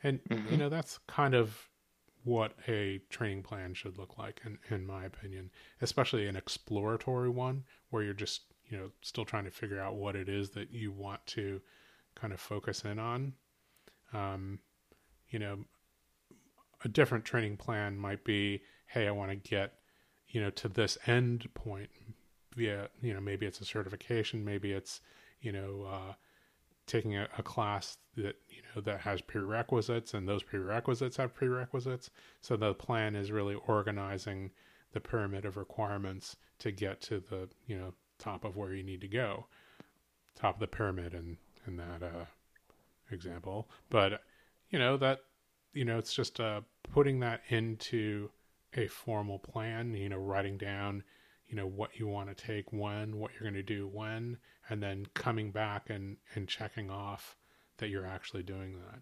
And, 0.03 0.19
you 0.47 0.57
hmm 0.57 0.57
know, 0.57 0.69
that's 0.69 0.99
kind 1.07 1.33
of 1.33 1.69
what 2.23 2.53
a 2.67 2.99
training 3.09 3.43
plan 3.43 3.73
should 3.73 3.97
look 3.97 4.17
like, 4.17 4.41
in, 4.45 4.57
in 4.69 4.85
my 4.85 5.05
opinion, 5.05 5.51
especially 5.81 6.27
an 6.27 6.35
exploratory 6.35 7.29
one 7.29 7.63
where 7.89 8.03
you're 8.03 8.13
just, 8.13 8.43
you 8.67 8.77
know, 8.77 8.91
still 9.01 9.25
trying 9.25 9.45
to 9.45 9.51
figure 9.51 9.79
out 9.79 9.95
what 9.95 10.15
it 10.15 10.27
is 10.27 10.51
that 10.51 10.71
you 10.71 10.91
want 10.91 11.25
to 11.27 11.61
kind 12.15 12.33
of 12.33 12.39
focus 12.39 12.83
in 12.83 12.99
on. 12.99 13.33
Um, 14.15 14.59
you 15.29 15.39
know, 15.39 15.65
a 16.83 16.87
different 16.87 17.25
training 17.25 17.57
plan 17.57 17.97
might 17.97 18.23
be, 18.23 18.61
hey, 18.87 19.07
I 19.07 19.11
want 19.11 19.31
to 19.31 19.35
get, 19.35 19.73
you 20.29 20.41
know, 20.41 20.49
to 20.51 20.69
this 20.69 20.97
end 21.07 21.47
point 21.53 21.89
via, 22.55 22.89
you 23.01 23.13
know, 23.13 23.19
maybe 23.19 23.45
it's 23.45 23.59
a 23.59 23.65
certification, 23.65 24.45
maybe 24.45 24.71
it's, 24.71 25.01
you 25.41 25.51
know, 25.51 25.85
uh, 25.91 26.13
taking 26.85 27.17
a, 27.17 27.27
a 27.37 27.43
class 27.43 27.97
that, 28.15 28.35
you 28.47 28.61
know, 28.73 28.81
that 28.81 29.01
has 29.01 29.21
prerequisites 29.21 30.13
and 30.13 30.27
those 30.27 30.43
prerequisites 30.43 31.17
have 31.17 31.33
prerequisites. 31.33 32.09
So 32.41 32.55
the 32.55 32.73
plan 32.73 33.15
is 33.15 33.31
really 33.31 33.55
organizing 33.67 34.51
the 34.93 34.99
pyramid 34.99 35.45
of 35.45 35.57
requirements 35.57 36.37
to 36.59 36.71
get 36.71 37.01
to 37.01 37.19
the, 37.19 37.49
you 37.67 37.77
know, 37.77 37.93
top 38.19 38.45
of 38.45 38.55
where 38.55 38.73
you 38.73 38.83
need 38.83 39.01
to 39.01 39.07
go, 39.07 39.47
top 40.35 40.55
of 40.55 40.59
the 40.59 40.67
pyramid 40.67 41.13
in, 41.13 41.37
in 41.67 41.75
that, 41.77 42.01
uh, 42.03 42.25
example. 43.11 43.69
But, 43.89 44.21
you 44.69 44.79
know, 44.79 44.97
that 44.97 45.19
you 45.75 45.85
know, 45.85 45.99
it's 45.99 46.13
just 46.13 46.39
uh, 46.39 46.61
putting 46.91 47.19
that 47.19 47.41
into 47.49 48.29
a 48.73 48.87
formal 48.87 49.37
plan, 49.37 49.93
you 49.93 50.09
know, 50.09 50.17
writing 50.17 50.57
down, 50.57 51.03
you 51.47 51.55
know, 51.55 51.67
what 51.67 51.99
you 51.99 52.07
want 52.07 52.35
to 52.35 52.45
take 52.45 52.71
when, 52.71 53.17
what 53.17 53.31
you're 53.33 53.49
going 53.49 53.53
to 53.53 53.61
do 53.61 53.87
when, 53.87 54.37
and 54.69 54.81
then 54.81 55.05
coming 55.13 55.51
back 55.51 55.89
and, 55.89 56.17
and 56.33 56.47
checking 56.47 56.89
off 56.89 57.35
that 57.77 57.89
you're 57.89 58.05
actually 58.05 58.41
doing 58.41 58.73
that. 58.73 58.99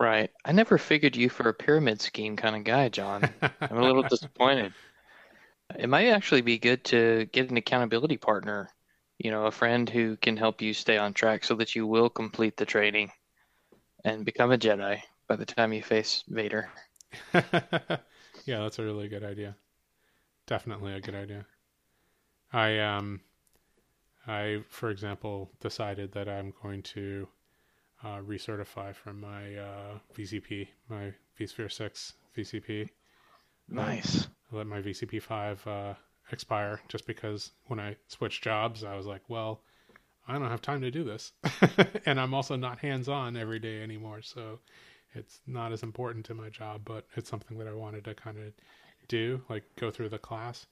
Right. 0.00 0.30
I 0.44 0.52
never 0.52 0.78
figured 0.78 1.14
you 1.14 1.28
for 1.28 1.48
a 1.48 1.54
pyramid 1.54 2.00
scheme 2.00 2.36
kind 2.36 2.56
of 2.56 2.64
guy, 2.64 2.88
John. 2.88 3.28
I'm 3.60 3.76
a 3.76 3.82
little 3.82 4.02
disappointed. 4.08 4.72
It 5.78 5.88
might 5.88 6.06
actually 6.06 6.40
be 6.40 6.58
good 6.58 6.84
to 6.84 7.26
get 7.32 7.50
an 7.50 7.56
accountability 7.56 8.16
partner, 8.16 8.70
you 9.22 9.30
know, 9.30 9.46
a 9.46 9.52
friend 9.52 9.88
who 9.88 10.16
can 10.16 10.36
help 10.36 10.60
you 10.60 10.74
stay 10.74 10.98
on 10.98 11.14
track 11.14 11.44
so 11.44 11.54
that 11.54 11.76
you 11.76 11.86
will 11.86 12.10
complete 12.10 12.56
the 12.56 12.66
training 12.66 13.12
and 14.04 14.24
become 14.24 14.50
a 14.50 14.58
Jedi 14.58 15.00
by 15.28 15.36
the 15.36 15.46
time 15.46 15.72
you 15.72 15.80
face 15.80 16.24
Vader. 16.26 16.68
yeah, 17.32 18.00
that's 18.46 18.80
a 18.80 18.82
really 18.82 19.06
good 19.06 19.22
idea. 19.22 19.54
Definitely 20.48 20.94
a 20.94 21.00
good 21.00 21.14
idea. 21.14 21.46
I 22.52 22.80
um 22.80 23.20
I 24.26 24.64
for 24.68 24.90
example 24.90 25.52
decided 25.60 26.10
that 26.12 26.28
I'm 26.28 26.52
going 26.60 26.82
to 26.82 27.28
uh, 28.02 28.18
recertify 28.18 28.92
from 28.92 29.20
my 29.20 29.54
uh, 29.54 29.98
VCP, 30.16 30.66
my 30.88 31.12
vSphere 31.38 31.70
6 31.70 32.14
VCP. 32.36 32.88
Nice. 33.68 34.26
let 34.50 34.66
my 34.66 34.82
VCP 34.82 35.22
5 35.22 35.66
uh, 35.68 35.94
expire 36.30 36.80
just 36.88 37.06
because 37.06 37.50
when 37.66 37.80
I 37.80 37.96
switched 38.08 38.44
jobs, 38.44 38.84
I 38.84 38.96
was 38.96 39.06
like, 39.06 39.22
well, 39.28 39.60
I 40.26 40.34
don't 40.34 40.50
have 40.50 40.62
time 40.62 40.80
to 40.82 40.90
do 40.90 41.04
this. 41.04 41.32
and 42.06 42.20
I'm 42.20 42.34
also 42.34 42.56
not 42.56 42.78
hands 42.78 43.08
on 43.08 43.36
every 43.36 43.58
day 43.58 43.82
anymore. 43.82 44.22
So 44.22 44.60
it's 45.14 45.40
not 45.46 45.72
as 45.72 45.82
important 45.82 46.24
to 46.26 46.34
my 46.34 46.48
job, 46.48 46.82
but 46.84 47.06
it's 47.16 47.28
something 47.28 47.58
that 47.58 47.68
I 47.68 47.74
wanted 47.74 48.04
to 48.04 48.14
kind 48.14 48.38
of 48.38 48.52
do, 49.08 49.42
like 49.48 49.64
go 49.76 49.90
through 49.90 50.10
the 50.10 50.18
class. 50.18 50.66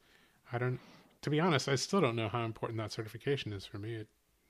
I 0.52 0.58
don't, 0.58 0.78
to 1.22 1.30
be 1.30 1.40
honest, 1.40 1.68
I 1.68 1.74
still 1.76 2.00
don't 2.00 2.16
know 2.16 2.28
how 2.28 2.44
important 2.44 2.78
that 2.78 2.92
certification 2.92 3.52
is 3.52 3.66
for 3.66 3.78
me. 3.78 3.94
It 3.94 4.08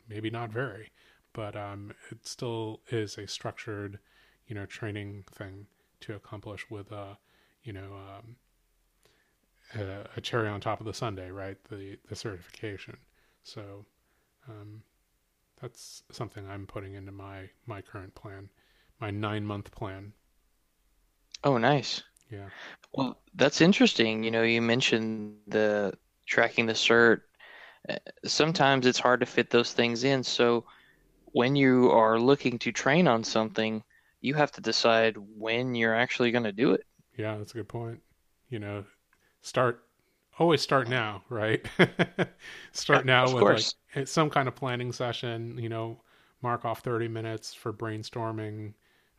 maybe 0.09 0.30
not 0.30 0.51
very, 0.51 0.90
but 1.32 1.57
um, 1.57 1.92
it 2.11 2.26
still 2.26 2.80
is 2.90 3.16
a 3.18 3.26
structured, 3.26 3.98
you 4.46 4.55
know, 4.55 4.66
training 4.66 5.24
thing 5.32 5.66
to 6.01 6.14
accomplish 6.14 6.70
with 6.70 6.92
a, 6.92 7.18
you 7.62 7.72
know, 7.72 7.94
um, 7.94 8.36
a, 9.75 10.07
a 10.16 10.21
cherry 10.21 10.49
on 10.49 10.61
top 10.61 10.81
of 10.81 10.87
the 10.87 10.95
sundae, 10.95 11.31
right? 11.31 11.57
The 11.71 11.99
the 12.09 12.16
certification. 12.16 12.97
So 13.45 13.87
um, 14.49 14.83
that's 15.61 16.05
something 16.12 16.49
I'm 16.49 16.66
putting 16.66 16.95
into 16.95 17.12
my 17.12 17.51
my 17.66 17.83
current 17.83 18.14
plan, 18.14 18.51
my 19.01 19.11
nine 19.11 19.47
month 19.47 19.73
plan. 19.73 20.14
Oh, 21.45 21.59
nice. 21.59 22.03
Yeah. 22.31 22.51
Well, 22.93 23.21
that's 23.35 23.61
interesting. 23.61 24.25
You 24.25 24.31
know, 24.33 24.43
you 24.45 24.62
mentioned 24.62 25.41
the 25.49 25.99
tracking 26.27 26.66
the 26.66 26.75
cert. 26.75 27.23
Uh, 27.89 27.97
Sometimes 28.27 28.87
it's 28.87 28.99
hard 29.01 29.21
to 29.21 29.27
fit 29.27 29.51
those 29.51 29.73
things 29.75 30.05
in. 30.05 30.25
So 30.25 30.66
when 31.33 31.57
you 31.57 31.91
are 31.93 32.18
looking 32.21 32.59
to 32.61 32.73
train 32.73 33.09
on 33.09 33.25
something, 33.25 33.85
you 34.23 34.35
have 34.35 34.53
to 34.53 34.62
decide 34.62 35.16
when 35.18 35.75
you're 35.77 35.97
actually 35.97 36.33
going 36.33 36.45
to 36.45 36.53
do 36.53 36.73
it. 36.75 36.87
Yeah, 37.16 37.37
that's 37.39 37.53
a 37.53 37.55
good 37.55 37.68
point. 37.68 38.01
You 38.49 38.59
know, 38.59 38.85
start 39.43 39.84
always 40.38 40.61
start 40.62 40.88
now, 40.88 41.22
right? 41.28 41.66
start 42.72 43.05
now 43.05 43.28
Of 43.28 43.34
with 43.34 43.49
course. 43.49 43.74
eh, 43.95 44.05
some 44.05 44.30
kind 44.30 44.49
of 44.49 44.57
planning 44.57 44.93
session, 44.93 45.59
you 45.59 45.68
know, 45.68 46.01
mark 46.43 46.64
off 46.64 46.80
30 46.82 47.09
minutes 47.09 47.55
for 47.55 47.72
brainstorming. 47.72 48.74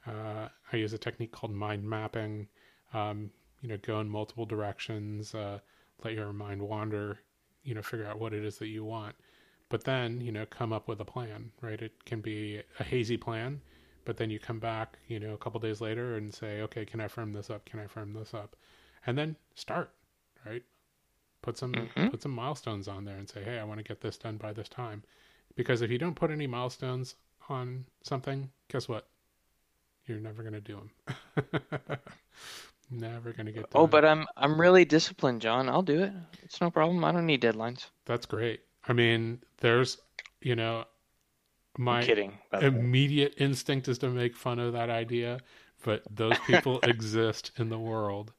Uh, 0.07 0.47
I 0.71 0.77
use 0.77 0.93
a 0.93 0.97
technique 0.97 1.31
called 1.31 1.53
mind 1.53 1.83
mapping. 1.83 2.47
Um, 2.93 3.31
you 3.61 3.69
know, 3.69 3.77
go 3.77 3.99
in 3.99 4.09
multiple 4.09 4.45
directions, 4.45 5.35
uh, 5.35 5.59
let 6.03 6.13
your 6.13 6.33
mind 6.33 6.61
wander, 6.61 7.19
you 7.63 7.75
know, 7.75 7.81
figure 7.83 8.07
out 8.07 8.19
what 8.19 8.33
it 8.33 8.43
is 8.43 8.57
that 8.57 8.67
you 8.67 8.83
want. 8.83 9.15
But 9.69 9.83
then, 9.85 10.21
you 10.21 10.31
know, 10.31 10.45
come 10.45 10.71
up 10.73 10.87
with 10.87 10.99
a 11.01 11.05
plan, 11.05 11.51
right? 11.61 11.81
It 11.81 12.05
can 12.05 12.21
be 12.21 12.61
a 12.79 12.83
hazy 12.83 13.17
plan, 13.17 13.61
but 14.05 14.17
then 14.17 14.29
you 14.29 14.39
come 14.39 14.59
back, 14.59 14.97
you 15.07 15.19
know, 15.19 15.33
a 15.33 15.37
couple 15.37 15.59
days 15.59 15.81
later 15.81 16.15
and 16.15 16.33
say, 16.33 16.61
okay, 16.61 16.85
can 16.85 16.99
I 17.01 17.07
firm 17.07 17.33
this 17.33 17.49
up? 17.49 17.65
Can 17.65 17.79
I 17.79 17.87
firm 17.87 18.13
this 18.13 18.33
up? 18.35 18.55
And 19.05 19.17
then 19.17 19.35
start, 19.55 19.91
right? 20.45 20.63
Put 21.41 21.57
some 21.57 21.91
hmm 21.95 22.09
put 22.09 22.21
some 22.21 22.31
milestones 22.31 22.87
on 22.87 23.05
there 23.05 23.17
and 23.17 23.29
say, 23.29 23.43
hey, 23.43 23.59
I 23.59 23.63
want 23.63 23.79
to 23.79 23.83
get 23.83 24.01
this 24.01 24.17
done 24.17 24.37
by 24.37 24.53
this 24.53 24.69
time. 24.69 25.03
Because 25.55 25.81
if 25.81 25.91
you 25.91 25.97
don't 25.97 26.15
put 26.15 26.31
any 26.31 26.47
milestones 26.47 27.15
on 27.49 27.85
something, 28.03 28.51
guess 28.69 28.87
what? 28.89 29.07
You're 30.07 30.19
never 30.19 30.41
going 30.43 30.53
to 30.53 30.61
do 30.61 30.75
them. 30.75 31.51
never 32.91 33.31
going 33.33 33.45
to 33.45 33.51
get 33.51 33.69
Oh, 33.73 33.85
but 33.85 34.05
I'm 34.05 34.27
I'm 34.37 34.61
really 34.61 34.85
disciplined, 34.85 35.41
John. 35.41 35.67
I'll 35.67 35.81
do 35.81 36.03
it. 36.03 36.13
It's 36.43 36.61
no 36.61 36.71
problem. 36.71 37.03
I 37.03 37.11
don't 37.11 37.25
need 37.25 37.41
deadlines. 37.41 37.87
That's 38.05 38.25
great. 38.27 38.61
I 38.87 38.93
mean, 38.93 39.41
there's, 39.57 39.97
you 40.41 40.55
know, 40.55 40.85
I'm 41.87 41.97
my 41.97 41.99
kidding, 41.99 42.39
by 42.49 42.61
the 42.61 42.71
way. 42.71 42.85
immediate 42.85 43.35
instinct 43.37 43.87
is 43.87 43.99
to 43.99 44.09
make 44.09 44.35
fun 44.35 44.59
of 44.59 44.73
that 44.73 44.89
idea, 44.89 45.41
but 45.83 46.03
those 46.09 46.39
people 46.39 46.81
exist 46.85 47.51
in 47.57 47.69
the 47.69 47.79
world, 47.79 48.33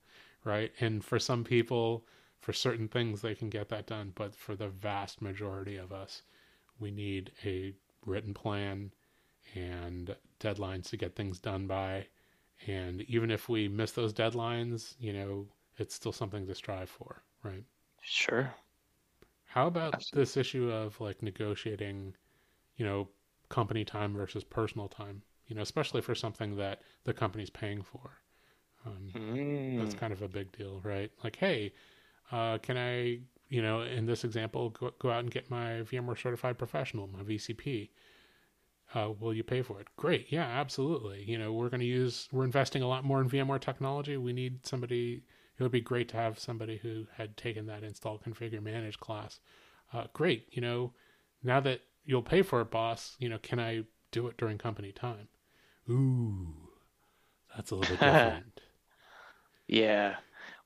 right? 0.45 0.72
And 0.80 1.05
for 1.05 1.18
some 1.18 1.45
people, 1.45 2.07
for 2.40 2.53
certain 2.53 2.88
things, 2.88 3.20
they 3.22 3.34
can 3.34 3.49
get 3.49 3.68
that 3.68 3.86
done. 3.86 4.12
But 4.14 4.34
for 4.34 4.57
the 4.57 4.68
vast 4.68 5.22
majority 5.22 5.76
of 5.76 5.93
us, 5.93 6.22
we 6.78 6.90
need 6.90 7.32
a 7.45 7.74
written 8.05 8.34
plan 8.34 8.93
and 9.55 10.14
deadlines 10.40 10.88
to 10.90 10.97
get 10.97 11.14
things 11.14 11.38
done 11.38 11.66
by. 11.66 12.07
And 12.66 13.03
even 13.03 13.30
if 13.30 13.49
we 13.49 13.68
miss 13.68 13.93
those 13.93 14.12
deadlines, 14.12 14.95
you 14.99 15.12
know, 15.12 15.47
it's 15.78 15.95
still 15.95 16.12
something 16.12 16.47
to 16.47 16.55
strive 16.55 16.90
for, 16.90 17.22
right? 17.43 17.64
Sure. 18.03 18.53
How 19.47 19.66
about 19.66 19.95
Absolutely. 19.95 20.22
this 20.22 20.36
issue 20.36 20.70
of 20.70 21.01
like 21.01 21.22
negotiating, 21.22 22.14
you 22.76 22.84
know, 22.84 23.09
company 23.49 23.84
time 23.84 24.14
versus 24.14 24.45
personal 24.45 24.88
time? 24.88 25.22
You 25.47 25.57
know, 25.57 25.62
especially 25.62 26.01
for 26.01 26.14
something 26.14 26.57
that 26.57 26.82
the 27.05 27.12
company's 27.12 27.51
paying 27.51 27.82
for. 27.82 28.22
Um, 28.87 29.14
that's 29.76 29.95
Mm. 29.95 30.01
kind 30.01 30.12
of 30.12 30.22
a 30.22 30.28
big 30.28 30.53
deal, 30.57 30.80
right? 30.85 31.11
Like, 31.24 31.37
hey, 31.37 31.72
uh, 32.33 32.59
can 32.59 32.76
I, 32.76 33.20
you 33.49 33.62
know, 33.62 33.83
in 33.83 34.07
this 34.07 34.24
example, 34.24 34.70
go, 34.70 34.93
go 34.99 35.11
out 35.11 35.20
and 35.20 35.30
get 35.30 35.51
my 35.51 35.83
VMware 35.85 36.20
Certified 36.20 36.59
Professional, 36.59 37.09
my 37.09 37.22
VCP? 37.22 37.91
Uh, 38.95 39.11
will 39.18 39.35
you 39.35 39.43
pay 39.43 39.62
for 39.62 39.80
it? 39.80 39.89
Great, 39.97 40.26
yeah, 40.30 40.45
absolutely. 40.47 41.24
You 41.24 41.39
know, 41.39 41.53
we're 41.53 41.70
going 41.70 41.80
to 41.80 41.87
use, 41.87 42.28
we're 42.33 42.45
investing 42.45 42.83
a 42.83 42.89
lot 42.89 43.05
more 43.05 43.20
in 43.22 43.28
VMware 43.28 43.61
technology. 43.61 44.16
We 44.16 44.33
need 44.33 44.66
somebody. 44.66 45.24
It 45.59 45.62
would 45.62 45.72
be 45.72 45.80
great 45.80 46.09
to 46.11 46.16
have 46.16 46.39
somebody 46.39 46.78
who 46.78 47.07
had 47.16 47.37
taken 47.37 47.66
that 47.66 47.85
install, 47.85 48.18
configure, 48.18 48.62
manage 48.62 48.99
class. 49.01 49.41
Uh, 49.93 50.07
great, 50.12 50.49
you 50.53 50.61
know, 50.62 50.93
now 51.43 51.61
that 51.61 51.83
you'll 52.05 52.22
pay 52.22 52.43
for 52.43 52.61
it, 52.62 52.70
boss, 52.70 53.16
you 53.18 53.28
know, 53.28 53.39
can 53.39 53.61
I 53.61 53.85
do 54.11 54.26
it 54.28 54.37
during 54.39 54.59
company 54.59 54.93
time? 54.93 55.28
Ooh, 55.89 56.72
that's 57.55 57.70
a 57.70 57.74
little 57.74 57.87
bit 57.87 58.01
different. 58.03 58.61
Yeah. 59.73 60.16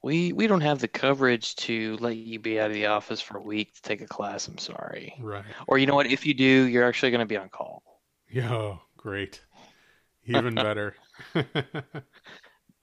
We 0.02 0.32
we 0.32 0.46
don't 0.48 0.62
have 0.62 0.80
the 0.80 0.88
coverage 0.88 1.54
to 1.56 1.96
let 2.00 2.16
you 2.16 2.40
be 2.40 2.60
out 2.60 2.70
of 2.70 2.74
the 2.74 2.86
office 2.86 3.20
for 3.20 3.38
a 3.38 3.42
week 3.42 3.74
to 3.74 3.82
take 3.82 4.00
a 4.00 4.06
class. 4.06 4.48
I'm 4.48 4.58
sorry. 4.58 5.14
Right. 5.20 5.44
Or 5.68 5.78
you 5.78 5.86
know 5.86 5.94
what? 5.94 6.06
If 6.06 6.26
you 6.26 6.34
do, 6.34 6.44
you're 6.44 6.86
actually 6.86 7.12
going 7.12 7.20
to 7.20 7.26
be 7.26 7.36
on 7.36 7.48
call. 7.48 7.82
Yeah. 8.30 8.76
great. 8.96 9.40
Even 10.26 10.54
better. 10.54 10.96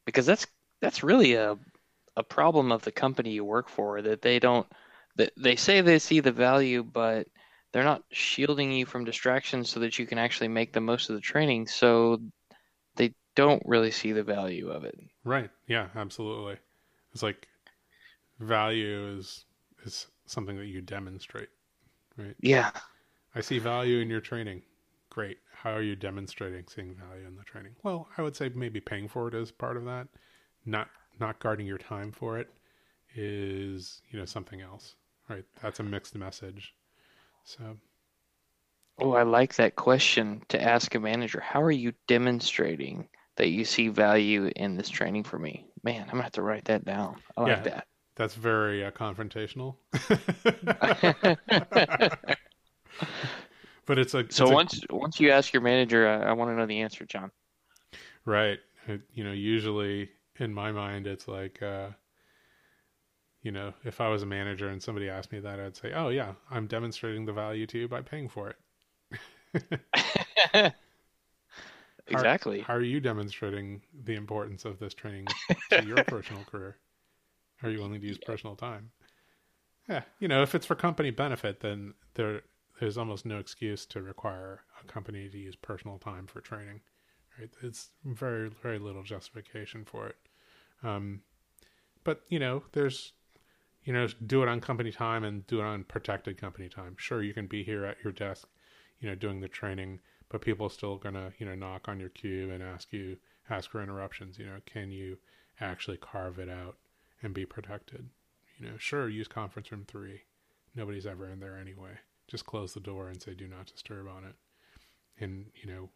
Because 0.05 0.25
that's 0.25 0.47
that's 0.81 1.03
really 1.03 1.33
a 1.33 1.57
a 2.15 2.23
problem 2.23 2.71
of 2.71 2.83
the 2.83 2.91
company 2.91 3.31
you 3.31 3.43
work 3.43 3.67
for 3.67 4.01
that 4.01 4.21
they 4.21 4.39
don't 4.39 4.67
that 5.17 5.33
they 5.37 5.57
say 5.57 5.81
they 5.81 5.99
see 5.99 6.21
the 6.21 6.31
value, 6.31 6.83
but 6.83 7.27
they're 7.73 7.83
not 7.83 8.03
shielding 8.11 8.71
you 8.71 8.85
from 8.85 9.03
distractions 9.03 9.69
so 9.69 9.81
that 9.81 9.99
you 9.99 10.05
can 10.05 10.17
actually 10.17 10.47
make 10.47 10.71
the 10.71 10.79
most 10.79 11.09
of 11.09 11.15
the 11.15 11.21
training. 11.21 11.67
So 11.67 12.21
don't 13.35 13.63
really 13.65 13.91
see 13.91 14.11
the 14.11 14.23
value 14.23 14.69
of 14.69 14.83
it. 14.83 14.99
right. 15.23 15.49
Yeah, 15.67 15.89
absolutely. 15.95 16.57
It's 17.13 17.23
like 17.23 17.47
value 18.39 19.17
is 19.17 19.45
is 19.85 20.07
something 20.25 20.57
that 20.57 20.65
you 20.67 20.81
demonstrate, 20.81 21.49
right? 22.17 22.35
Yeah. 22.39 22.71
I 23.35 23.41
see 23.41 23.59
value 23.59 23.99
in 23.99 24.09
your 24.09 24.21
training. 24.21 24.61
Great. 25.09 25.37
How 25.51 25.71
are 25.71 25.81
you 25.81 25.95
demonstrating 25.95 26.65
seeing 26.67 26.95
value 26.95 27.25
in 27.27 27.35
the 27.35 27.43
training? 27.43 27.75
Well, 27.83 28.07
I 28.17 28.21
would 28.21 28.35
say 28.35 28.49
maybe 28.49 28.79
paying 28.79 29.07
for 29.07 29.27
it 29.27 29.33
is 29.33 29.51
part 29.51 29.77
of 29.77 29.85
that. 29.85 30.07
Not 30.65 30.89
not 31.19 31.39
guarding 31.39 31.67
your 31.67 31.77
time 31.77 32.11
for 32.11 32.39
it 32.39 32.49
is, 33.15 34.01
you 34.11 34.19
know, 34.19 34.25
something 34.25 34.61
else. 34.61 34.95
Right? 35.29 35.45
That's 35.61 35.79
a 35.79 35.83
mixed 35.83 36.15
message. 36.15 36.73
So, 37.45 37.77
Oh, 38.97 39.11
I 39.13 39.23
like 39.23 39.55
that 39.55 39.75
question 39.75 40.43
to 40.49 40.61
ask 40.61 40.95
a 40.95 40.99
manager. 40.99 41.39
How 41.39 41.61
are 41.61 41.71
you 41.71 41.93
demonstrating 42.07 43.07
that 43.37 43.49
you 43.49 43.65
see 43.65 43.87
value 43.89 44.51
in 44.55 44.75
this 44.75 44.89
training 44.89 45.23
for 45.23 45.39
me? 45.39 45.67
Man, 45.83 46.03
I'm 46.03 46.11
gonna 46.11 46.23
have 46.23 46.31
to 46.33 46.41
write 46.43 46.65
that 46.65 46.85
down. 46.85 47.17
I 47.37 47.41
like 47.41 47.51
yeah, 47.51 47.61
that. 47.63 47.87
that's 48.15 48.35
very 48.35 48.85
uh, 48.85 48.91
confrontational. 48.91 49.75
but 53.85 53.97
it's 53.99 54.13
a 54.13 54.25
So 54.29 54.41
it's 54.41 54.51
a 54.51 54.53
once 54.53 54.79
once 54.89 55.19
you 55.19 55.31
ask 55.31 55.53
your 55.53 55.61
manager, 55.61 56.07
I, 56.07 56.29
I 56.29 56.33
want 56.33 56.51
to 56.51 56.55
know 56.55 56.65
the 56.65 56.81
answer, 56.81 57.05
John. 57.05 57.31
right. 58.25 58.59
You 59.13 59.23
know, 59.23 59.31
usually 59.31 60.09
in 60.39 60.53
my 60.53 60.71
mind 60.71 61.07
it's 61.07 61.27
like 61.27 61.61
uh 61.61 61.89
you 63.43 63.51
know, 63.51 63.73
if 63.83 64.01
I 64.01 64.07
was 64.07 64.23
a 64.23 64.25
manager 64.25 64.69
and 64.69 64.81
somebody 64.81 65.09
asked 65.09 65.31
me 65.31 65.39
that, 65.41 65.59
I'd 65.59 65.75
say, 65.75 65.91
"Oh 65.93 66.09
yeah, 66.09 66.33
I'm 66.49 66.65
demonstrating 66.65 67.25
the 67.25 67.33
value 67.33 67.67
to 67.67 67.77
you 67.77 67.87
by 67.87 68.01
paying 68.01 68.29
for 68.29 68.55
it." 69.53 69.81
how, 72.09 72.19
Exactly. 72.19 72.61
how 72.61 72.73
are 72.73 72.81
you 72.81 72.99
demonstrating 72.99 73.81
the 74.03 74.15
importance 74.15 74.65
of 74.65 74.79
this 74.79 74.93
training 74.93 75.27
to 75.69 75.85
your 75.85 76.03
personal 76.05 76.43
career? 76.43 76.77
Are 77.61 77.69
you 77.69 77.79
willing 77.79 77.99
to 78.01 78.07
use 78.07 78.17
personal 78.17 78.55
time? 78.55 78.91
Yeah, 79.87 80.03
you 80.19 80.27
know, 80.27 80.41
if 80.41 80.55
it's 80.55 80.65
for 80.65 80.75
company 80.75 81.11
benefit, 81.11 81.59
then 81.61 81.93
there 82.15 82.41
there's 82.79 82.97
almost 82.97 83.25
no 83.25 83.37
excuse 83.37 83.85
to 83.85 84.01
require 84.01 84.61
a 84.81 84.87
company 84.87 85.29
to 85.29 85.37
use 85.37 85.55
personal 85.55 85.97
time 85.97 86.27
for 86.27 86.41
training. 86.41 86.81
Right? 87.39 87.49
It's 87.61 87.89
very 88.03 88.49
very 88.49 88.79
little 88.79 89.03
justification 89.03 89.85
for 89.85 90.07
it. 90.07 90.17
Um, 90.83 91.21
but 92.03 92.21
you 92.27 92.39
know, 92.39 92.63
there's 92.73 93.13
you 93.83 93.93
know, 93.93 94.07
do 94.25 94.41
it 94.43 94.49
on 94.49 94.61
company 94.61 94.91
time 94.91 95.23
and 95.23 95.45
do 95.47 95.59
it 95.59 95.63
on 95.63 95.83
protected 95.83 96.39
company 96.39 96.69
time. 96.69 96.95
Sure, 96.97 97.21
you 97.21 97.33
can 97.33 97.47
be 97.47 97.63
here 97.63 97.85
at 97.85 97.97
your 98.03 98.13
desk, 98.13 98.47
you 99.03 99.09
know, 99.09 99.15
doing 99.15 99.41
the 99.41 99.49
training, 99.49 99.99
but 100.29 100.41
people 100.41 100.65
are 100.65 100.71
still 100.71 100.95
gonna, 100.95 101.33
you 101.37 101.45
know, 101.45 101.55
knock 101.55 101.89
on 101.89 101.99
your 101.99 102.09
cube 102.09 102.49
and 102.49 102.63
ask 102.63 102.93
you, 102.93 103.17
ask 103.49 103.69
for 103.69 103.83
interruptions. 103.83 104.39
You 104.39 104.45
know, 104.45 104.57
can 104.65 104.91
you 104.91 105.17
actually 105.59 105.97
carve 105.97 106.39
it 106.39 106.49
out 106.49 106.77
and 107.21 107.33
be 107.33 107.45
protected? 107.45 108.09
You 108.57 108.67
know, 108.67 108.77
sure, 108.77 109.09
use 109.09 109.27
conference 109.27 109.71
room 109.71 109.83
three. 109.85 110.21
Nobody's 110.73 111.05
ever 111.05 111.29
in 111.29 111.41
there 111.41 111.57
anyway. 111.57 111.91
Just 112.29 112.45
close 112.45 112.73
the 112.73 112.79
door 112.79 113.09
and 113.09 113.21
say 113.21 113.33
do 113.33 113.47
not 113.47 113.67
disturb 113.67 114.07
on 114.07 114.23
it. 114.23 114.35
And, 115.19 115.47
you 115.61 115.69
know, 115.69 115.89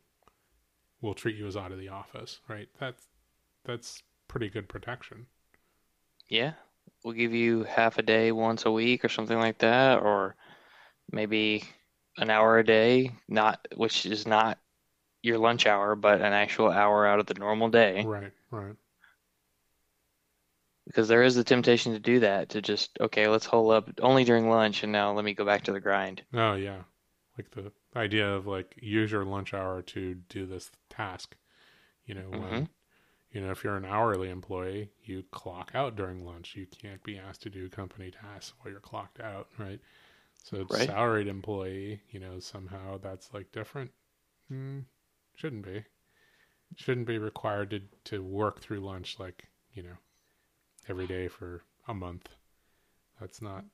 we'll 1.02 1.14
treat 1.14 1.38
you 1.38 1.48
as 1.48 1.56
out 1.56 1.72
of 1.72 1.80
the 1.80 1.90
office, 1.90 2.42
right? 2.50 2.68
That's 2.78 3.08
that's 3.64 4.04
pretty 4.28 4.50
good 4.50 4.68
protection. 4.68 5.28
Yeah. 6.28 6.54
We'll 7.04 7.14
give 7.14 7.34
you 7.34 7.64
half 7.64 7.98
a 7.98 8.02
day 8.02 8.34
once 8.34 8.66
a 8.66 8.72
week 8.72 9.06
or 9.06 9.10
something 9.10 9.40
like 9.40 9.60
that, 9.60 10.00
or 10.00 10.36
maybe 11.12 11.64
an 12.18 12.30
hour 12.30 12.60
a 12.60 12.66
day, 12.66 13.16
not 13.28 13.68
which 13.76 14.06
is 14.06 14.28
not 14.28 14.60
your 15.24 15.40
lunch 15.40 15.68
hour, 15.68 15.96
but 15.96 16.22
an 16.22 16.34
actual 16.34 16.70
hour 16.72 17.08
out 17.08 17.20
of 17.20 17.28
the 17.28 17.36
normal 17.36 17.70
day. 17.70 18.10
Right, 18.10 18.34
right. 18.52 18.76
Because 20.86 21.08
there 21.08 21.24
is 21.24 21.36
the 21.36 21.46
temptation 21.46 21.94
to 21.94 22.00
do 22.00 22.20
that, 22.20 22.50
to 22.50 22.62
just, 22.62 23.00
okay, 23.00 23.28
let's 23.28 23.46
hold 23.46 23.72
up 23.72 23.90
only 24.02 24.24
during 24.26 24.50
lunch 24.50 24.84
and 24.84 24.92
now 24.92 25.14
let 25.14 25.24
me 25.24 25.34
go 25.34 25.46
back 25.46 25.64
to 25.66 25.72
the 25.72 25.80
grind. 25.80 26.24
Oh 26.34 26.56
yeah, 26.56 26.84
like 27.38 27.52
the 27.52 27.72
idea 27.96 28.28
of 28.30 28.48
like 28.48 28.76
use 28.82 29.12
your 29.12 29.26
lunch 29.26 29.54
hour 29.54 29.82
to 29.82 30.16
do 30.30 30.46
this 30.46 30.72
task. 30.90 31.36
You 32.06 32.16
know, 32.16 32.32
hmm 32.32 32.64
when 32.64 32.70
You 33.32 33.42
know, 33.42 33.52
if 33.52 33.64
you're 33.64 33.78
an 33.78 33.86
hourly 33.86 34.30
employee, 34.30 34.92
you 35.04 35.24
clock 35.32 35.72
out 35.76 35.96
during 35.98 36.26
lunch. 36.26 36.56
You 36.56 36.68
can't 36.68 37.04
be 37.04 37.18
asked 37.20 37.44
to 37.44 37.50
do 37.52 37.70
company 37.70 38.12
tasks 38.12 38.54
while 38.62 38.72
you're 38.72 38.82
clocked 38.82 39.20
out, 39.22 39.50
right? 39.60 39.82
So 40.44 40.66
Right. 40.70 40.88
salaried 40.88 41.28
employee, 41.28 42.02
you 42.10 42.20
know, 42.20 42.40
somehow 42.40 42.98
that's 42.98 43.34
like 43.34 43.52
different. 43.52 43.92
Hmm, 44.48 44.82
shouldn't 45.36 45.66
be. 45.66 45.84
Shouldn't 46.76 47.08
be 47.08 47.18
required 47.18 47.70
to 47.72 47.82
to 48.06 48.24
work 48.24 48.62
through 48.62 48.80
lunch 48.82 49.20
like, 49.20 49.48
you 49.74 49.84
know, 49.84 49.98
every 50.88 51.08
day 51.08 51.28
for 51.28 51.64
a 51.88 51.94
month. 51.94 52.30
That's 53.20 53.42
not 53.42 53.66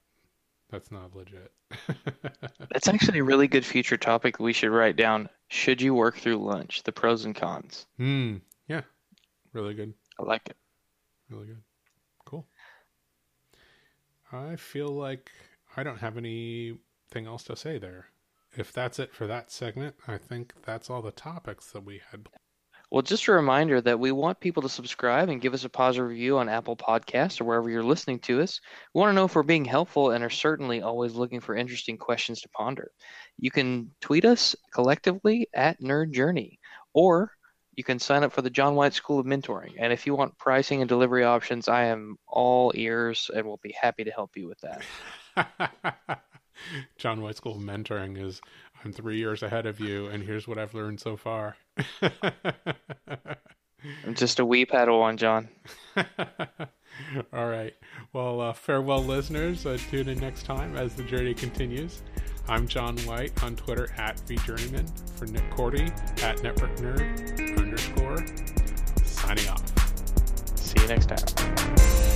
that's 0.70 0.92
not 0.92 1.16
legit. 1.16 1.52
That's 2.70 2.88
actually 2.88 3.20
a 3.20 3.24
really 3.24 3.48
good 3.48 3.66
future 3.66 3.98
topic 3.98 4.40
we 4.40 4.54
should 4.54 4.72
write 4.72 4.96
down. 4.96 5.30
Should 5.50 5.80
you 5.82 5.94
work 5.94 6.18
through 6.18 6.38
lunch? 6.38 6.82
The 6.82 6.92
pros 6.92 7.26
and 7.26 7.36
cons. 7.36 7.86
Hmm. 7.98 8.38
Yeah. 8.68 8.82
Really 9.52 9.76
good. 9.76 9.94
I 10.20 10.24
like 10.24 10.50
it. 10.50 10.58
Really 11.30 11.48
good. 11.48 11.62
Cool. 12.26 12.48
I 14.32 14.56
feel 14.56 14.88
like 14.90 15.32
I 15.76 15.84
don't 15.84 16.00
have 16.00 16.18
anything 16.18 17.26
else 17.26 17.44
to 17.46 17.56
say 17.56 17.78
there. 17.78 18.10
If 18.56 18.72
that's 18.72 19.00
it 19.00 19.14
for 19.14 19.26
that 19.28 19.52
segment, 19.52 19.96
I 20.08 20.18
think 20.18 20.54
that's 20.64 20.90
all 20.90 21.02
the 21.02 21.12
topics 21.12 21.72
that 21.72 21.84
we 21.84 22.02
had. 22.12 22.30
Well, 22.92 23.02
just 23.02 23.28
a 23.28 23.32
reminder 23.32 23.82
that 23.82 24.00
we 24.00 24.12
want 24.12 24.40
people 24.40 24.62
to 24.62 24.70
subscribe 24.70 25.30
and 25.30 25.42
give 25.42 25.56
us 25.56 25.64
a 25.64 25.70
positive 25.70 26.08
review 26.10 26.38
on 26.38 26.48
Apple 26.48 26.78
Podcasts 26.78 27.42
or 27.42 27.46
wherever 27.46 27.68
you're 27.68 27.82
listening 27.82 28.20
to 28.20 28.40
us. 28.42 28.62
We 28.94 29.00
want 29.00 29.10
to 29.10 29.16
know 29.16 29.26
if 29.26 29.34
we're 29.34 29.42
being 29.42 29.66
helpful 29.66 30.12
and 30.12 30.24
are 30.24 30.30
certainly 30.30 30.84
always 30.84 31.16
looking 31.16 31.40
for 31.40 31.56
interesting 31.56 31.98
questions 31.98 32.42
to 32.42 32.50
ponder. 32.50 32.92
You 33.40 33.50
can 33.50 33.90
tweet 34.00 34.26
us 34.26 34.56
collectively 34.72 35.48
at 35.56 35.82
Nerd 35.82 36.12
Journey, 36.12 36.60
or 36.94 37.32
you 37.76 37.84
can 37.84 37.98
sign 37.98 38.24
up 38.24 38.32
for 38.32 38.44
the 38.44 38.52
John 38.52 38.76
White 38.76 38.94
School 38.94 39.18
of 39.18 39.26
Mentoring. 39.26 39.74
And 39.80 39.92
if 39.92 40.06
you 40.06 40.14
want 40.14 40.38
pricing 40.38 40.82
and 40.82 40.88
delivery 40.88 41.24
options, 41.24 41.68
I 41.68 41.86
am 41.86 42.18
all 42.28 42.72
ears 42.76 43.32
and 43.36 43.48
will 43.48 43.60
be 43.64 43.74
happy 43.82 44.04
to 44.04 44.12
help 44.12 44.38
you 44.38 44.48
with 44.48 44.60
that. 44.62 44.84
John 46.98 47.22
White 47.22 47.36
School 47.36 47.56
of 47.56 47.62
Mentoring 47.62 48.24
is 48.24 48.42
I'm 48.84 48.92
three 48.92 49.18
years 49.18 49.44
ahead 49.44 49.66
of 49.66 49.80
you, 49.80 50.08
and 50.08 50.24
here's 50.24 50.48
what 50.48 50.58
I've 50.58 50.74
learned 50.74 51.00
so 51.00 51.16
far. 51.16 51.56
I'm 54.06 54.14
just 54.14 54.40
a 54.40 54.46
wee 54.46 54.66
Padawan, 54.66 55.18
John. 55.18 55.50
All 57.34 57.48
right. 57.48 57.74
Well, 58.12 58.42
uh, 58.42 58.54
farewell, 58.54 59.04
listeners. 59.04 59.66
Uh, 59.66 59.78
tune 59.90 60.10
in 60.10 60.20
next 60.20 60.44
time 60.44 60.76
as 60.76 60.96
the 60.96 61.04
journey 61.04 61.34
continues. 61.34 62.02
I'm 62.48 62.68
John 62.68 62.98
White 63.00 63.42
on 63.44 63.56
Twitter 63.56 63.90
at 63.98 64.18
VJourneyman. 64.26 64.90
For 65.18 65.26
Nick 65.26 65.50
Korte 65.52 65.90
at 66.22 66.44
Network 66.44 66.76
Nerd 66.78 67.58
underscore. 67.58 68.26
Signing 69.06 69.48
off. 69.48 70.58
See 70.58 70.80
you 70.82 70.88
next 70.88 71.08
time. 71.08 72.13